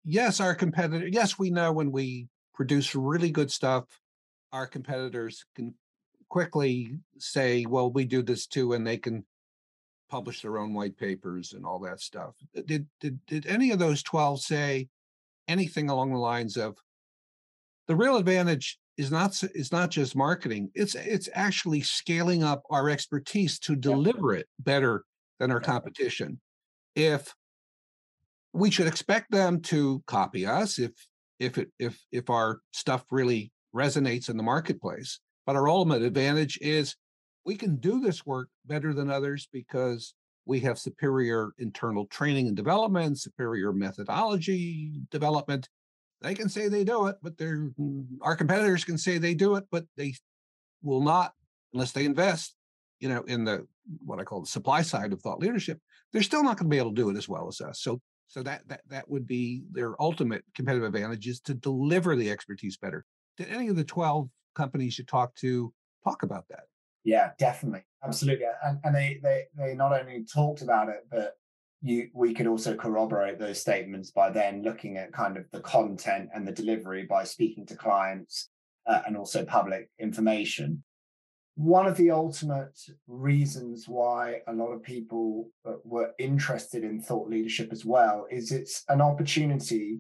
Yes, 0.06 0.40
our 0.40 0.56
competitor, 0.56 1.08
yes, 1.08 1.38
we 1.38 1.50
know 1.50 1.74
when 1.74 1.92
we 1.92 2.28
produce 2.54 2.96
really 2.96 3.30
good 3.30 3.52
stuff, 3.52 3.86
our 4.54 4.68
competitors 4.68 5.46
can 5.56 5.74
quickly 6.30 6.98
say, 7.18 7.66
well, 7.66 7.92
we 7.92 8.06
do 8.06 8.22
this 8.22 8.48
too, 8.48 8.74
and 8.74 8.88
they 8.88 8.98
can 8.98 9.26
publish 10.10 10.42
their 10.42 10.58
own 10.58 10.74
white 10.74 10.98
papers 10.98 11.54
and 11.54 11.66
all 11.66 11.80
that 11.80 12.00
stuff. 12.00 12.36
Did 12.66 12.88
did 13.02 13.20
did 13.26 13.48
any 13.48 13.72
of 13.72 13.80
those 13.80 14.04
12 14.04 14.42
say 14.42 14.88
anything 15.48 15.90
along 15.90 16.12
the 16.12 16.20
lines 16.20 16.58
of 16.58 16.78
the 17.88 17.96
real 17.96 18.18
advantage 18.18 18.80
is 18.98 19.12
not 19.12 19.42
is 19.56 19.72
not 19.72 19.90
just 19.90 20.16
marketing, 20.16 20.70
it's 20.76 20.96
it's 20.96 21.30
actually 21.34 21.82
scaling 21.82 22.44
up 22.44 22.64
our 22.70 22.90
expertise 22.90 23.60
to 23.60 23.76
deliver 23.76 24.34
it 24.34 24.48
better 24.60 25.04
than 25.40 25.52
our 25.52 25.60
competition. 25.60 26.40
If 26.96 27.34
we 28.54 28.70
should 28.70 28.88
expect 28.88 29.32
them 29.32 29.60
to 29.60 30.02
copy 30.06 30.46
us 30.46 30.80
if 30.80 30.92
if 31.40 31.58
it 31.58 31.70
if 31.80 32.00
if 32.12 32.30
our 32.30 32.60
stuff 32.72 33.04
really 33.12 33.52
resonates 33.76 34.30
in 34.30 34.38
the 34.38 34.44
marketplace 34.44 35.20
but 35.46 35.56
our 35.56 35.68
ultimate 35.68 36.04
advantage 36.04 36.58
is 36.62 36.96
we 37.46 37.56
can 37.56 37.76
do 37.78 38.00
this 38.00 38.26
work 38.26 38.48
better 38.66 38.94
than 38.94 39.10
others 39.10 39.50
because 39.52 40.14
we 40.46 40.60
have 40.60 40.78
superior 40.78 41.52
internal 41.58 42.06
training 42.08 42.48
and 42.48 42.56
development 42.56 43.20
superior 43.20 43.72
methodology 43.74 45.02
development 45.12 45.70
they 46.22 46.34
can 46.34 46.50
say 46.50 46.68
they 46.68 46.84
do 46.84 47.08
it 47.08 47.16
but 47.22 47.36
mm, 47.38 48.06
our 48.22 48.36
competitors 48.36 48.84
can 48.84 48.98
say 48.98 49.18
they 49.18 49.34
do 49.34 49.56
it 49.56 49.66
but 49.72 49.86
they 49.98 50.14
will 50.82 51.02
not 51.02 51.34
unless 51.74 51.92
they 51.92 52.06
invest 52.06 52.56
you 53.00 53.10
know 53.10 53.22
in 53.24 53.44
the 53.44 53.66
what 54.06 54.20
i 54.20 54.24
call 54.24 54.42
the 54.42 54.48
supply 54.48 54.82
side 54.82 55.14
of 55.14 55.22
thought 55.22 55.40
leadership 55.40 55.80
they're 56.12 56.22
still 56.22 56.44
not 56.44 56.58
going 56.58 56.70
to 56.70 56.74
be 56.74 56.78
able 56.78 56.92
to 56.92 57.02
do 57.02 57.10
it 57.10 57.18
as 57.18 57.28
well 57.28 57.48
as 57.48 57.60
us 57.62 57.82
so 57.82 58.00
so 58.34 58.42
that 58.42 58.68
that 58.68 58.82
that 58.90 59.08
would 59.10 59.28
be 59.28 59.64
their 59.72 60.02
ultimate 60.02 60.44
competitive 60.56 60.88
advantage 60.88 61.28
is 61.28 61.40
to 61.42 61.54
deliver 61.54 62.16
the 62.16 62.32
expertise 62.32 62.78
better. 62.78 63.06
Did 63.38 63.50
any 63.50 63.68
of 63.68 63.76
the 63.76 63.84
12 63.84 64.28
companies 64.56 64.98
you 64.98 65.06
talked 65.06 65.38
to 65.42 65.72
talk 66.04 66.24
about 66.24 66.46
that? 66.50 66.64
Yeah, 67.04 67.32
definitely. 67.38 67.84
Absolutely. 68.04 68.46
And 68.64 68.80
and 68.84 68.96
they 68.96 69.20
they 69.22 69.46
they 69.58 69.76
not 69.76 69.94
only 69.94 70.26
talked 70.26 70.62
about 70.62 70.90
it, 70.90 71.06
but 71.10 71.38
you 71.82 72.10
we 72.14 72.34
could 72.34 72.48
also 72.48 72.76
corroborate 72.76 73.40
those 73.40 73.60
statements 73.60 74.12
by 74.12 74.30
then 74.30 74.64
looking 74.64 74.98
at 74.98 75.14
kind 75.14 75.38
of 75.38 75.46
the 75.52 75.60
content 75.60 76.30
and 76.34 76.48
the 76.48 76.52
delivery 76.52 77.06
by 77.06 77.24
speaking 77.24 77.66
to 77.68 77.76
clients 77.76 78.50
uh, 78.88 79.02
and 79.06 79.18
also 79.18 79.44
public 79.46 79.90
information 80.00 80.84
one 81.56 81.86
of 81.86 81.96
the 81.98 82.10
ultimate 82.10 82.80
reasons 83.08 83.88
why 83.88 84.42
a 84.48 84.54
lot 84.54 84.72
of 84.72 84.82
people 84.82 85.50
uh, 85.68 85.74
were 85.84 86.12
interested 86.18 86.84
in 86.84 87.00
thought 87.00 87.30
leadership 87.30 87.72
as 87.72 87.86
well 87.86 88.26
is 88.32 88.52
it's 88.52 88.84
an 88.90 89.02
opportunity 89.02 90.00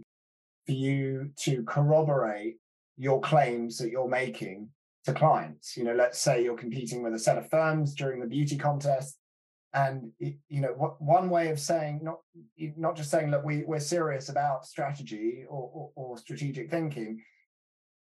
for 0.65 0.71
you 0.71 1.29
to 1.35 1.63
corroborate 1.63 2.55
your 2.97 3.21
claims 3.21 3.77
that 3.77 3.91
you're 3.91 4.09
making 4.09 4.67
to 5.05 5.13
clients 5.13 5.75
you 5.75 5.83
know 5.83 5.93
let's 5.93 6.19
say 6.19 6.43
you're 6.43 6.57
competing 6.57 7.03
with 7.03 7.13
a 7.13 7.19
set 7.19 7.37
of 7.37 7.49
firms 7.49 7.93
during 7.93 8.19
the 8.19 8.27
beauty 8.27 8.57
contest 8.57 9.17
and 9.73 10.11
you 10.19 10.61
know 10.61 10.95
one 10.99 11.29
way 11.29 11.49
of 11.49 11.59
saying 11.59 11.99
not 12.03 12.19
not 12.77 12.95
just 12.95 13.09
saying 13.09 13.31
look 13.31 13.43
we, 13.43 13.63
we're 13.63 13.79
serious 13.79 14.29
about 14.29 14.65
strategy 14.65 15.45
or, 15.49 15.69
or, 15.73 15.91
or 15.95 16.17
strategic 16.17 16.69
thinking 16.69 17.21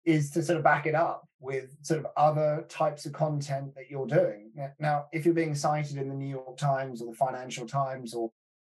is 0.05 0.31
to 0.31 0.43
sort 0.43 0.59
of 0.59 0.65
back 0.65 0.87
it 0.87 0.95
up 0.95 1.27
with 1.41 1.77
sort 1.83 2.01
of 2.01 2.07
other 2.17 2.65
types 2.69 3.07
of 3.07 3.13
content 3.13 3.75
that 3.75 3.91
you're 3.91 4.07
doing. 4.07 4.51
Now, 4.79 5.07
if 5.13 5.25
you're 5.25 5.35
being 5.35 5.55
cited 5.55 5.97
in 5.97 6.09
the 6.09 6.15
New 6.15 6.29
York 6.29 6.57
Times 6.57 7.01
or 7.01 7.11
the 7.11 7.17
Financial 7.17 7.67
Times, 7.67 8.15
or 8.15 8.31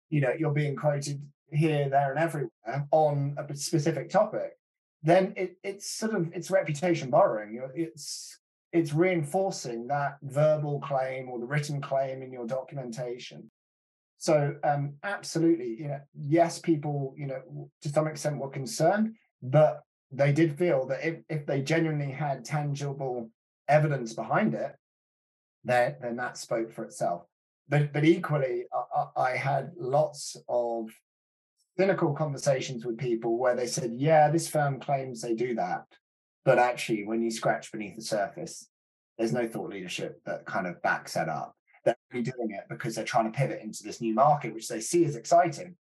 you 0.10 0.22
know 0.22 0.34
you're 0.38 0.52
being 0.52 0.76
quoted 0.76 1.22
here, 1.52 1.90
there, 1.90 2.12
and 2.12 2.20
everywhere 2.20 2.88
on 2.92 3.36
a 3.38 3.56
specific 3.56 4.10
topic, 4.10 4.58
then 5.04 5.34
it, 5.36 5.58
it's 5.64 5.90
sort 5.90 6.14
of 6.14 6.32
it's 6.34 6.52
reputation 6.52 7.10
borrowing. 7.10 7.62
It's 7.76 8.40
it's 8.72 8.94
reinforcing 8.94 9.88
that 9.88 10.18
verbal 10.22 10.80
claim 10.80 11.30
or 11.30 11.40
the 11.40 11.46
written 11.46 11.82
claim 11.82 12.22
in 12.22 12.32
your 12.32 12.48
documentation. 12.48 13.52
So 14.18 14.56
um, 14.64 14.94
absolutely, 15.04 15.76
you 15.80 15.88
know, 15.88 16.00
yes, 16.14 16.60
people, 16.60 17.16
you 17.18 17.26
know, 17.26 17.70
to 17.82 17.90
some 17.90 18.08
extent 18.08 18.38
were 18.38 18.50
concerned, 18.50 19.16
but 19.42 19.82
they 20.12 20.32
did 20.32 20.58
feel 20.58 20.86
that 20.88 21.04
if, 21.04 21.16
if 21.28 21.46
they 21.48 21.62
genuinely 21.62 22.12
had 22.12 22.46
tangible 22.46 23.32
evidence 23.68 24.14
behind 24.14 24.54
it, 24.54 24.76
then, 25.64 25.96
then 26.02 26.16
that 26.18 26.38
spoke 26.38 26.72
for 26.72 26.84
itself. 26.86 27.24
But, 27.68 27.94
but 27.94 28.06
equally, 28.06 28.66
I, 28.96 29.22
I 29.22 29.32
had 29.32 29.72
lots 29.76 30.38
of 30.48 30.90
cynical 31.78 32.14
conversations 32.14 32.86
with 32.86 32.98
people 32.98 33.38
where 33.38 33.56
they 33.56 33.68
said, 33.68 33.94
yeah, 33.94 34.30
this 34.30 34.48
firm 34.48 34.80
claims 34.80 35.22
they 35.22 35.34
do 35.34 35.56
that. 35.56 35.86
But 36.44 36.60
actually, 36.60 37.06
when 37.06 37.22
you 37.22 37.32
scratch 37.32 37.72
beneath 37.72 37.96
the 37.96 38.02
surface, 38.02 38.68
there's 39.18 39.34
no 39.34 39.48
thought 39.48 39.70
leadership 39.70 40.22
that 40.26 40.46
kind 40.46 40.68
of 40.68 40.82
backs 40.82 41.14
that 41.14 41.30
up. 41.30 41.56
They're 41.86 41.96
doing 42.12 42.52
it 42.52 42.66
because 42.70 42.96
they're 42.96 43.04
trying 43.04 43.32
to 43.32 43.38
pivot 43.38 43.62
into 43.62 43.84
this 43.84 44.02
new 44.02 44.14
market, 44.14 44.54
which 44.54 44.68
they 44.68 44.82
see 44.82 45.06
as 45.06 45.16
exciting, 45.16 45.76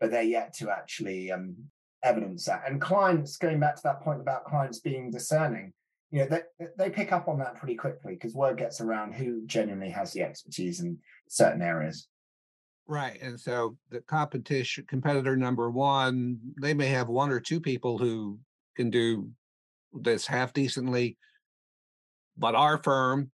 but 0.00 0.10
they're 0.10 0.22
yet 0.22 0.54
to 0.54 0.70
actually 0.70 1.30
um, 1.30 1.56
evidence 2.02 2.44
that. 2.46 2.64
And 2.66 2.80
clients, 2.80 3.36
going 3.36 3.60
back 3.60 3.76
to 3.76 3.82
that 3.84 4.02
point 4.02 4.20
about 4.20 4.44
clients 4.44 4.80
being 4.80 5.10
discerning, 5.10 5.72
you 6.10 6.20
know, 6.20 6.26
they, 6.58 6.66
they 6.78 6.90
pick 6.90 7.12
up 7.12 7.28
on 7.28 7.38
that 7.38 7.56
pretty 7.56 7.74
quickly 7.74 8.14
because 8.14 8.34
word 8.34 8.58
gets 8.58 8.80
around 8.80 9.12
who 9.12 9.44
genuinely 9.46 9.90
has 9.90 10.12
the 10.12 10.22
expertise 10.22 10.80
in 10.80 10.98
certain 11.28 11.62
areas. 11.62 12.08
Right. 12.88 13.20
And 13.20 13.38
so 13.38 13.76
the 13.90 14.00
competition 14.00 14.84
competitor 14.88 15.36
number 15.36 15.70
one, 15.70 16.38
they 16.60 16.74
may 16.74 16.88
have 16.88 17.08
one 17.08 17.30
or 17.30 17.40
two 17.40 17.60
people 17.60 17.98
who 17.98 18.38
can 18.76 18.90
do 18.90 19.28
this 19.92 20.26
half 20.26 20.52
decently. 20.52 21.16
But 22.38 22.54
our 22.54 22.78
firm, 22.78 23.30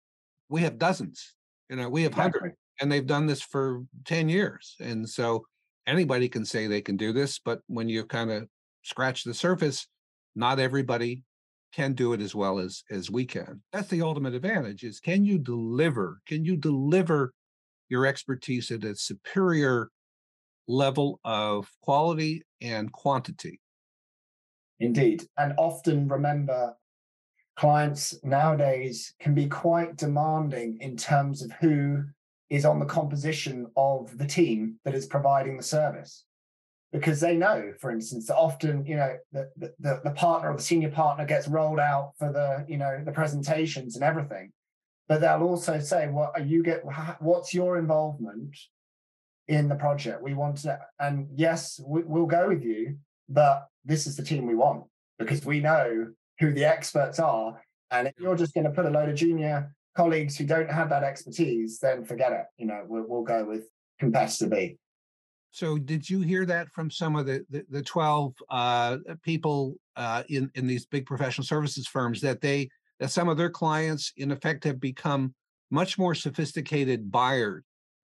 we 0.48 0.62
have 0.62 0.78
dozens. 0.78 1.34
You 1.68 1.76
know, 1.76 1.88
we 1.88 2.02
have 2.02 2.12
exactly. 2.12 2.40
hundreds 2.40 2.58
and 2.80 2.92
they've 2.92 3.06
done 3.06 3.26
this 3.26 3.42
for 3.42 3.82
10 4.04 4.28
years. 4.28 4.76
And 4.80 5.08
so 5.08 5.44
anybody 5.86 6.28
can 6.28 6.44
say 6.44 6.66
they 6.66 6.80
can 6.82 6.96
do 6.96 7.12
this, 7.12 7.38
but 7.38 7.60
when 7.66 7.88
you 7.88 8.04
kind 8.04 8.30
of 8.30 8.48
scratch 8.82 9.24
the 9.24 9.34
surface, 9.34 9.86
not 10.34 10.58
everybody 10.58 11.22
can 11.72 11.92
do 11.92 12.12
it 12.12 12.20
as 12.20 12.34
well 12.34 12.58
as 12.58 12.84
as 12.90 13.10
we 13.10 13.24
can. 13.26 13.60
That's 13.72 13.88
the 13.88 14.02
ultimate 14.02 14.34
advantage 14.34 14.82
is 14.82 15.00
can 15.00 15.24
you 15.24 15.38
deliver? 15.38 16.20
Can 16.26 16.44
you 16.44 16.56
deliver 16.56 17.34
your 17.88 18.06
expertise 18.06 18.70
at 18.70 18.84
a 18.84 18.94
superior 18.94 19.90
level 20.68 21.20
of 21.24 21.70
quality 21.82 22.42
and 22.60 22.92
quantity? 22.92 23.60
Indeed. 24.80 25.26
And 25.38 25.54
often 25.56 26.08
remember 26.08 26.76
clients 27.56 28.18
nowadays 28.22 29.14
can 29.20 29.34
be 29.34 29.46
quite 29.46 29.96
demanding 29.96 30.78
in 30.80 30.96
terms 30.96 31.42
of 31.42 31.52
who 31.52 32.04
is 32.50 32.64
on 32.64 32.78
the 32.78 32.86
composition 32.86 33.66
of 33.76 34.16
the 34.18 34.26
team 34.26 34.78
that 34.84 34.94
is 34.94 35.06
providing 35.06 35.56
the 35.56 35.62
service 35.62 36.24
because 36.92 37.20
they 37.20 37.36
know 37.36 37.72
for 37.80 37.90
instance 37.90 38.26
that 38.26 38.36
often 38.36 38.84
you 38.86 38.96
know 38.96 39.16
the, 39.32 39.50
the, 39.56 40.00
the 40.04 40.10
partner 40.12 40.50
or 40.50 40.56
the 40.56 40.62
senior 40.62 40.90
partner 40.90 41.24
gets 41.24 41.48
rolled 41.48 41.80
out 41.80 42.12
for 42.18 42.32
the 42.32 42.64
you 42.68 42.78
know 42.78 43.02
the 43.04 43.10
presentations 43.12 43.96
and 43.96 44.04
everything 44.04 44.52
but 45.08 45.20
they'll 45.20 45.42
also 45.42 45.78
say 45.78 46.08
what 46.08 46.32
are 46.34 46.44
you 46.44 46.62
get 46.62 46.82
what's 47.20 47.54
your 47.54 47.78
involvement 47.78 48.56
in 49.48 49.68
the 49.68 49.74
project 49.74 50.22
we 50.22 50.34
want 50.34 50.58
to 50.58 50.78
and 50.98 51.28
yes 51.34 51.80
we, 51.86 52.02
we'll 52.02 52.26
go 52.26 52.48
with 52.48 52.62
you 52.62 52.96
but 53.28 53.66
this 53.84 54.06
is 54.06 54.16
the 54.16 54.22
team 54.22 54.46
we 54.46 54.54
want 54.54 54.84
because 55.18 55.44
we 55.44 55.60
know 55.60 56.06
who 56.40 56.52
the 56.52 56.64
experts 56.64 57.18
are 57.18 57.60
and 57.90 58.08
if 58.08 58.14
you're 58.18 58.36
just 58.36 58.54
going 58.54 58.64
to 58.64 58.70
put 58.70 58.86
a 58.86 58.90
load 58.90 59.08
of 59.08 59.14
junior 59.14 59.72
colleagues 59.96 60.36
who 60.36 60.44
don't 60.44 60.70
have 60.70 60.90
that 60.90 61.02
expertise, 61.02 61.78
then 61.80 62.04
forget 62.04 62.32
it. 62.32 62.44
You 62.58 62.66
know, 62.66 62.84
we'll, 62.86 63.04
we'll 63.08 63.22
go 63.22 63.44
with 63.44 63.64
competitor 63.98 64.48
B. 64.48 64.78
So, 65.50 65.78
did 65.78 66.08
you 66.08 66.20
hear 66.20 66.44
that 66.44 66.68
from 66.68 66.90
some 66.90 67.16
of 67.16 67.24
the 67.26 67.44
the, 67.48 67.64
the 67.70 67.82
twelve 67.82 68.34
uh, 68.50 68.98
people 69.22 69.76
uh, 69.96 70.22
in 70.28 70.50
in 70.54 70.66
these 70.66 70.84
big 70.84 71.06
professional 71.06 71.46
services 71.46 71.86
firms 71.86 72.20
that 72.20 72.42
they 72.42 72.68
that 73.00 73.10
some 73.10 73.28
of 73.28 73.36
their 73.36 73.50
clients, 73.50 74.12
in 74.16 74.30
effect, 74.30 74.64
have 74.64 74.80
become 74.80 75.34
much 75.70 75.98
more 75.98 76.14
sophisticated 76.14 77.10
buyers, 77.10 77.64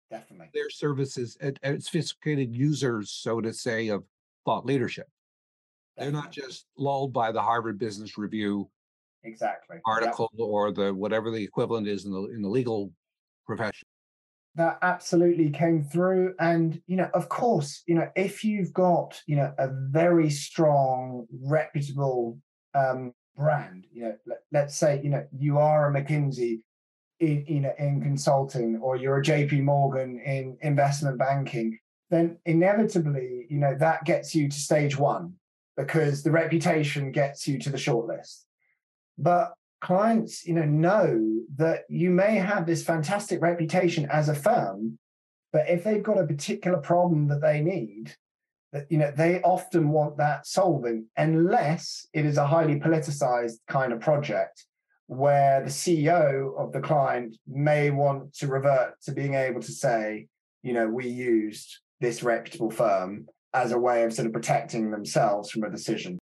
definitely 0.09 0.49
their 0.53 0.69
services, 0.69 1.37
and, 1.41 1.83
sophisticated 1.83 2.55
users, 2.55 3.11
so 3.11 3.41
to 3.41 3.53
say, 3.53 3.89
of 3.89 4.03
thought 4.45 4.65
leadership. 4.65 5.07
Definitely. 5.97 6.13
They're 6.13 6.23
not 6.23 6.31
just 6.31 6.65
lulled 6.77 7.13
by 7.13 7.31
the 7.31 7.41
Harvard 7.41 7.77
Business 7.77 8.17
Review 8.17 8.69
exactly 9.23 9.77
article 9.85 10.29
yep. 10.33 10.47
or 10.47 10.71
the 10.71 10.93
whatever 10.93 11.31
the 11.31 11.43
equivalent 11.43 11.87
is 11.87 12.05
in 12.05 12.11
the 12.11 12.25
in 12.27 12.41
the 12.41 12.49
legal 12.49 12.91
profession. 13.45 13.87
that 14.55 14.77
absolutely 14.81 15.49
came 15.49 15.83
through 15.83 16.33
and 16.39 16.81
you 16.87 16.95
know 16.95 17.09
of 17.13 17.27
course 17.29 17.83
you 17.85 17.95
know 17.95 18.09
if 18.15 18.43
you've 18.43 18.73
got 18.73 19.21
you 19.25 19.35
know 19.35 19.53
a 19.57 19.67
very 19.89 20.29
strong 20.29 21.25
reputable 21.41 22.37
um 22.75 23.11
brand 23.39 23.85
you 23.91 24.03
know 24.03 24.15
let, 24.51 24.65
us 24.65 24.75
say 24.75 25.01
you 25.03 25.09
know 25.09 25.25
you 25.31 25.57
are 25.57 25.89
a 25.89 25.93
mckinsey 25.93 26.59
in 27.19 27.43
you 27.47 27.61
know 27.61 27.73
in 27.79 28.01
consulting 28.01 28.77
or 28.77 28.95
you're 28.95 29.19
a 29.19 29.23
jp 29.23 29.63
morgan 29.63 30.19
in 30.19 30.57
investment 30.61 31.17
banking 31.17 31.79
then 32.09 32.37
inevitably 32.45 33.45
you 33.49 33.57
know 33.57 33.75
that 33.75 34.03
gets 34.03 34.35
you 34.35 34.49
to 34.49 34.59
stage 34.59 34.97
one 34.97 35.33
because 35.79 36.23
the 36.23 36.31
reputation 36.31 37.11
gets 37.11 37.47
you 37.47 37.57
to 37.57 37.69
the 37.69 37.77
shortlist. 37.77 38.43
But 39.17 39.53
clients 39.81 40.45
you 40.45 40.53
know 40.53 40.65
know 40.65 41.41
that 41.55 41.83
you 41.87 42.09
may 42.09 42.35
have 42.35 42.65
this 42.65 42.83
fantastic 42.83 43.41
reputation 43.41 44.05
as 44.11 44.27
a 44.27 44.35
firm 44.35 44.99
but 45.53 45.69
if 45.69 45.85
they've 45.85 46.03
got 46.03 46.19
a 46.19 46.27
particular 46.27 46.79
problem 46.79 47.29
that 47.29 47.39
they 47.39 47.61
need 47.61 48.13
you 48.89 48.97
know 48.97 49.11
they 49.15 49.41
often 49.41 49.89
want 49.89 50.17
that 50.17 50.45
solving 50.45 51.05
unless 51.17 52.07
it 52.13 52.25
is 52.25 52.37
a 52.37 52.45
highly 52.45 52.79
politicized 52.79 53.57
kind 53.67 53.91
of 53.91 53.99
project 53.99 54.65
where 55.07 55.61
the 55.63 55.69
ceo 55.69 56.55
of 56.57 56.71
the 56.71 56.79
client 56.79 57.35
may 57.47 57.89
want 57.89 58.33
to 58.33 58.47
revert 58.47 58.93
to 59.01 59.11
being 59.11 59.33
able 59.33 59.61
to 59.61 59.71
say 59.71 60.27
you 60.61 60.73
know 60.73 60.87
we 60.87 61.07
used 61.07 61.79
this 61.99 62.21
reputable 62.21 62.69
firm 62.69 63.27
as 63.53 63.71
a 63.71 63.79
way 63.79 64.03
of 64.03 64.13
sort 64.13 64.27
of 64.27 64.33
protecting 64.33 64.91
themselves 64.91 65.49
from 65.49 65.63
a 65.63 65.69
decision 65.69 66.19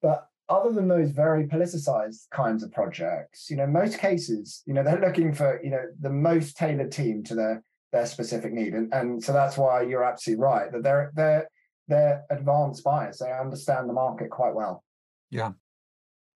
but 0.00 0.28
other 0.48 0.72
than 0.72 0.88
those 0.88 1.10
very 1.10 1.46
politicized 1.46 2.30
kinds 2.30 2.62
of 2.62 2.72
projects, 2.72 3.50
you 3.50 3.56
know, 3.56 3.66
most 3.66 3.98
cases, 3.98 4.62
you 4.66 4.72
know, 4.72 4.82
they're 4.82 5.00
looking 5.00 5.32
for, 5.34 5.60
you 5.62 5.70
know, 5.70 5.82
the 6.00 6.10
most 6.10 6.56
tailored 6.56 6.90
team 6.90 7.22
to 7.24 7.34
their 7.34 7.62
their 7.92 8.06
specific 8.06 8.52
need. 8.52 8.74
And 8.74 8.92
and 8.94 9.22
so 9.22 9.32
that's 9.32 9.58
why 9.58 9.82
you're 9.82 10.04
absolutely 10.04 10.42
right 10.42 10.72
that 10.72 10.82
they're 10.82 11.12
they're 11.14 11.48
they're 11.88 12.24
advanced 12.30 12.84
buyers. 12.84 13.18
They 13.18 13.32
understand 13.32 13.88
the 13.88 13.92
market 13.92 14.30
quite 14.30 14.54
well. 14.54 14.84
Yeah. 15.30 15.52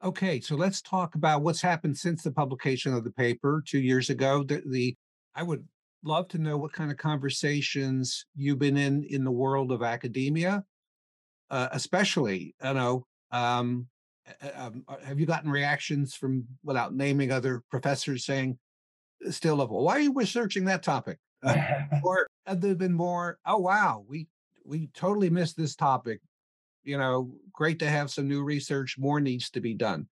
Okay, 0.03 0.39
so 0.41 0.55
let's 0.55 0.81
talk 0.81 1.15
about 1.15 1.43
what's 1.43 1.61
happened 1.61 1.95
since 1.97 2.23
the 2.23 2.31
publication 2.31 2.93
of 2.93 3.03
the 3.03 3.11
paper 3.11 3.63
two 3.65 3.79
years 3.79 4.09
ago. 4.09 4.43
The, 4.43 4.63
the 4.65 4.95
I 5.35 5.43
would 5.43 5.65
love 6.03 6.27
to 6.29 6.39
know 6.39 6.57
what 6.57 6.73
kind 6.73 6.91
of 6.91 6.97
conversations 6.97 8.25
you've 8.35 8.57
been 8.57 8.77
in 8.77 9.03
in 9.03 9.23
the 9.23 9.31
world 9.31 9.71
of 9.71 9.83
academia, 9.83 10.63
uh, 11.51 11.67
especially 11.71 12.55
you 12.63 12.73
know 12.73 13.05
um, 13.31 13.87
um, 14.55 14.83
uh, 14.87 14.97
have 15.03 15.19
you 15.19 15.25
gotten 15.25 15.49
reactions 15.49 16.15
from, 16.15 16.45
without 16.63 16.93
naming 16.93 17.31
other 17.31 17.63
professors, 17.69 18.25
saying, 18.25 18.57
still 19.29 19.55
level, 19.55 19.83
why 19.83 19.93
are 19.93 20.01
you 20.01 20.13
researching 20.13 20.65
that 20.65 20.83
topic? 20.83 21.17
Uh, 21.43 21.55
or 22.03 22.27
have 22.45 22.61
there 22.61 22.75
been 22.75 22.93
more, 22.93 23.37
oh, 23.45 23.57
wow, 23.57 24.03
we, 24.07 24.27
we 24.71 24.87
totally 24.95 25.29
missed 25.29 25.57
this 25.57 25.75
topic. 25.75 26.21
You 26.83 26.97
know, 26.97 27.29
great 27.53 27.77
to 27.79 27.89
have 27.89 28.09
some 28.09 28.27
new 28.27 28.41
research. 28.41 28.97
More 28.97 29.19
needs 29.19 29.49
to 29.51 29.59
be 29.59 29.73
done. 29.73 30.07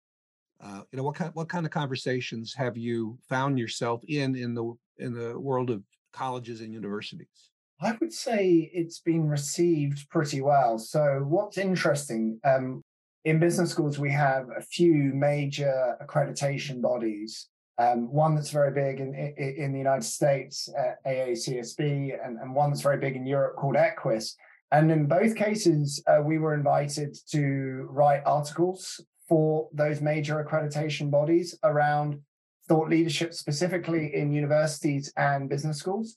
Uh, 0.63 0.83
you 0.93 0.97
know, 0.97 1.03
what 1.03 1.17
kind, 1.17 1.35
what 1.35 1.49
kind 1.49 1.67
of 1.67 1.73
conversations 1.73 2.55
have 2.55 2.77
you 2.77 3.19
found 3.29 3.59
yourself 3.59 4.01
in 4.09 4.37
in 4.37 4.55
the 4.55 4.73
in 4.99 5.13
the 5.13 5.39
world 5.39 5.71
of 5.71 5.83
colleges 6.13 6.61
and 6.61 6.73
universities? 6.73 7.51
I 7.81 7.97
would 8.01 8.13
say 8.13 8.71
it's 8.73 9.01
been 9.01 9.29
received 9.29 10.09
pretty 10.09 10.41
well. 10.41 10.79
So, 10.79 11.25
what's 11.27 11.59
interesting, 11.59 12.39
um, 12.45 12.81
in 13.25 13.41
business 13.41 13.73
schools, 13.73 13.99
we 13.99 14.13
have 14.13 14.47
a 14.57 14.63
few 14.63 14.95
major 15.13 15.97
accreditation 16.01 16.81
bodies. 16.81 17.49
Um, 17.77 18.13
one 18.13 18.37
that's 18.37 18.51
very 18.51 18.71
big 18.71 19.01
in, 19.01 19.15
in, 19.15 19.55
in 19.57 19.73
the 19.73 19.79
United 19.79 20.05
States, 20.05 20.69
uh, 20.79 20.93
AACSB, 21.05 22.25
and, 22.25 22.39
and, 22.39 22.55
one 22.55 22.71
that's 22.71 22.83
very 22.83 22.99
big 22.99 23.17
in 23.17 23.27
Europe 23.27 23.57
called 23.57 23.75
EQUIS. 23.75 24.37
And 24.75 24.91
in 24.91 25.07
both 25.07 25.37
cases, 25.37 26.03
uh, 26.09 26.21
we 26.21 26.39
were 26.39 26.53
invited 26.53 27.17
to 27.31 27.87
write 27.91 28.23
articles 28.27 29.01
for 29.29 29.69
those 29.73 30.01
major 30.01 30.45
accreditation 30.45 31.13
bodies 31.13 31.57
around 31.63 32.19
thought 32.67 32.89
leadership, 32.89 33.35
specifically 33.35 34.13
in 34.13 34.33
universities 34.33 35.13
and 35.17 35.49
business 35.49 35.79
schools. 35.79 36.17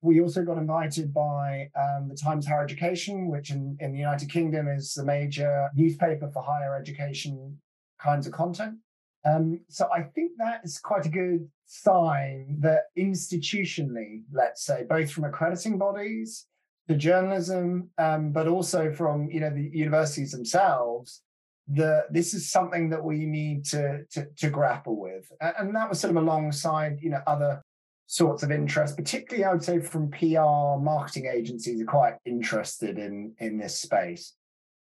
We 0.00 0.20
also 0.20 0.44
got 0.44 0.58
invited 0.58 1.12
by 1.12 1.70
um, 1.74 2.08
the 2.08 2.14
Times 2.14 2.46
Higher 2.46 2.62
Education, 2.62 3.28
which 3.28 3.50
in, 3.50 3.76
in 3.80 3.90
the 3.90 3.98
United 3.98 4.30
Kingdom 4.30 4.68
is 4.68 4.94
the 4.94 5.04
major 5.04 5.68
newspaper 5.74 6.30
for 6.32 6.40
higher 6.40 6.76
education 6.76 7.58
kinds 8.00 8.28
of 8.28 8.32
content. 8.32 8.76
Um, 9.24 9.58
so 9.68 9.88
I 9.92 10.02
think 10.02 10.32
that 10.38 10.60
is 10.62 10.78
quite 10.78 11.06
a 11.06 11.08
good 11.08 11.48
sign 11.66 12.58
that 12.60 12.82
institutionally, 12.96 14.22
let's 14.32 14.64
say, 14.64 14.84
both 14.88 15.10
from 15.10 15.24
accrediting 15.24 15.78
bodies 15.78 16.46
journalism, 16.94 17.90
um, 17.98 18.32
but 18.32 18.48
also 18.48 18.92
from 18.92 19.30
you 19.30 19.40
know 19.40 19.50
the 19.50 19.70
universities 19.72 20.32
themselves, 20.32 21.22
that 21.68 22.12
this 22.12 22.34
is 22.34 22.50
something 22.50 22.90
that 22.90 23.02
we 23.02 23.26
need 23.26 23.64
to, 23.66 24.04
to, 24.10 24.26
to 24.36 24.50
grapple 24.50 25.00
with, 25.00 25.30
and 25.40 25.74
that 25.74 25.88
was 25.88 26.00
sort 26.00 26.10
of 26.10 26.22
alongside 26.22 27.00
you 27.00 27.10
know 27.10 27.22
other 27.26 27.62
sorts 28.06 28.42
of 28.42 28.50
interest, 28.50 28.96
particularly 28.96 29.44
I 29.44 29.52
would 29.52 29.64
say 29.64 29.80
from 29.80 30.10
PR 30.10 30.78
marketing 30.80 31.26
agencies 31.26 31.80
are 31.80 31.86
quite 31.86 32.14
interested 32.24 32.98
in 32.98 33.34
in 33.38 33.58
this 33.58 33.80
space. 33.80 34.34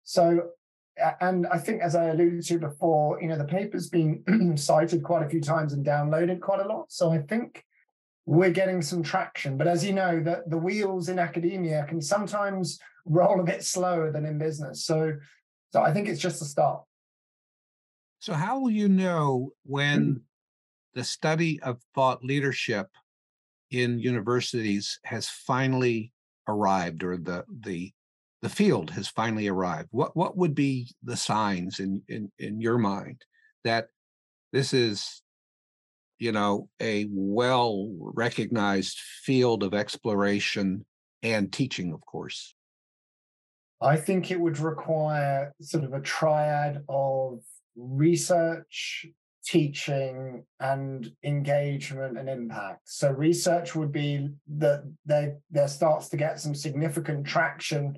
So 0.04 0.50
and 1.20 1.46
I 1.46 1.58
think 1.58 1.80
as 1.80 1.94
I 1.94 2.08
alluded 2.08 2.44
to 2.44 2.58
before, 2.58 3.20
you 3.20 3.28
know, 3.28 3.38
the 3.38 3.44
paper's 3.44 3.88
been 3.88 4.22
cited 4.56 5.02
quite 5.02 5.24
a 5.24 5.28
few 5.28 5.40
times 5.40 5.72
and 5.72 5.84
downloaded 5.84 6.40
quite 6.40 6.60
a 6.60 6.68
lot. 6.68 6.92
So 6.92 7.10
I 7.10 7.18
think 7.18 7.64
we're 8.26 8.50
getting 8.50 8.82
some 8.82 9.02
traction. 9.02 9.56
But 9.56 9.66
as 9.66 9.84
you 9.84 9.92
know, 9.92 10.20
that 10.22 10.48
the 10.48 10.58
wheels 10.58 11.08
in 11.08 11.18
academia 11.18 11.84
can 11.88 12.00
sometimes 12.00 12.78
roll 13.04 13.40
a 13.40 13.44
bit 13.44 13.64
slower 13.64 14.12
than 14.12 14.24
in 14.24 14.38
business. 14.38 14.84
So 14.84 15.14
so 15.72 15.82
I 15.82 15.92
think 15.92 16.08
it's 16.08 16.20
just 16.20 16.42
a 16.42 16.44
start. 16.44 16.82
So 18.20 18.34
how 18.34 18.60
will 18.60 18.70
you 18.70 18.88
know 18.88 19.50
when 19.64 20.06
mm. 20.06 20.20
the 20.94 21.02
study 21.02 21.60
of 21.62 21.80
thought 21.94 22.22
leadership 22.22 22.88
in 23.70 23.98
universities 23.98 25.00
has 25.04 25.28
finally 25.28 26.12
arrived 26.46 27.02
or 27.02 27.16
the 27.16 27.44
the 27.60 27.90
the 28.42 28.48
field 28.48 28.90
has 28.90 29.08
finally 29.08 29.48
arrived 29.48 29.88
what 29.92 30.16
what 30.16 30.36
would 30.36 30.54
be 30.54 30.92
the 31.02 31.16
signs 31.16 31.78
in 31.78 32.02
in 32.08 32.30
in 32.38 32.60
your 32.60 32.76
mind 32.76 33.24
that 33.64 33.88
this 34.52 34.74
is 34.74 35.22
you 36.22 36.32
know 36.32 36.68
a 36.80 37.06
well 37.10 37.90
recognized 37.98 38.98
field 38.98 39.62
of 39.62 39.74
exploration 39.74 40.84
and 41.22 41.52
teaching 41.52 41.92
of 41.92 42.00
course 42.06 42.54
i 43.80 43.96
think 43.96 44.30
it 44.30 44.40
would 44.40 44.58
require 44.58 45.52
sort 45.60 45.84
of 45.84 45.92
a 45.92 46.00
triad 46.00 46.82
of 46.88 47.40
research 47.76 49.06
teaching 49.44 50.44
and 50.60 51.10
engagement 51.24 52.16
and 52.16 52.28
impact. 52.28 52.80
So 52.84 53.10
research 53.10 53.74
would 53.74 53.92
be 53.92 54.28
that 54.56 54.84
there, 55.04 55.38
there 55.50 55.68
starts 55.68 56.08
to 56.10 56.16
get 56.16 56.40
some 56.40 56.54
significant 56.54 57.26
traction 57.26 57.96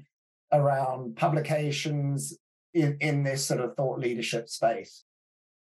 around 0.53 1.17
publications 1.17 2.37
in, 2.73 2.97
in 3.01 3.23
this 3.23 3.45
sort 3.45 3.61
of 3.61 3.77
thought 3.77 3.99
leadership 3.99 4.49
space. 4.49 5.05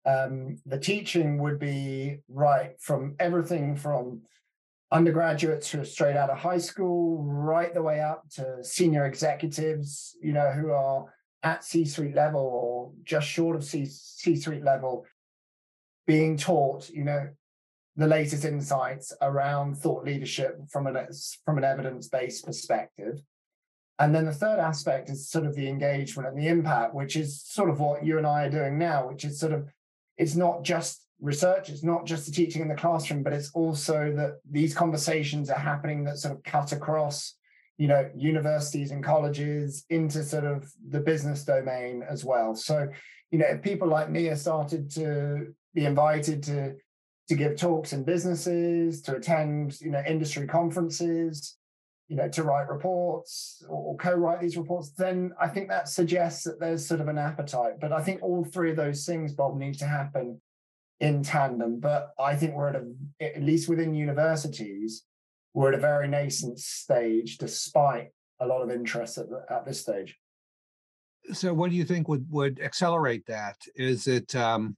Um, 0.08 0.56
the 0.64 0.78
teaching 0.78 1.38
would 1.42 1.58
be 1.58 2.20
right 2.28 2.72
from 2.80 3.14
everything 3.18 3.76
from 3.76 4.22
undergraduates 4.90 5.70
who 5.70 5.80
are 5.82 5.84
straight 5.84 6.16
out 6.16 6.30
of 6.30 6.38
high 6.38 6.62
school, 6.70 7.22
right 7.22 7.74
the 7.74 7.82
way 7.82 8.00
up 8.00 8.28
to 8.36 8.64
senior 8.64 9.04
executives, 9.04 10.16
you 10.22 10.32
know, 10.32 10.50
who 10.50 10.70
are 10.70 11.12
at 11.42 11.62
C-suite 11.62 12.14
level 12.14 12.40
or 12.40 12.92
just 13.04 13.28
short 13.28 13.54
of 13.54 13.64
C- 13.64 13.84
C-suite 13.84 14.64
level, 14.64 15.04
being 16.06 16.38
taught, 16.38 16.88
you 16.88 17.04
know, 17.04 17.28
the 17.96 18.06
latest 18.06 18.44
insights 18.44 19.12
around 19.20 19.76
thought 19.76 20.04
leadership 20.04 20.56
from 20.70 20.86
an 20.86 20.96
from 21.44 21.58
an 21.58 21.64
evidence-based 21.64 22.46
perspective. 22.46 23.20
And 23.98 24.14
then 24.14 24.24
the 24.24 24.32
third 24.32 24.60
aspect 24.60 25.10
is 25.10 25.28
sort 25.28 25.44
of 25.44 25.54
the 25.54 25.68
engagement 25.68 26.28
and 26.28 26.38
the 26.38 26.48
impact, 26.48 26.94
which 26.94 27.16
is 27.16 27.42
sort 27.42 27.68
of 27.68 27.80
what 27.80 28.06
you 28.06 28.16
and 28.16 28.26
I 28.26 28.44
are 28.44 28.50
doing 28.50 28.78
now, 28.78 29.08
which 29.08 29.24
is 29.24 29.40
sort 29.40 29.52
of 29.52 29.68
it's 30.18 30.36
not 30.36 30.62
just 30.62 31.06
research, 31.20 31.68
it's 31.68 31.82
not 31.82 32.04
just 32.04 32.26
the 32.26 32.32
teaching 32.32 32.62
in 32.62 32.68
the 32.68 32.74
classroom, 32.74 33.22
but 33.22 33.32
it's 33.32 33.50
also 33.52 34.12
that 34.16 34.38
these 34.50 34.74
conversations 34.74 35.50
are 35.50 35.58
happening 35.58 36.04
that 36.04 36.18
sort 36.18 36.34
of 36.34 36.42
cut 36.42 36.72
across, 36.72 37.34
you 37.76 37.88
know, 37.88 38.08
universities 38.16 38.90
and 38.90 39.02
colleges 39.02 39.84
into 39.90 40.22
sort 40.22 40.44
of 40.44 40.70
the 40.88 41.00
business 41.00 41.44
domain 41.44 42.04
as 42.08 42.24
well. 42.24 42.54
So, 42.54 42.88
you 43.30 43.38
know, 43.38 43.46
if 43.46 43.62
people 43.62 43.88
like 43.88 44.10
me 44.10 44.28
are 44.28 44.36
started 44.36 44.90
to 44.92 45.54
be 45.74 45.84
invited 45.84 46.42
to 46.44 46.74
to 47.28 47.34
give 47.34 47.56
talks 47.56 47.92
in 47.92 48.04
businesses, 48.04 49.02
to 49.02 49.16
attend, 49.16 49.78
you 49.82 49.90
know, 49.90 50.02
industry 50.06 50.46
conferences, 50.46 51.57
you 52.08 52.16
know, 52.16 52.28
to 52.28 52.42
write 52.42 52.68
reports 52.68 53.62
or, 53.68 53.96
co-write 53.96 54.40
these 54.40 54.56
reports, 54.56 54.90
then 54.96 55.32
I 55.40 55.48
think 55.48 55.68
that 55.68 55.88
suggests 55.88 56.44
that 56.44 56.58
there's 56.58 56.86
sort 56.86 57.00
of 57.00 57.08
an 57.08 57.18
appetite. 57.18 57.80
But 57.80 57.92
I 57.92 58.02
think 58.02 58.22
all 58.22 58.44
three 58.44 58.70
of 58.70 58.76
those 58.76 59.04
things, 59.04 59.34
Bob, 59.34 59.58
need 59.58 59.78
to 59.78 59.86
happen 59.86 60.40
in 61.00 61.22
tandem. 61.22 61.80
But 61.80 62.14
I 62.18 62.34
think 62.34 62.54
we're 62.54 62.68
at 62.68 62.76
a, 62.76 63.36
at 63.36 63.42
least 63.42 63.68
within 63.68 63.94
universities, 63.94 65.04
we're 65.52 65.68
at 65.68 65.78
a 65.78 65.82
very 65.82 66.08
nascent 66.08 66.58
stage, 66.58 67.36
despite 67.36 68.08
a 68.40 68.46
lot 68.46 68.62
of 68.62 68.70
interest 68.70 69.18
at, 69.18 69.26
at 69.50 69.66
this 69.66 69.80
stage. 69.80 70.16
So, 71.32 71.52
what 71.52 71.70
do 71.70 71.76
you 71.76 71.84
think 71.84 72.08
would 72.08 72.26
would 72.30 72.58
accelerate 72.60 73.26
that? 73.26 73.56
Is 73.74 74.06
it, 74.06 74.34
um, 74.34 74.76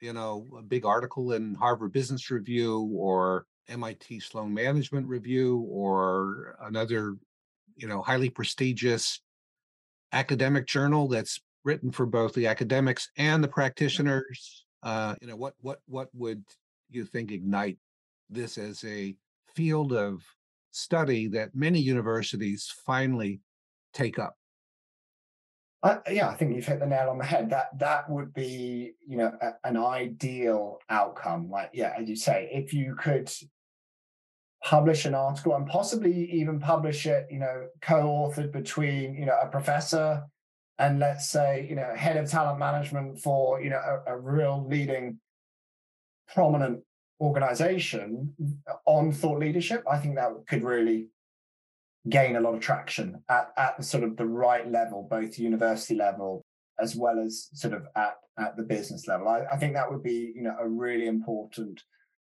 you 0.00 0.12
know, 0.12 0.46
a 0.58 0.62
big 0.62 0.84
article 0.84 1.32
in 1.32 1.54
Harvard 1.54 1.92
Business 1.92 2.28
Review 2.28 2.90
or 2.96 3.46
MIT 3.68 4.20
Sloan 4.20 4.52
Management 4.52 5.06
Review 5.06 5.66
or 5.70 6.56
another, 6.62 7.16
you 7.76 7.88
know, 7.88 8.02
highly 8.02 8.30
prestigious 8.30 9.20
academic 10.12 10.66
journal 10.66 11.08
that's 11.08 11.40
written 11.64 11.90
for 11.90 12.06
both 12.06 12.34
the 12.34 12.46
academics 12.46 13.10
and 13.16 13.42
the 13.42 13.48
practitioners? 13.48 14.64
Uh, 14.82 15.14
you 15.20 15.28
know, 15.28 15.36
what 15.36 15.54
what 15.60 15.80
what 15.86 16.08
would 16.14 16.42
you 16.90 17.04
think 17.04 17.30
ignite 17.30 17.78
this 18.30 18.58
as 18.58 18.84
a 18.84 19.14
field 19.54 19.92
of 19.92 20.22
study 20.70 21.26
that 21.28 21.54
many 21.54 21.80
universities 21.80 22.72
finally 22.86 23.40
take 23.92 24.18
up? 24.18 24.36
Uh, 25.82 25.98
yeah, 26.10 26.28
I 26.28 26.34
think 26.34 26.54
you've 26.54 26.66
hit 26.66 26.80
the 26.80 26.86
nail 26.86 27.10
on 27.10 27.18
the 27.18 27.24
head. 27.24 27.50
That 27.50 27.78
that 27.78 28.10
would 28.10 28.34
be, 28.34 28.94
you 29.06 29.16
know, 29.16 29.32
a, 29.40 29.52
an 29.64 29.76
ideal 29.76 30.78
outcome. 30.90 31.50
Like, 31.50 31.70
yeah, 31.72 31.94
as 31.96 32.08
you 32.08 32.16
say, 32.16 32.50
if 32.52 32.72
you 32.72 32.96
could 32.96 33.30
publish 34.64 35.04
an 35.04 35.14
article 35.14 35.54
and 35.54 35.66
possibly 35.66 36.30
even 36.32 36.58
publish 36.58 37.06
it, 37.06 37.26
you 37.30 37.38
know, 37.38 37.66
co-authored 37.80 38.52
between, 38.52 39.14
you 39.14 39.26
know, 39.26 39.38
a 39.40 39.46
professor 39.46 40.24
and 40.78 40.98
let's 40.98 41.28
say, 41.28 41.66
you 41.68 41.76
know, 41.76 41.92
head 41.96 42.16
of 42.16 42.30
talent 42.30 42.58
management 42.58 43.20
for, 43.20 43.60
you 43.60 43.70
know, 43.70 44.00
a, 44.06 44.14
a 44.14 44.18
real 44.18 44.66
leading 44.68 45.18
prominent 46.32 46.80
organization 47.20 48.32
on 48.86 49.12
thought 49.12 49.40
leadership, 49.40 49.84
I 49.90 49.98
think 49.98 50.16
that 50.16 50.30
could 50.46 50.62
really 50.62 51.08
gain 52.08 52.36
a 52.36 52.40
lot 52.40 52.54
of 52.54 52.60
traction 52.60 53.22
at, 53.28 53.52
at 53.56 53.84
sort 53.84 54.04
of 54.04 54.16
the 54.16 54.26
right 54.26 54.70
level, 54.70 55.06
both 55.08 55.38
university 55.38 55.94
level 55.94 56.44
as 56.80 56.94
well 56.94 57.18
as 57.18 57.48
sort 57.54 57.74
of 57.74 57.86
at, 57.96 58.14
at 58.38 58.56
the 58.56 58.62
business 58.62 59.08
level. 59.08 59.28
I, 59.28 59.44
I 59.52 59.56
think 59.56 59.74
that 59.74 59.90
would 59.90 60.02
be, 60.02 60.32
you 60.34 60.42
know, 60.42 60.56
a 60.60 60.68
really 60.68 61.06
important 61.06 61.82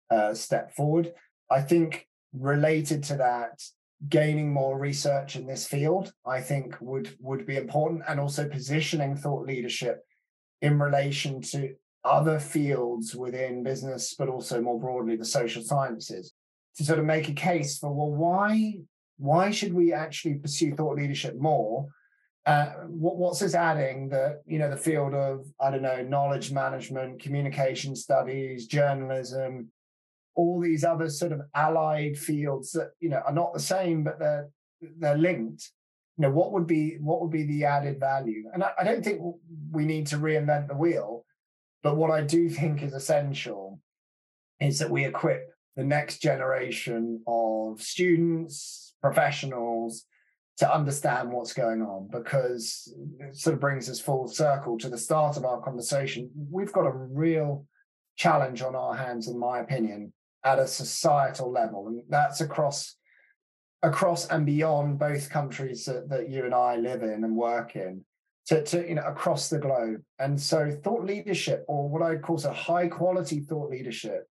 uh, 0.09 0.33
step 0.33 0.73
forward. 0.73 1.11
I 1.51 1.61
think 1.61 2.07
related 2.39 3.03
to 3.03 3.17
that, 3.17 3.61
gaining 4.09 4.51
more 4.51 4.77
research 4.77 5.35
in 5.35 5.47
this 5.47 5.65
field, 5.65 6.13
I 6.25 6.41
think 6.41 6.75
would 6.81 7.15
would 7.19 7.45
be 7.45 7.57
important, 7.57 8.03
and 8.07 8.19
also 8.19 8.47
positioning 8.47 9.15
thought 9.15 9.47
leadership 9.47 10.05
in 10.61 10.79
relation 10.79 11.41
to 11.41 11.75
other 12.03 12.39
fields 12.39 13.15
within 13.15 13.63
business, 13.63 14.15
but 14.17 14.29
also 14.29 14.61
more 14.61 14.79
broadly 14.79 15.15
the 15.15 15.25
social 15.25 15.63
sciences, 15.63 16.33
to 16.77 16.83
sort 16.83 16.99
of 16.99 17.05
make 17.05 17.29
a 17.29 17.33
case 17.33 17.77
for 17.77 17.91
well, 17.93 18.11
why 18.11 18.75
why 19.17 19.49
should 19.51 19.73
we 19.73 19.93
actually 19.93 20.35
pursue 20.35 20.75
thought 20.75 20.97
leadership 20.97 21.35
more? 21.39 21.87
Uh, 22.45 22.73
what, 22.87 23.17
what's 23.17 23.39
this 23.39 23.55
adding 23.55 24.09
that 24.09 24.41
you 24.45 24.59
know 24.59 24.69
the 24.69 24.77
field 24.77 25.13
of 25.13 25.45
I 25.59 25.71
don't 25.71 25.81
know 25.81 26.03
knowledge 26.03 26.51
management, 26.51 27.21
communication 27.21 27.95
studies, 27.95 28.67
journalism, 28.67 29.71
all 30.35 30.59
these 30.59 30.83
other 30.83 31.09
sort 31.09 31.31
of 31.31 31.41
allied 31.53 32.17
fields 32.17 32.71
that 32.71 32.91
you 32.99 33.09
know 33.09 33.21
are 33.25 33.33
not 33.33 33.53
the 33.53 33.59
same 33.59 34.03
but 34.03 34.19
they're 34.19 34.49
they're 34.99 35.17
linked. 35.17 35.71
You 36.17 36.23
know 36.23 36.31
what 36.31 36.51
would 36.53 36.67
be 36.67 36.97
what 36.99 37.21
would 37.21 37.31
be 37.31 37.43
the 37.43 37.65
added 37.65 37.99
value? 37.99 38.49
And 38.53 38.63
I, 38.63 38.71
I, 38.79 38.83
don't 38.83 39.03
think 39.03 39.21
we 39.71 39.85
need 39.85 40.07
to 40.07 40.17
reinvent 40.17 40.67
the 40.67 40.75
wheel 40.75 41.25
but 41.85 41.97
what 41.97 42.09
i 42.09 42.19
do 42.19 42.49
think 42.49 42.81
is 42.81 42.93
essential 42.93 43.79
is 44.59 44.79
that 44.79 44.89
we 44.89 45.05
equip 45.05 45.51
the 45.75 45.83
next 45.83 46.21
generation 46.21 47.21
of 47.27 47.81
students 47.81 48.95
professionals 49.01 50.05
to 50.57 50.73
understand 50.73 51.31
what's 51.31 51.53
going 51.53 51.81
on 51.81 52.09
because 52.11 52.91
it 53.19 53.35
sort 53.35 53.53
of 53.53 53.59
brings 53.59 53.89
us 53.89 53.99
full 53.99 54.27
circle 54.27 54.77
to 54.77 54.89
the 54.89 54.97
start 54.97 55.35
of 55.35 55.43
our 55.43 55.61
conversation. 55.61 56.31
We've 56.49 56.71
got 56.71 56.87
a 56.87 56.93
real 56.93 57.67
challenge 58.15 58.61
on 58.61 58.73
our 58.73 58.95
hands 58.95 59.27
in 59.27 59.37
my 59.37 59.59
opinion 59.59 60.13
at 60.45 60.59
a 60.59 60.67
societal 60.67 61.51
level, 61.51 61.87
and 61.87 62.03
that's 62.07 62.39
across 62.39 62.95
across 63.83 64.27
and 64.27 64.45
beyond 64.45 64.97
both 64.97 65.29
countries 65.29 65.85
that, 65.85 66.09
that 66.09 66.29
you 66.29 66.45
and 66.45 66.53
I 66.53 66.75
live 66.77 67.03
in 67.03 67.23
and 67.23 67.35
work 67.35 67.75
in. 67.75 68.05
To, 68.47 68.63
to 68.63 68.87
you 68.87 68.93
know 68.93 69.01
across 69.01 69.49
the 69.49 69.57
globe 69.57 70.03
and 70.19 70.39
so 70.39 70.69
thought 70.83 71.03
leadership 71.03 71.65
or 71.67 71.89
what 71.89 72.03
i'd 72.03 72.21
call 72.21 72.37
a 72.45 72.53
high 72.53 72.87
quality 72.87 73.39
thought 73.39 73.71
leadership 73.71 74.27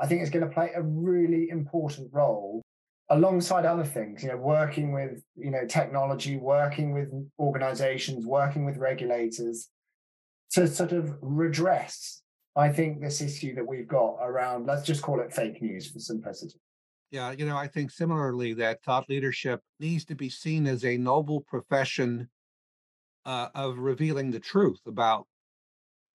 i 0.00 0.06
think 0.06 0.22
is 0.22 0.30
going 0.30 0.48
to 0.48 0.50
play 0.50 0.70
a 0.74 0.80
really 0.80 1.50
important 1.50 2.08
role 2.10 2.62
alongside 3.10 3.66
other 3.66 3.84
things 3.84 4.22
you 4.22 4.30
know 4.30 4.38
working 4.38 4.90
with 4.90 5.22
you 5.36 5.50
know 5.50 5.66
technology 5.66 6.38
working 6.38 6.92
with 6.92 7.10
organizations 7.38 8.24
working 8.24 8.64
with 8.64 8.78
regulators 8.78 9.68
to 10.52 10.66
sort 10.66 10.92
of 10.92 11.14
redress 11.20 12.22
I 12.58 12.72
think 12.72 13.00
this 13.00 13.20
issue 13.20 13.54
that 13.54 13.66
we've 13.66 13.86
got 13.86 14.16
around, 14.20 14.66
let's 14.66 14.84
just 14.84 15.00
call 15.00 15.20
it 15.20 15.32
fake 15.32 15.62
news 15.62 15.90
for 15.90 16.00
simplicity. 16.00 16.58
Yeah, 17.12 17.30
you 17.30 17.46
know, 17.46 17.56
I 17.56 17.68
think 17.68 17.92
similarly 17.92 18.52
that 18.54 18.82
thought 18.82 19.08
leadership 19.08 19.62
needs 19.78 20.04
to 20.06 20.16
be 20.16 20.28
seen 20.28 20.66
as 20.66 20.84
a 20.84 20.98
noble 20.98 21.42
profession 21.42 22.28
uh, 23.24 23.48
of 23.54 23.78
revealing 23.78 24.32
the 24.32 24.40
truth 24.40 24.80
about 24.86 25.26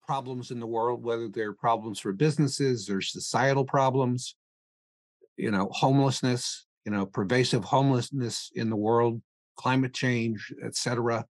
problems 0.05 0.51
in 0.51 0.59
the 0.59 0.67
world, 0.67 1.01
whether 1.01 1.29
they're 1.29 1.53
problems 1.53 1.99
for 1.99 2.11
businesses 2.11 2.89
or 2.89 2.99
societal 3.01 3.63
problems, 3.63 4.35
you 5.37 5.49
know, 5.49 5.69
homelessness, 5.71 6.65
you 6.85 6.91
know, 6.91 7.05
pervasive 7.05 7.63
homelessness 7.63 8.51
in 8.53 8.69
the 8.69 8.75
world, 8.75 9.21
climate 9.55 9.93
change, 9.93 10.53
etc. 10.61 11.25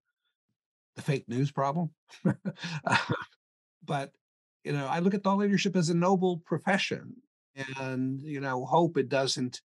The 0.95 1.03
fake 1.03 1.25
news 1.29 1.51
problem. 1.51 1.91
but 3.85 4.11
you 4.63 4.71
know, 4.71 4.87
I 4.87 4.99
look 4.99 5.13
at 5.13 5.23
thought 5.23 5.37
leadership 5.37 5.75
as 5.75 5.89
a 5.89 5.93
noble 5.93 6.37
profession 6.45 7.15
and, 7.77 8.21
you 8.21 8.39
know, 8.39 8.65
hope 8.65 8.97
it 8.97 9.09
doesn't 9.09 9.61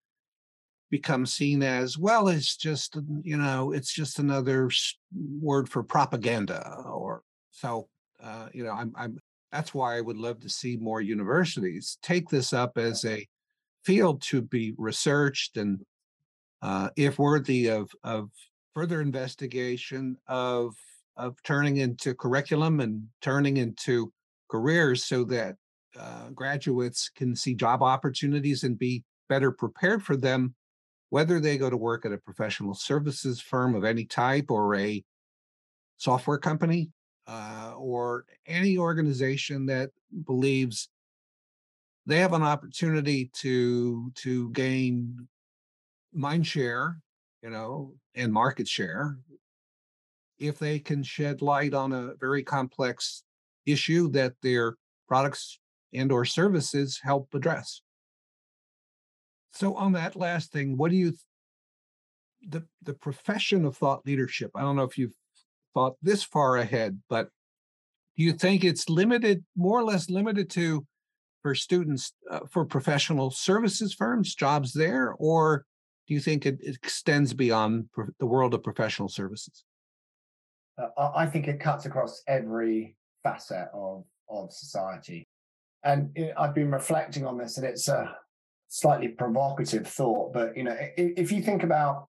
become 0.90 1.26
seen 1.26 1.62
as, 1.62 1.98
well, 1.98 2.28
it's 2.28 2.56
just, 2.56 2.96
you 3.22 3.36
know, 3.36 3.72
it's 3.72 3.92
just 3.92 4.18
another 4.18 4.70
word 5.40 5.68
for 5.68 5.82
propaganda 5.82 6.82
or 6.86 7.22
so, 7.50 7.88
uh, 8.22 8.48
you 8.52 8.62
know, 8.64 8.70
I'm, 8.70 8.92
I'm, 8.96 9.18
that's 9.50 9.74
why 9.74 9.96
I 9.96 10.00
would 10.00 10.16
love 10.16 10.40
to 10.40 10.48
see 10.48 10.76
more 10.76 11.00
universities 11.00 11.98
take 12.02 12.28
this 12.28 12.52
up 12.52 12.78
as 12.78 13.04
a 13.04 13.26
field 13.84 14.22
to 14.22 14.42
be 14.42 14.74
researched 14.78 15.56
and, 15.56 15.80
uh, 16.62 16.90
if 16.96 17.18
worthy 17.18 17.68
of, 17.68 17.90
of 18.04 18.30
further 18.72 19.00
investigation 19.00 20.16
of, 20.28 20.74
of 21.16 21.36
turning 21.42 21.78
into 21.78 22.14
curriculum 22.14 22.80
and 22.80 23.04
turning 23.20 23.56
into 23.56 24.12
careers 24.54 25.04
so 25.04 25.24
that 25.24 25.56
uh, 25.98 26.28
graduates 26.28 27.10
can 27.16 27.34
see 27.34 27.54
job 27.54 27.82
opportunities 27.82 28.62
and 28.62 28.78
be 28.78 29.02
better 29.28 29.50
prepared 29.50 30.00
for 30.00 30.16
them, 30.16 30.54
whether 31.10 31.40
they 31.40 31.58
go 31.58 31.68
to 31.68 31.76
work 31.76 32.06
at 32.06 32.12
a 32.12 32.18
professional 32.18 32.72
services 32.72 33.40
firm 33.40 33.74
of 33.74 33.84
any 33.84 34.04
type 34.04 34.52
or 34.52 34.76
a 34.76 35.02
software 35.96 36.38
company 36.38 36.88
uh, 37.26 37.72
or 37.76 38.26
any 38.46 38.78
organization 38.78 39.66
that 39.66 39.90
believes 40.24 40.88
they 42.06 42.18
have 42.18 42.32
an 42.32 42.44
opportunity 42.44 43.28
to 43.34 44.12
to 44.14 44.50
gain 44.50 45.26
mind 46.12 46.46
share 46.46 47.00
you 47.42 47.50
know 47.50 47.92
and 48.14 48.32
market 48.32 48.68
share. 48.68 49.18
If 50.38 50.60
they 50.60 50.78
can 50.78 51.02
shed 51.02 51.42
light 51.42 51.74
on 51.74 51.92
a 51.92 52.14
very 52.20 52.44
complex 52.44 53.24
issue 53.66 54.08
that 54.10 54.34
their 54.42 54.76
products 55.08 55.58
and 55.92 56.10
or 56.10 56.24
services 56.24 57.00
help 57.02 57.28
address. 57.34 57.82
So 59.52 59.74
on 59.74 59.92
that 59.92 60.16
last 60.16 60.52
thing, 60.52 60.76
what 60.76 60.90
do 60.90 60.96
you 60.96 61.12
the 62.46 62.66
the 62.82 62.94
profession 62.94 63.64
of 63.64 63.76
thought 63.76 64.04
leadership? 64.04 64.50
I 64.54 64.62
don't 64.62 64.76
know 64.76 64.82
if 64.82 64.98
you've 64.98 65.14
thought 65.72 65.94
this 66.02 66.22
far 66.24 66.56
ahead, 66.56 67.00
but 67.08 67.28
do 68.16 68.22
you 68.22 68.32
think 68.32 68.64
it's 68.64 68.88
limited 68.88 69.44
more 69.56 69.78
or 69.78 69.84
less 69.84 70.10
limited 70.10 70.50
to 70.50 70.86
for 71.42 71.54
students 71.54 72.12
uh, 72.30 72.40
for 72.50 72.64
professional 72.64 73.30
services 73.30 73.92
firms 73.92 74.34
jobs 74.34 74.72
there 74.72 75.14
or 75.18 75.64
do 76.06 76.14
you 76.14 76.20
think 76.20 76.46
it, 76.46 76.58
it 76.60 76.74
extends 76.76 77.34
beyond 77.34 77.90
pro- 77.92 78.06
the 78.18 78.26
world 78.26 78.54
of 78.54 78.62
professional 78.62 79.08
services 79.08 79.64
uh, 80.78 81.10
i 81.14 81.26
think 81.26 81.46
it 81.46 81.60
cuts 81.60 81.84
across 81.84 82.22
every 82.26 82.96
facet 83.24 83.68
of 83.74 84.04
of 84.28 84.52
society. 84.52 85.26
And 85.82 86.10
it, 86.14 86.32
I've 86.38 86.54
been 86.54 86.70
reflecting 86.70 87.26
on 87.26 87.36
this, 87.36 87.58
and 87.58 87.66
it's 87.66 87.88
a 87.88 88.16
slightly 88.68 89.08
provocative 89.08 89.86
thought, 89.86 90.32
but 90.32 90.56
you 90.56 90.64
know, 90.64 90.76
if, 90.96 91.12
if 91.16 91.32
you 91.32 91.42
think 91.42 91.62
about 91.62 92.08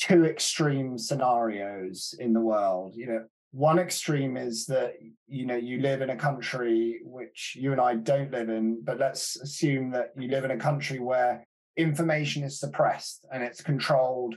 two 0.00 0.24
extreme 0.24 0.98
scenarios 0.98 2.14
in 2.18 2.32
the 2.32 2.40
world, 2.40 2.94
you 2.94 3.06
know, 3.06 3.24
one 3.52 3.78
extreme 3.78 4.36
is 4.36 4.66
that 4.66 4.94
you 5.26 5.46
know 5.46 5.56
you 5.56 5.80
live 5.80 6.02
in 6.02 6.10
a 6.10 6.16
country 6.16 7.00
which 7.04 7.56
you 7.58 7.72
and 7.72 7.80
I 7.80 7.94
don't 7.94 8.30
live 8.30 8.48
in, 8.48 8.82
but 8.84 8.98
let's 8.98 9.36
assume 9.36 9.90
that 9.92 10.12
you 10.16 10.28
live 10.28 10.44
in 10.44 10.50
a 10.50 10.58
country 10.58 10.98
where 10.98 11.44
information 11.76 12.42
is 12.42 12.60
suppressed 12.60 13.24
and 13.32 13.42
it's 13.42 13.62
controlled, 13.62 14.36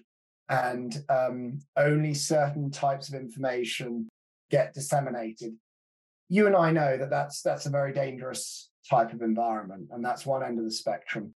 and 0.50 1.04
um, 1.10 1.60
only 1.78 2.14
certain 2.14 2.72
types 2.72 3.10
of 3.10 3.16
information 3.16 4.08
get 4.50 4.74
disseminated. 4.74 5.54
You 6.30 6.48
and 6.48 6.56
I 6.56 6.72
know 6.72 6.98
that 6.98 7.10
that's 7.10 7.42
that's 7.42 7.66
a 7.66 7.72
very 7.72 7.92
dangerous 7.92 8.70
type 8.90 9.14
of 9.14 9.22
environment, 9.22 9.90
and 9.92 10.04
that's 10.04 10.26
one 10.26 10.44
end 10.44 10.60
of 10.60 10.66
the 10.66 10.72
spectrum. 10.72 11.34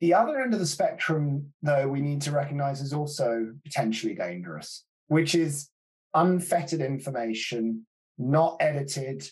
The 0.00 0.14
other 0.14 0.40
end 0.40 0.54
of 0.54 0.60
the 0.60 0.66
spectrum, 0.66 1.52
though, 1.62 1.88
we 1.88 2.00
need 2.00 2.22
to 2.22 2.32
recognize 2.32 2.80
is 2.80 2.94
also 2.94 3.52
potentially 3.64 4.14
dangerous, 4.14 4.84
which 5.08 5.34
is 5.34 5.68
unfettered 6.14 6.80
information, 6.80 7.86
not 8.16 8.56
edited, 8.60 9.28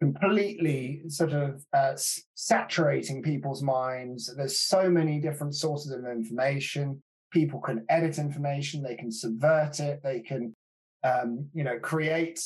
completely 0.00 1.02
sort 1.08 1.32
of 1.32 1.64
uh, 1.72 1.94
saturating 2.34 3.22
people's 3.22 3.62
minds. 3.62 4.32
There's 4.36 4.58
so 4.58 4.90
many 4.90 5.20
different 5.20 5.54
sources 5.54 5.92
of 5.92 6.04
information. 6.04 7.02
People 7.32 7.60
can 7.60 7.84
edit 7.88 8.18
information, 8.18 8.82
they 8.82 8.96
can 8.96 9.10
subvert 9.10 9.80
it, 9.80 10.00
they 10.02 10.20
can, 10.20 10.54
um, 11.02 11.48
you 11.52 11.64
know, 11.64 11.78
create 11.78 12.40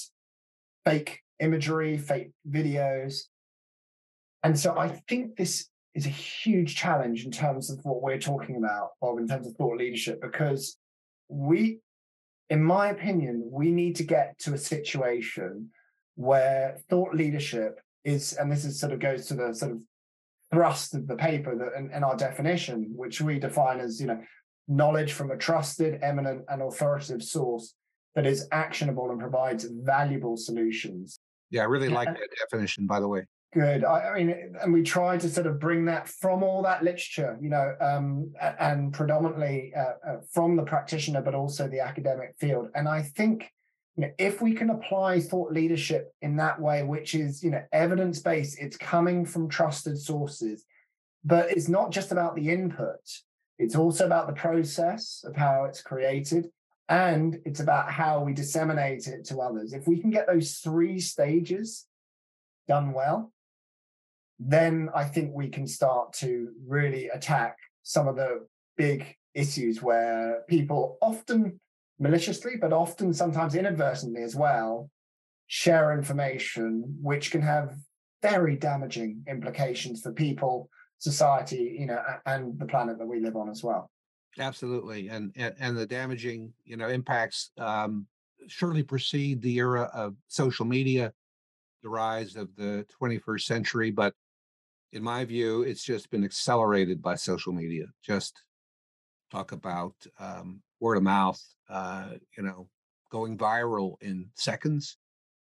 fake 0.84 1.20
imagery, 1.40 1.96
fake 1.96 2.30
videos. 2.48 3.22
And 4.42 4.58
so 4.58 4.76
I 4.78 4.88
think 5.08 5.36
this 5.36 5.68
is 5.94 6.06
a 6.06 6.10
huge 6.10 6.76
challenge 6.76 7.24
in 7.24 7.30
terms 7.30 7.70
of 7.70 7.80
what 7.84 8.02
we're 8.02 8.18
talking 8.18 8.56
about, 8.56 8.90
Bob, 9.00 9.18
in 9.18 9.26
terms 9.26 9.46
of 9.46 9.54
thought 9.54 9.78
leadership, 9.78 10.20
because 10.20 10.76
we, 11.28 11.80
in 12.50 12.62
my 12.62 12.88
opinion, 12.88 13.48
we 13.50 13.70
need 13.70 13.96
to 13.96 14.04
get 14.04 14.38
to 14.40 14.54
a 14.54 14.58
situation 14.58 15.70
where 16.14 16.78
thought 16.88 17.14
leadership 17.14 17.80
is, 18.04 18.32
and 18.34 18.50
this 18.50 18.64
is 18.64 18.78
sort 18.78 18.92
of 18.92 19.00
goes 19.00 19.26
to 19.26 19.34
the 19.34 19.52
sort 19.52 19.72
of 19.72 19.78
thrust 20.52 20.94
of 20.94 21.06
the 21.06 21.16
paper 21.16 21.56
that 21.56 21.74
and, 21.76 21.92
and 21.92 22.04
our 22.04 22.16
definition, 22.16 22.90
which 22.94 23.20
we 23.20 23.38
define 23.38 23.80
as, 23.80 24.00
you 24.00 24.06
know, 24.06 24.20
knowledge 24.68 25.12
from 25.12 25.30
a 25.30 25.36
trusted, 25.36 25.98
eminent, 26.02 26.44
and 26.48 26.62
authoritative 26.62 27.22
source 27.22 27.74
that 28.14 28.26
is 28.26 28.48
actionable 28.52 29.10
and 29.10 29.20
provides 29.20 29.64
valuable 29.64 30.36
solutions. 30.36 31.20
Yeah, 31.50 31.62
I 31.62 31.64
really 31.64 31.88
like 31.88 32.08
that 32.08 32.28
definition, 32.50 32.86
by 32.86 33.00
the 33.00 33.08
way. 33.08 33.24
Good. 33.54 33.82
I, 33.82 34.10
I, 34.10 34.22
mean, 34.22 34.54
and 34.62 34.72
we 34.72 34.82
try 34.82 35.16
to 35.16 35.28
sort 35.28 35.46
of 35.46 35.58
bring 35.58 35.86
that 35.86 36.06
from 36.06 36.42
all 36.42 36.62
that 36.64 36.84
literature, 36.84 37.38
you 37.40 37.48
know, 37.48 37.74
um, 37.80 38.32
and 38.60 38.92
predominantly 38.92 39.72
uh, 39.74 39.94
uh, 40.06 40.16
from 40.30 40.56
the 40.56 40.64
practitioner, 40.64 41.22
but 41.22 41.34
also 41.34 41.66
the 41.66 41.80
academic 41.80 42.34
field. 42.38 42.68
And 42.74 42.86
I 42.86 43.02
think 43.02 43.50
you 43.96 44.02
know, 44.02 44.12
if 44.18 44.40
we 44.40 44.54
can 44.54 44.70
apply 44.70 45.20
thought 45.20 45.52
leadership 45.52 46.12
in 46.22 46.36
that 46.36 46.60
way, 46.60 46.84
which 46.84 47.16
is, 47.16 47.42
you 47.42 47.50
know, 47.50 47.64
evidence 47.72 48.20
based, 48.20 48.58
it's 48.60 48.76
coming 48.76 49.24
from 49.24 49.48
trusted 49.48 49.98
sources, 49.98 50.64
but 51.24 51.50
it's 51.50 51.68
not 51.68 51.90
just 51.90 52.12
about 52.12 52.36
the 52.36 52.48
input. 52.48 53.00
It's 53.58 53.74
also 53.74 54.06
about 54.06 54.28
the 54.28 54.34
process 54.34 55.24
of 55.26 55.34
how 55.34 55.64
it's 55.64 55.82
created, 55.82 56.46
and 56.88 57.38
it's 57.44 57.60
about 57.60 57.90
how 57.90 58.22
we 58.22 58.32
disseminate 58.32 59.06
it 59.06 59.24
to 59.26 59.40
others. 59.40 59.72
If 59.72 59.86
we 59.86 59.98
can 59.98 60.10
get 60.10 60.26
those 60.26 60.54
three 60.54 61.00
stages 61.00 61.86
done 62.66 62.92
well, 62.92 63.32
then 64.38 64.88
I 64.94 65.04
think 65.04 65.32
we 65.34 65.48
can 65.48 65.66
start 65.66 66.12
to 66.14 66.50
really 66.66 67.08
attack 67.08 67.56
some 67.82 68.08
of 68.08 68.16
the 68.16 68.46
big 68.76 69.16
issues 69.34 69.82
where 69.82 70.44
people 70.48 70.96
often 71.02 71.60
maliciously, 71.98 72.52
but 72.60 72.72
often 72.72 73.12
sometimes 73.12 73.54
inadvertently 73.54 74.22
as 74.22 74.36
well, 74.36 74.90
share 75.46 75.92
information 75.92 76.96
which 77.02 77.30
can 77.30 77.42
have 77.42 77.76
very 78.22 78.56
damaging 78.56 79.22
implications 79.28 80.00
for 80.00 80.12
people, 80.12 80.70
society, 80.98 81.76
you 81.78 81.86
know, 81.86 82.02
and 82.26 82.58
the 82.58 82.66
planet 82.66 82.98
that 82.98 83.06
we 83.06 83.20
live 83.20 83.36
on 83.36 83.48
as 83.48 83.62
well. 83.62 83.90
Absolutely, 84.38 85.08
and 85.08 85.32
and, 85.36 85.54
and 85.58 85.76
the 85.76 85.86
damaging, 85.86 86.52
you 86.64 86.76
know, 86.76 86.88
impacts 86.88 87.50
um, 87.58 88.06
surely 88.46 88.82
precede 88.82 89.42
the 89.42 89.56
era 89.56 89.90
of 89.92 90.14
social 90.28 90.64
media, 90.64 91.12
the 91.82 91.88
rise 91.88 92.36
of 92.36 92.54
the 92.56 92.86
21st 93.00 93.42
century, 93.42 93.90
but 93.90 94.14
in 94.92 95.02
my 95.02 95.24
view, 95.24 95.62
it's 95.62 95.84
just 95.84 96.10
been 96.10 96.24
accelerated 96.24 97.02
by 97.02 97.14
social 97.14 97.52
media. 97.52 97.84
Just 98.02 98.42
talk 99.30 99.52
about 99.52 99.94
um, 100.18 100.62
word 100.80 100.96
of 100.96 101.02
mouth, 101.02 101.42
uh, 101.68 102.12
you 102.36 102.42
know, 102.42 102.68
going 103.10 103.36
viral 103.36 103.96
in 104.00 104.26
seconds 104.34 104.96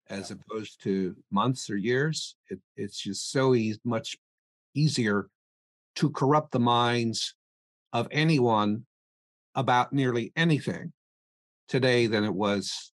as 0.09 0.31
opposed 0.31 0.81
to 0.83 1.15
months 1.31 1.69
or 1.69 1.77
years. 1.77 2.35
It, 2.49 2.59
it's 2.75 2.99
just 2.99 3.31
so 3.31 3.53
easy, 3.55 3.79
much 3.83 4.17
easier 4.73 5.29
to 5.95 6.09
corrupt 6.09 6.51
the 6.51 6.59
minds 6.59 7.35
of 7.95 8.09
anyone 8.11 8.85
about 9.55 9.93
nearly 9.93 10.33
anything 10.35 10.91
today 11.69 12.07
than 12.07 12.25
it 12.25 12.33
was 12.33 12.91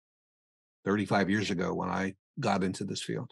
35 0.86 1.28
years 1.28 1.50
ago 1.50 1.74
when 1.74 1.90
I 1.90 2.14
got 2.40 2.64
into 2.64 2.82
this 2.84 3.02
field. 3.02 3.30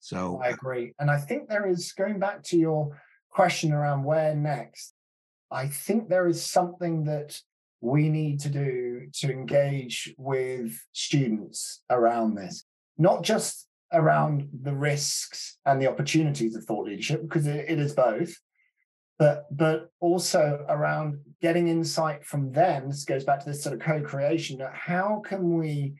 So 0.00 0.38
I 0.44 0.50
uh 0.50 0.52
agree. 0.52 0.92
And 0.98 1.10
I 1.10 1.16
think 1.16 1.48
there 1.48 1.66
is 1.66 1.92
going 1.92 2.18
back 2.18 2.42
to 2.44 2.58
your 2.58 3.00
question 3.30 3.72
around 3.72 4.04
where 4.04 4.34
next. 4.34 4.92
I 5.50 5.68
think 5.68 6.10
there 6.10 6.28
is 6.28 6.44
something 6.44 7.04
that 7.04 7.40
we 7.80 8.10
need 8.10 8.40
to 8.40 8.50
do 8.50 9.08
to 9.20 9.32
engage 9.32 10.14
with 10.18 10.78
students 10.92 11.82
around 11.88 12.34
this, 12.34 12.64
not 12.98 13.22
just 13.22 13.68
around 13.90 14.50
the 14.62 14.74
risks 14.74 15.56
and 15.64 15.80
the 15.80 15.88
opportunities 15.88 16.54
of 16.54 16.64
thought 16.64 16.84
leadership, 16.84 17.22
because 17.22 17.46
it, 17.46 17.64
it 17.70 17.78
is 17.78 17.94
both, 17.94 18.34
but 19.18 19.46
but 19.56 19.90
also 20.00 20.64
around 20.68 21.20
getting 21.40 21.68
insight 21.68 22.24
from 22.24 22.52
them. 22.52 22.88
This 22.88 23.04
goes 23.04 23.24
back 23.24 23.40
to 23.40 23.46
this 23.46 23.62
sort 23.62 23.74
of 23.74 23.80
co-creation. 23.80 24.60
How 24.72 25.22
can 25.24 25.56
we 25.56 25.94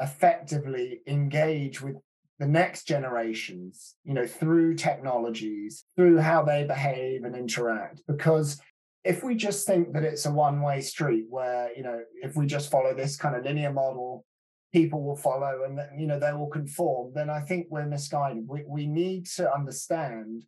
effectively 0.00 1.00
engage 1.06 1.80
with 1.80 1.96
the 2.38 2.46
next 2.46 2.86
generations, 2.86 3.96
you 4.04 4.12
know, 4.12 4.26
through 4.26 4.74
technologies, 4.74 5.84
through 5.96 6.18
how 6.18 6.42
they 6.42 6.64
behave 6.64 7.24
and 7.24 7.36
interact? 7.36 8.02
Because 8.06 8.60
if 9.04 9.22
we 9.22 9.36
just 9.36 9.66
think 9.66 9.92
that 9.92 10.02
it's 10.02 10.26
a 10.26 10.32
one 10.32 10.60
way 10.60 10.80
street 10.80 11.26
where, 11.28 11.70
you 11.76 11.82
know, 11.82 12.00
if 12.22 12.36
we 12.36 12.46
just 12.46 12.70
follow 12.70 12.94
this 12.94 13.16
kind 13.16 13.36
of 13.36 13.44
linear 13.44 13.72
model, 13.72 14.24
people 14.72 15.02
will 15.02 15.16
follow 15.16 15.62
and, 15.64 15.80
you 15.98 16.06
know, 16.06 16.18
they 16.18 16.32
will 16.32 16.48
conform, 16.48 17.12
then 17.14 17.30
I 17.30 17.40
think 17.40 17.68
we're 17.70 17.86
misguided. 17.86 18.44
We, 18.48 18.64
we 18.66 18.86
need 18.86 19.26
to 19.36 19.52
understand 19.52 20.44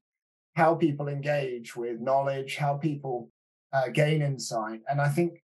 how 0.59 0.75
people 0.75 1.07
engage 1.07 1.77
with 1.77 2.01
knowledge, 2.01 2.57
how 2.57 2.75
people 2.77 3.31
uh, 3.73 3.89
gain 3.91 4.23
insight. 4.23 4.81
And 4.91 5.01
I 5.01 5.09
think 5.09 5.41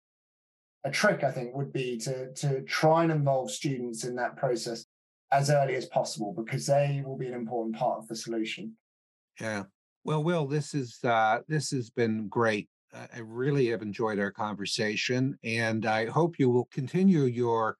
a 0.84 0.90
trick, 0.90 1.22
I 1.22 1.30
think, 1.30 1.54
would 1.54 1.70
be 1.70 1.98
to, 1.98 2.32
to 2.32 2.62
try 2.62 3.02
and 3.02 3.12
involve 3.12 3.50
students 3.50 4.04
in 4.04 4.16
that 4.16 4.36
process 4.38 4.86
as 5.30 5.50
early 5.50 5.74
as 5.74 5.84
possible 5.84 6.32
because 6.34 6.64
they 6.66 7.02
will 7.04 7.18
be 7.18 7.26
an 7.26 7.34
important 7.34 7.76
part 7.76 7.98
of 7.98 8.08
the 8.08 8.16
solution. 8.16 8.74
Yeah. 9.38 9.64
Well, 10.02 10.24
Will, 10.24 10.46
this 10.46 10.72
is 10.72 10.98
uh, 11.04 11.40
this 11.46 11.70
has 11.72 11.90
been 11.90 12.28
great. 12.28 12.68
I 12.94 13.20
really 13.20 13.66
have 13.68 13.82
enjoyed 13.82 14.18
our 14.18 14.30
conversation, 14.30 15.38
and 15.44 15.84
I 15.84 16.06
hope 16.06 16.38
you 16.38 16.48
will 16.48 16.68
continue 16.72 17.24
your 17.24 17.76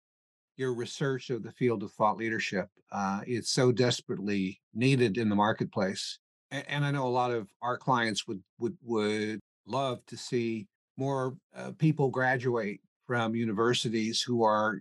your 0.56 0.74
research 0.74 1.30
of 1.30 1.42
the 1.42 1.52
field 1.52 1.82
of 1.82 1.92
thought 1.92 2.18
leadership. 2.18 2.68
Uh, 2.90 3.20
it's 3.26 3.50
so 3.50 3.72
desperately 3.72 4.60
needed 4.74 5.16
in 5.18 5.28
the 5.28 5.34
marketplace, 5.34 6.18
and, 6.52 6.84
I 6.84 6.90
know 6.90 7.06
a 7.06 7.08
lot 7.08 7.30
of 7.30 7.48
our 7.62 7.76
clients 7.76 8.26
would 8.26 8.42
would 8.58 8.76
would 8.82 9.40
love 9.66 10.04
to 10.06 10.16
see 10.16 10.66
more 10.96 11.34
uh, 11.56 11.72
people 11.78 12.10
graduate 12.10 12.80
from 13.06 13.34
universities 13.34 14.22
who 14.22 14.42
are, 14.44 14.80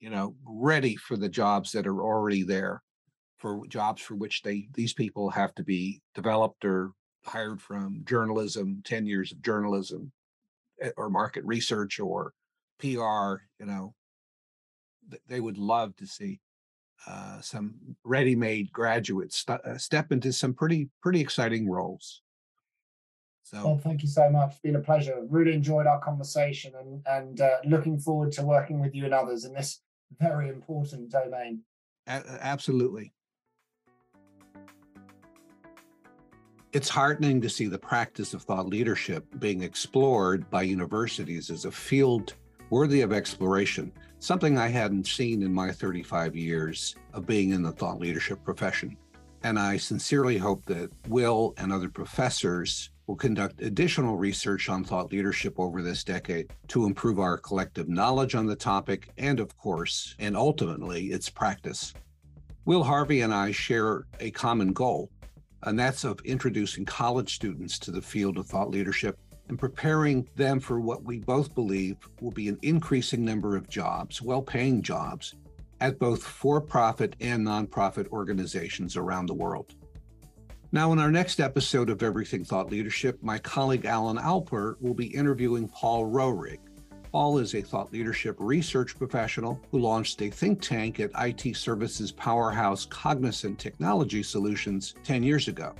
you 0.00 0.10
know, 0.10 0.34
ready 0.46 0.96
for 0.96 1.16
the 1.16 1.28
jobs 1.28 1.72
that 1.72 1.86
are 1.86 2.02
already 2.02 2.42
there, 2.42 2.82
for 3.38 3.66
jobs 3.68 4.02
for 4.02 4.14
which 4.14 4.42
they 4.42 4.68
these 4.74 4.94
people 4.94 5.30
have 5.30 5.54
to 5.56 5.64
be 5.64 6.00
developed 6.14 6.64
or 6.64 6.92
hired 7.24 7.60
from 7.60 8.02
journalism, 8.04 8.82
10 8.84 9.06
years 9.06 9.32
of 9.32 9.42
journalism 9.42 10.12
eh, 10.80 10.90
or 10.96 11.10
market 11.10 11.44
research 11.44 11.98
or 12.00 12.32
PR, 12.78 13.42
you 13.58 13.66
know, 13.66 13.94
they 15.28 15.40
would 15.40 15.58
love 15.58 15.94
to 15.96 16.06
see 16.06 16.40
uh, 17.06 17.40
some 17.40 17.74
ready-made 18.04 18.72
graduates 18.72 19.38
st- 19.38 19.60
uh, 19.64 19.78
step 19.78 20.12
into 20.12 20.32
some 20.32 20.54
pretty 20.54 20.88
pretty 21.02 21.20
exciting 21.20 21.68
roles. 21.68 22.22
So, 23.42 23.64
well, 23.64 23.78
thank 23.78 24.02
you 24.02 24.08
so 24.08 24.28
much. 24.28 24.52
It's 24.52 24.60
been 24.60 24.76
a 24.76 24.80
pleasure. 24.80 25.24
Really 25.28 25.52
enjoyed 25.52 25.86
our 25.86 26.00
conversation, 26.00 26.72
and 26.80 27.02
and 27.06 27.40
uh, 27.40 27.58
looking 27.64 27.98
forward 27.98 28.32
to 28.32 28.42
working 28.42 28.80
with 28.80 28.94
you 28.94 29.04
and 29.04 29.14
others 29.14 29.44
in 29.44 29.52
this 29.52 29.80
very 30.20 30.48
important 30.48 31.10
domain. 31.10 31.62
A- 32.06 32.38
absolutely. 32.40 33.12
It's 36.72 36.88
heartening 36.88 37.40
to 37.40 37.48
see 37.48 37.68
the 37.68 37.78
practice 37.78 38.34
of 38.34 38.42
thought 38.42 38.66
leadership 38.66 39.24
being 39.38 39.62
explored 39.62 40.50
by 40.50 40.62
universities 40.62 41.48
as 41.48 41.64
a 41.64 41.70
field 41.70 42.34
worthy 42.70 43.02
of 43.02 43.12
exploration, 43.12 43.92
something 44.18 44.58
I 44.58 44.68
hadn't 44.68 45.06
seen 45.06 45.42
in 45.42 45.52
my 45.52 45.70
35 45.70 46.34
years 46.34 46.96
of 47.12 47.26
being 47.26 47.50
in 47.50 47.62
the 47.62 47.72
thought 47.72 48.00
leadership 48.00 48.42
profession. 48.44 48.96
And 49.42 49.58
I 49.58 49.76
sincerely 49.76 50.38
hope 50.38 50.64
that 50.66 50.90
Will 51.08 51.54
and 51.58 51.72
other 51.72 51.88
professors 51.88 52.90
will 53.06 53.16
conduct 53.16 53.62
additional 53.62 54.16
research 54.16 54.68
on 54.68 54.82
thought 54.82 55.12
leadership 55.12 55.54
over 55.58 55.82
this 55.82 56.02
decade 56.02 56.52
to 56.68 56.86
improve 56.86 57.20
our 57.20 57.38
collective 57.38 57.88
knowledge 57.88 58.34
on 58.34 58.46
the 58.46 58.56
topic 58.56 59.10
and, 59.18 59.38
of 59.38 59.56
course, 59.56 60.16
and 60.18 60.36
ultimately, 60.36 61.06
its 61.06 61.30
practice. 61.30 61.94
Will 62.64 62.82
Harvey 62.82 63.20
and 63.20 63.32
I 63.32 63.52
share 63.52 64.06
a 64.18 64.32
common 64.32 64.72
goal, 64.72 65.10
and 65.62 65.78
that's 65.78 66.02
of 66.02 66.18
introducing 66.24 66.84
college 66.84 67.36
students 67.36 67.78
to 67.80 67.92
the 67.92 68.02
field 68.02 68.38
of 68.38 68.46
thought 68.46 68.70
leadership 68.70 69.18
and 69.48 69.58
preparing 69.58 70.28
them 70.36 70.60
for 70.60 70.80
what 70.80 71.04
we 71.04 71.18
both 71.18 71.54
believe 71.54 71.96
will 72.20 72.30
be 72.30 72.48
an 72.48 72.58
increasing 72.62 73.24
number 73.24 73.56
of 73.56 73.68
jobs, 73.68 74.20
well 74.20 74.42
paying 74.42 74.82
jobs, 74.82 75.34
at 75.80 75.98
both 75.98 76.22
for 76.22 76.60
profit 76.60 77.16
and 77.20 77.46
nonprofit 77.46 78.08
organizations 78.08 78.96
around 78.96 79.26
the 79.26 79.34
world. 79.34 79.74
Now, 80.72 80.92
in 80.92 80.98
our 80.98 81.10
next 81.10 81.40
episode 81.40 81.90
of 81.90 82.02
Everything 82.02 82.44
Thought 82.44 82.70
Leadership, 82.70 83.22
my 83.22 83.38
colleague 83.38 83.84
Alan 83.84 84.18
Alper 84.18 84.74
will 84.80 84.94
be 84.94 85.06
interviewing 85.06 85.68
Paul 85.68 86.06
Roehrig. 86.10 86.58
Paul 87.12 87.38
is 87.38 87.54
a 87.54 87.62
thought 87.62 87.92
leadership 87.92 88.36
research 88.38 88.98
professional 88.98 89.60
who 89.70 89.78
launched 89.78 90.20
a 90.20 90.28
think 90.28 90.60
tank 90.60 91.00
at 91.00 91.12
IT 91.18 91.56
services 91.56 92.12
powerhouse 92.12 92.84
Cognizant 92.84 93.58
Technology 93.58 94.22
Solutions 94.22 94.94
10 95.04 95.22
years 95.22 95.48
ago. 95.48 95.74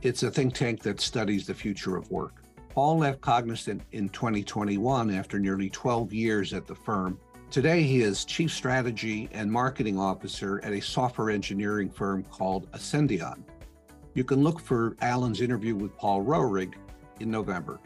It's 0.00 0.24
a 0.24 0.30
think 0.30 0.54
tank 0.54 0.82
that 0.82 1.00
studies 1.00 1.46
the 1.46 1.54
future 1.54 1.96
of 1.96 2.10
work. 2.10 2.41
Paul 2.72 2.96
left 2.96 3.20
Cognizant 3.20 3.82
in 3.92 4.08
2021 4.08 5.10
after 5.10 5.38
nearly 5.38 5.68
12 5.68 6.10
years 6.14 6.54
at 6.54 6.66
the 6.66 6.74
firm. 6.74 7.18
Today, 7.50 7.82
he 7.82 8.00
is 8.00 8.24
Chief 8.24 8.50
Strategy 8.50 9.28
and 9.32 9.52
Marketing 9.52 9.98
Officer 9.98 10.58
at 10.64 10.72
a 10.72 10.80
software 10.80 11.28
engineering 11.28 11.90
firm 11.90 12.22
called 12.22 12.70
Ascendion. 12.72 13.42
You 14.14 14.24
can 14.24 14.42
look 14.42 14.58
for 14.58 14.96
Alan's 15.02 15.42
interview 15.42 15.76
with 15.76 15.94
Paul 15.98 16.24
Roehrig 16.24 16.72
in 17.20 17.30
November. 17.30 17.78